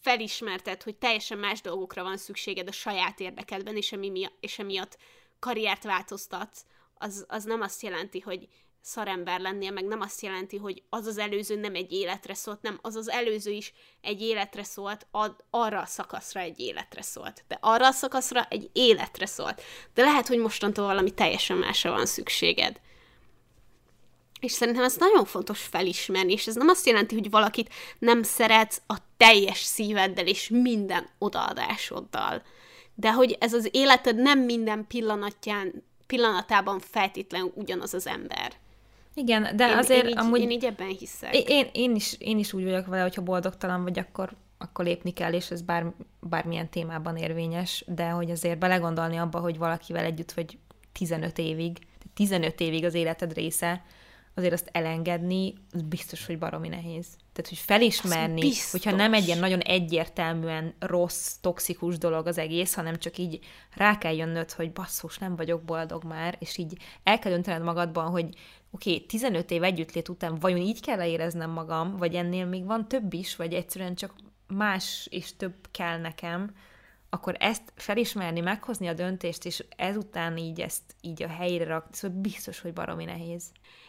[0.00, 4.98] felismerted, hogy teljesen más dolgokra van szükséged a saját érdekedben, és, emi, és emiatt
[5.38, 8.48] karriert változtatsz, az, az nem azt jelenti, hogy
[8.82, 12.78] szarember lennél, meg nem azt jelenti, hogy az az előző nem egy életre szólt, nem,
[12.82, 17.44] az az előző is egy életre szólt, ad, arra a szakaszra egy életre szólt.
[17.48, 19.62] De arra a szakaszra egy életre szólt.
[19.94, 22.80] De lehet, hogy mostantól valami teljesen másra van szükséged.
[24.40, 28.82] És szerintem ez nagyon fontos felismerni, és ez nem azt jelenti, hogy valakit nem szeretsz
[28.86, 32.42] a teljes szíveddel és minden odaadásoddal.
[32.94, 38.60] De hogy ez az életed nem minden pillanatján, pillanatában feltétlenül ugyanaz az ember.
[39.14, 40.40] Igen, de én, azért én így, amúgy...
[40.40, 41.34] Én így ebben hiszek.
[41.34, 45.32] Én, én, is, én is úgy vagyok vele, hogyha boldogtalan vagy, akkor, akkor lépni kell,
[45.32, 50.58] és ez bár, bármilyen témában érvényes, de hogy azért belegondolni abba, hogy valakivel együtt vagy
[50.92, 51.78] 15 évig,
[52.14, 53.84] 15 évig az életed része,
[54.34, 57.06] azért azt elengedni, az biztos, hogy baromi nehéz.
[57.32, 62.96] Tehát, hogy felismerni, hogyha nem egy ilyen nagyon egyértelműen rossz, toxikus dolog az egész, hanem
[62.96, 63.38] csak így
[63.74, 68.10] rá kell jönnöd, hogy basszus, nem vagyok boldog már, és így el kell döntened magadban,
[68.10, 68.28] hogy
[68.74, 72.88] oké, okay, 15 év együttlét után vajon így kell éreznem magam, vagy ennél még van
[72.88, 74.14] több is, vagy egyszerűen csak
[74.46, 76.54] más és több kell nekem,
[77.10, 82.20] akkor ezt felismerni, meghozni a döntést, és ezután így ezt így a helyre rakni, szóval
[82.20, 83.44] biztos, hogy baromi nehéz.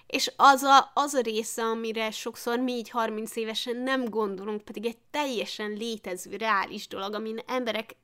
[0.07, 4.85] És az a, az a része, amire sokszor mi így 30 évesen nem gondolunk, pedig
[4.85, 7.95] egy teljesen létező, reális dolog, amin emberek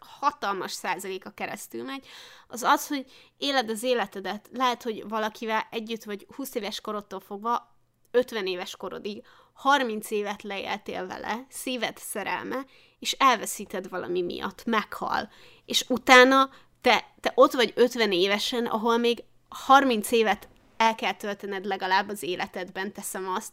[0.00, 2.06] hatalmas százaléka keresztül megy,
[2.48, 3.04] az az, hogy
[3.38, 4.48] éled az életedet.
[4.52, 7.76] Lehet, hogy valakivel együtt vagy 20 éves korodtól fogva
[8.10, 12.64] 50 éves korodig 30 évet leéltél vele, szíved szerelme,
[12.98, 15.30] és elveszíted valami miatt, meghal.
[15.64, 16.50] És utána
[16.80, 22.22] te, te ott vagy 50 évesen, ahol még 30 évet el kell töltened legalább az
[22.22, 23.52] életedben, teszem azt,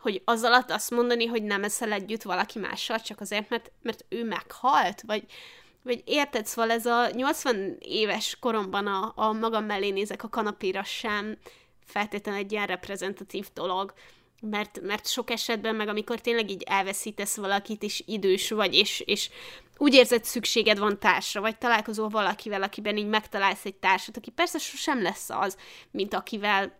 [0.00, 4.04] hogy az alatt azt mondani, hogy nem eszel együtt valaki mással, csak azért, mert, mert
[4.08, 5.24] ő meghalt, vagy,
[5.82, 10.84] vagy érted, szóval ez a 80 éves koromban a, a magam mellé nézek a kanapéra
[10.84, 11.36] sem
[11.84, 13.92] feltétlenül egy ilyen reprezentatív dolog,
[14.40, 19.30] mert, mert sok esetben meg amikor tényleg így elveszítesz valakit, és idős vagy, és, és
[19.76, 24.58] úgy érzed szükséged van társra, vagy találkozol valakivel, akiben így megtalálsz egy társat, aki persze
[24.58, 25.56] sosem lesz az,
[25.90, 26.78] mint akivel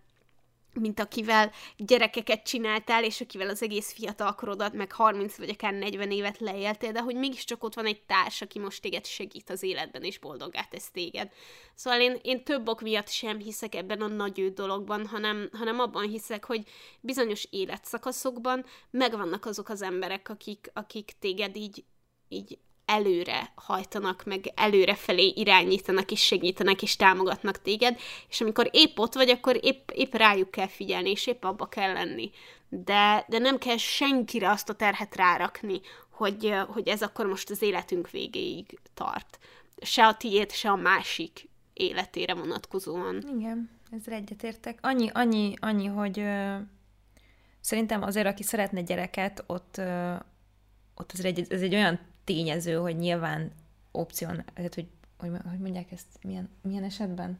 [0.80, 6.38] mint akivel gyerekeket csináltál, és akivel az egész fiatalkorodat, meg 30 vagy akár 40 évet
[6.38, 10.18] leéltél, de hogy mégiscsak ott van egy társ, aki most téged segít az életben, és
[10.18, 11.32] boldoggá tesz téged.
[11.74, 16.08] Szóval én, én több ok miatt sem hiszek ebben a nagy dologban, hanem, hanem abban
[16.08, 16.62] hiszek, hogy
[17.00, 21.84] bizonyos életszakaszokban megvannak azok az emberek, akik, akik téged így,
[22.28, 22.58] így
[22.88, 27.98] előre hajtanak, meg előre felé irányítanak, és segítenek, és támogatnak téged,
[28.28, 31.92] és amikor épp ott vagy, akkor épp, épp rájuk kell figyelni, és épp abba kell
[31.92, 32.30] lenni.
[32.68, 37.62] De, de nem kell senkire azt a terhet rárakni, hogy, hogy ez akkor most az
[37.62, 39.38] életünk végéig tart.
[39.82, 43.24] Se a tiéd, se a másik életére vonatkozóan.
[43.38, 44.78] Igen, ezzel egyetértek.
[44.82, 46.56] Annyi, annyi, annyi, hogy ö,
[47.60, 50.14] szerintem azért, aki szeretne gyereket, ott, ö,
[50.94, 53.52] ott ez egy, ez egy olyan tényező, hogy nyilván
[53.90, 54.86] opción, tehát hogy,
[55.18, 57.38] hogy, hogy mondják ezt, milyen, milyen esetben?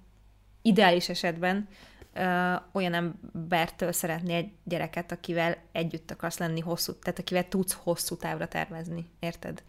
[0.62, 1.68] Ideális esetben
[2.12, 8.16] ö, olyan embertől szeretné egy gyereket, akivel együtt akarsz lenni hosszú, tehát akivel tudsz hosszú
[8.16, 9.62] távra tervezni, érted?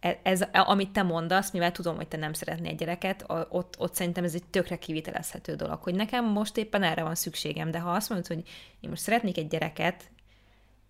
[0.00, 4.24] E, ez, amit te mondasz, mivel tudom, hogy te nem szeretnél gyereket, ott, ott szerintem
[4.24, 8.08] ez egy tökre kivitelezhető dolog, hogy nekem most éppen erre van szükségem, de ha azt
[8.08, 8.48] mondod, hogy
[8.80, 10.10] én most szeretnék egy gyereket,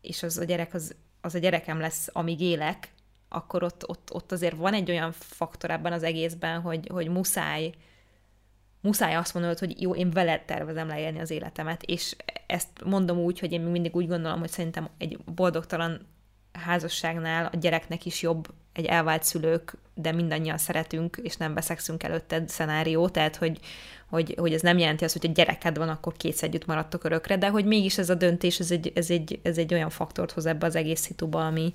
[0.00, 2.88] és az a gyerek az, az a gyerekem lesz, amíg élek,
[3.32, 7.72] akkor ott, ott, ott azért van egy olyan faktor ebben az egészben, hogy, hogy muszáj,
[8.80, 12.16] muszáj azt mondanod, hogy jó, én veled tervezem leélni az életemet, és
[12.46, 16.06] ezt mondom úgy, hogy én mindig úgy gondolom, hogy szerintem egy boldogtalan
[16.52, 22.48] házasságnál a gyereknek is jobb egy elvált szülők, de mindannyian szeretünk, és nem beszexünk előtted
[22.48, 23.58] szenárió, tehát hogy,
[24.08, 27.36] hogy, hogy ez nem jelenti azt, hogy a gyereked van, akkor kész együtt maradtok örökre,
[27.36, 30.46] de hogy mégis ez a döntés, ez egy, ez egy, ez egy olyan faktort hoz
[30.46, 31.74] ebbe az egész szituba, ami,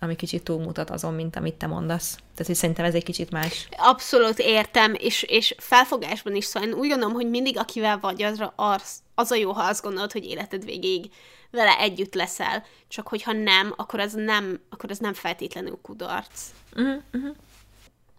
[0.00, 2.14] ami kicsit túlmutat azon, mint amit te mondasz.
[2.14, 3.68] Tehát, hogy szerintem ez egy kicsit más.
[3.76, 8.52] Abszolút értem, és, és felfogásban is szóval én úgy gondolom, hogy mindig akivel vagy, azra
[8.56, 11.10] az, az a jó, ha azt gondolod, hogy életed végéig
[11.50, 16.40] vele együtt leszel, csak hogyha nem, akkor az nem, akkor az nem feltétlenül kudarc.
[16.76, 17.34] Uh-huh, uh-huh.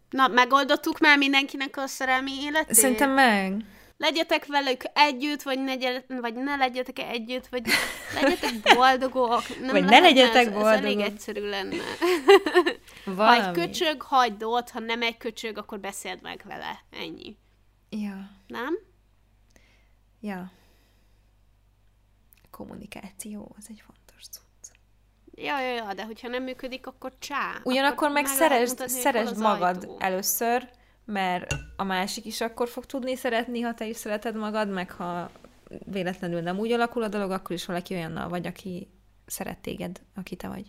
[0.10, 2.76] Na, megoldottuk már mindenkinek a szerelmi életét?
[2.76, 3.66] Szerintem meg
[3.98, 5.76] legyetek velük együtt, vagy ne,
[6.08, 7.68] vagy ne legyetek együtt, vagy
[8.22, 9.60] legyetek boldogok.
[9.60, 10.74] Nem vagy ne legyetek boldogok.
[10.74, 11.76] Ez elég egyszerű lenne.
[13.16, 16.84] ha egy köcsög, hagyd ott, ha nem egy köcsög, akkor beszéld meg vele.
[16.92, 17.38] Ennyi.
[17.90, 18.30] Ja.
[18.48, 18.78] Nem?
[20.20, 20.52] Ja.
[22.52, 24.76] Kommunikáció, az egy fontos cucc.
[25.32, 27.60] Ja, ja, ja, de hogyha nem működik, akkor csá.
[27.64, 29.98] Ugyanakkor akkor meg szeresd, szeresd magad ajtó.
[30.00, 30.70] először,
[31.08, 35.32] mert a másik is akkor fog tudni szeretni, ha te is szereted magad, meg ha
[35.86, 38.88] véletlenül nem úgy alakul a dolog, akkor is valaki olyannal vagy, aki
[39.26, 40.66] szeret téged, aki te vagy.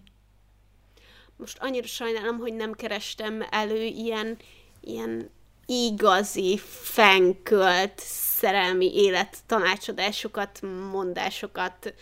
[1.36, 4.36] Most annyira sajnálom, hogy nem kerestem elő ilyen,
[4.80, 5.30] ilyen
[5.66, 7.98] igazi, fenkölt
[8.38, 10.60] szerelmi élet tanácsadásokat,
[10.90, 11.94] mondásokat,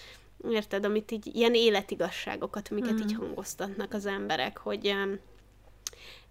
[0.50, 2.98] érted, amit így, ilyen életigasságokat, amiket mm.
[2.98, 4.94] így hangoztatnak az emberek, hogy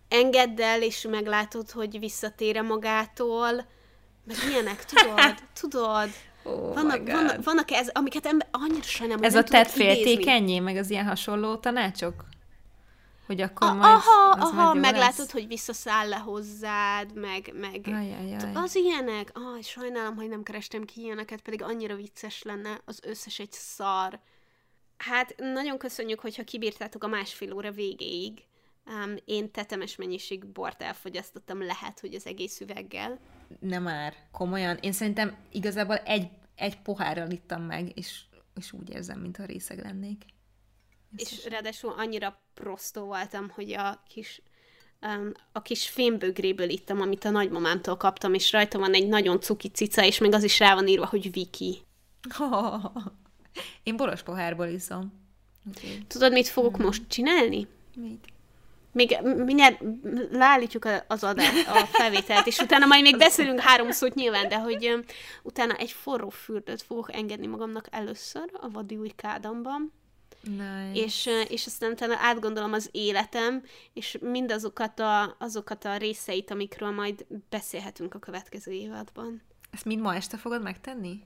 [0.07, 3.51] engedd el, és meglátod, hogy visszatér magától,
[4.25, 6.09] meg ilyenek, tudod, tudod.
[6.43, 10.89] Oh vannak, vannak, vannak ez, amiket ember, annyira sajnálom, Ez a tett féltékenyé, meg az
[10.89, 12.25] ilyen hasonló tanácsok?
[13.25, 15.31] Hogy akkor a, majd aha, aha, meglátod, lesz?
[15.31, 18.51] hogy visszaszáll le hozzád, meg, meg Ajajaj.
[18.53, 23.39] az ilyenek, ah, sajnálom, hogy nem kerestem ki ilyeneket, pedig annyira vicces lenne, az összes
[23.39, 24.19] egy szar.
[24.97, 28.43] Hát nagyon köszönjük, hogyha kibírtátok a másfél óra végéig.
[28.85, 33.19] Um, én tetemes mennyiség bort elfogyasztottam, lehet, hogy az egész üveggel.
[33.59, 34.77] Nem már, komolyan.
[34.81, 38.21] Én szerintem igazából egy, egy pohárral ittam meg, és,
[38.55, 40.25] és úgy érzem, mintha részeg lennék.
[41.15, 41.45] És is.
[41.45, 44.41] ráadásul annyira prostó voltam, hogy a kis
[45.01, 49.67] um, a kis fémbögréből ittam, amit a nagymamámtól kaptam, és rajta van egy nagyon cuki
[49.67, 51.77] cica, és még az is rá van írva, hogy Viki.
[52.39, 52.85] Oh,
[53.83, 55.23] én boros pohárból iszom.
[55.75, 56.03] Okay.
[56.07, 56.83] Tudod, mit fogok mm.
[56.83, 57.67] most csinálni?
[57.95, 58.33] Mit?
[58.95, 59.83] Még mindjárt
[60.31, 64.87] leállítjuk az adást, a felvételt, és utána majd még beszélünk három szót nyilván, de hogy
[64.93, 65.03] um,
[65.43, 69.93] utána egy forró fürdőt fogok engedni magamnak először a vadi új kádamban,
[70.41, 70.91] Nice.
[70.93, 73.63] és, és aztán utána átgondolom az életem,
[73.93, 79.41] és mindazokat a, azokat a részeit, amikről majd beszélhetünk a következő évadban.
[79.71, 81.23] Ezt mind ma este fogod megtenni?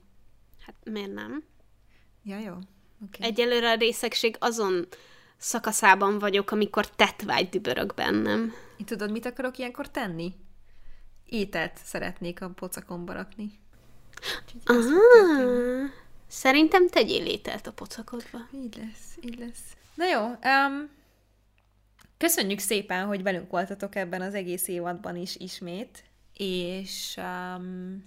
[0.66, 1.44] Hát miért nem?
[2.24, 2.52] Ja, jó.
[3.06, 3.28] Okay.
[3.28, 4.86] Egyelőre a részegség azon
[5.40, 8.52] szakaszában vagyok, amikor tetvágy dübörög bennem.
[8.76, 10.34] Én tudod, mit akarok ilyenkor tenni?
[11.26, 13.58] Ételt szeretnék a pocakomba rakni.
[14.64, 15.00] Aha.
[16.26, 18.38] Szerintem tegyél ételt a pocakodba.
[18.54, 19.76] Így lesz, így lesz.
[19.94, 20.90] Na jó, um,
[22.16, 26.04] köszönjük szépen, hogy velünk voltatok ebben az egész évadban is ismét,
[26.34, 28.06] és um,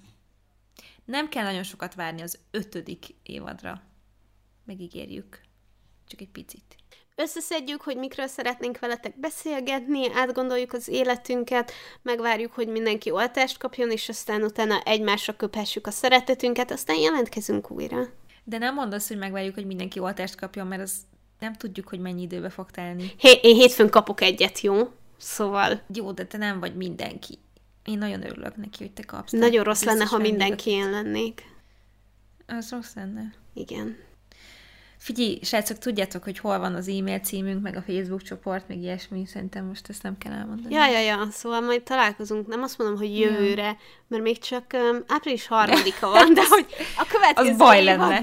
[1.06, 3.82] nem kell nagyon sokat várni az ötödik évadra.
[4.66, 5.42] Megígérjük.
[6.08, 6.76] Csak egy picit.
[7.16, 11.72] Összeszedjük, hogy mikről szeretnénk veletek beszélgetni, átgondoljuk az életünket,
[12.02, 18.08] megvárjuk, hogy mindenki oltást kapjon, és aztán utána egymásra köphessük a szeretetünket, aztán jelentkezünk újra.
[18.44, 20.94] De nem mondd azt, hogy megvárjuk, hogy mindenki oltást kapjon, mert az
[21.40, 23.12] nem tudjuk, hogy mennyi időbe fog telni.
[23.18, 24.92] Hé, én hétfőn kapok egyet, jó?
[25.18, 25.82] Szóval...
[25.94, 27.40] Jó, de te nem vagy mindenki.
[27.86, 29.32] Én nagyon örülök neki, hogy te kapsz.
[29.32, 31.44] Nagyon rossz lenne, ha mindenki én lennék.
[32.48, 33.34] Az rossz lenne.
[33.54, 33.98] Igen.
[35.04, 39.26] Figyelj, srácok, tudjátok, hogy hol van az e-mail címünk, meg a Facebook csoport, meg ilyesmi,
[39.26, 40.74] szerintem most ezt nem kell elmondani.
[40.74, 43.78] Ja, ja, ja, szóval majd találkozunk, nem azt mondom, hogy jövőre, ja.
[44.08, 46.66] mert még csak um, április harmadika van, de hogy
[46.98, 48.22] a következő Az baj lenne.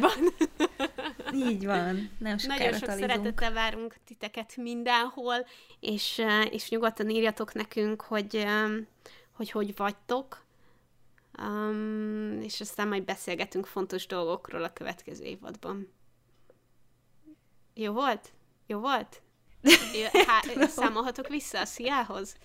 [1.50, 3.10] Így van, nem sokára Nagyon sok talizunk.
[3.10, 5.46] szeretettel várunk titeket mindenhol,
[5.80, 8.46] és, és nyugodtan írjatok nekünk, hogy
[9.32, 10.44] hogy, hogy vagytok,
[11.42, 15.98] um, és aztán majd beszélgetünk fontos dolgokról a következő évadban.
[17.80, 18.32] Jó volt?
[18.66, 19.22] Jó volt?
[20.26, 22.36] Há- számolhatok vissza a sziához?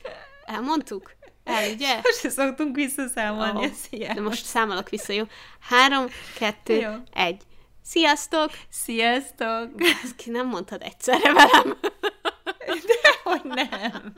[0.46, 1.16] Elmondtuk?
[1.44, 1.96] El, ugye?
[1.96, 4.16] Most szoktunk visszaszámolni oh, a sziához.
[4.16, 5.24] De most számolok vissza, jó?
[5.60, 6.06] Három,
[6.38, 6.92] kettő, jó.
[7.14, 7.42] egy.
[7.84, 8.50] Sziasztok!
[8.70, 9.70] Sziasztok!
[10.04, 11.78] Ezt ki nem mondtad egyszerre velem.
[12.88, 14.14] De hogy nem.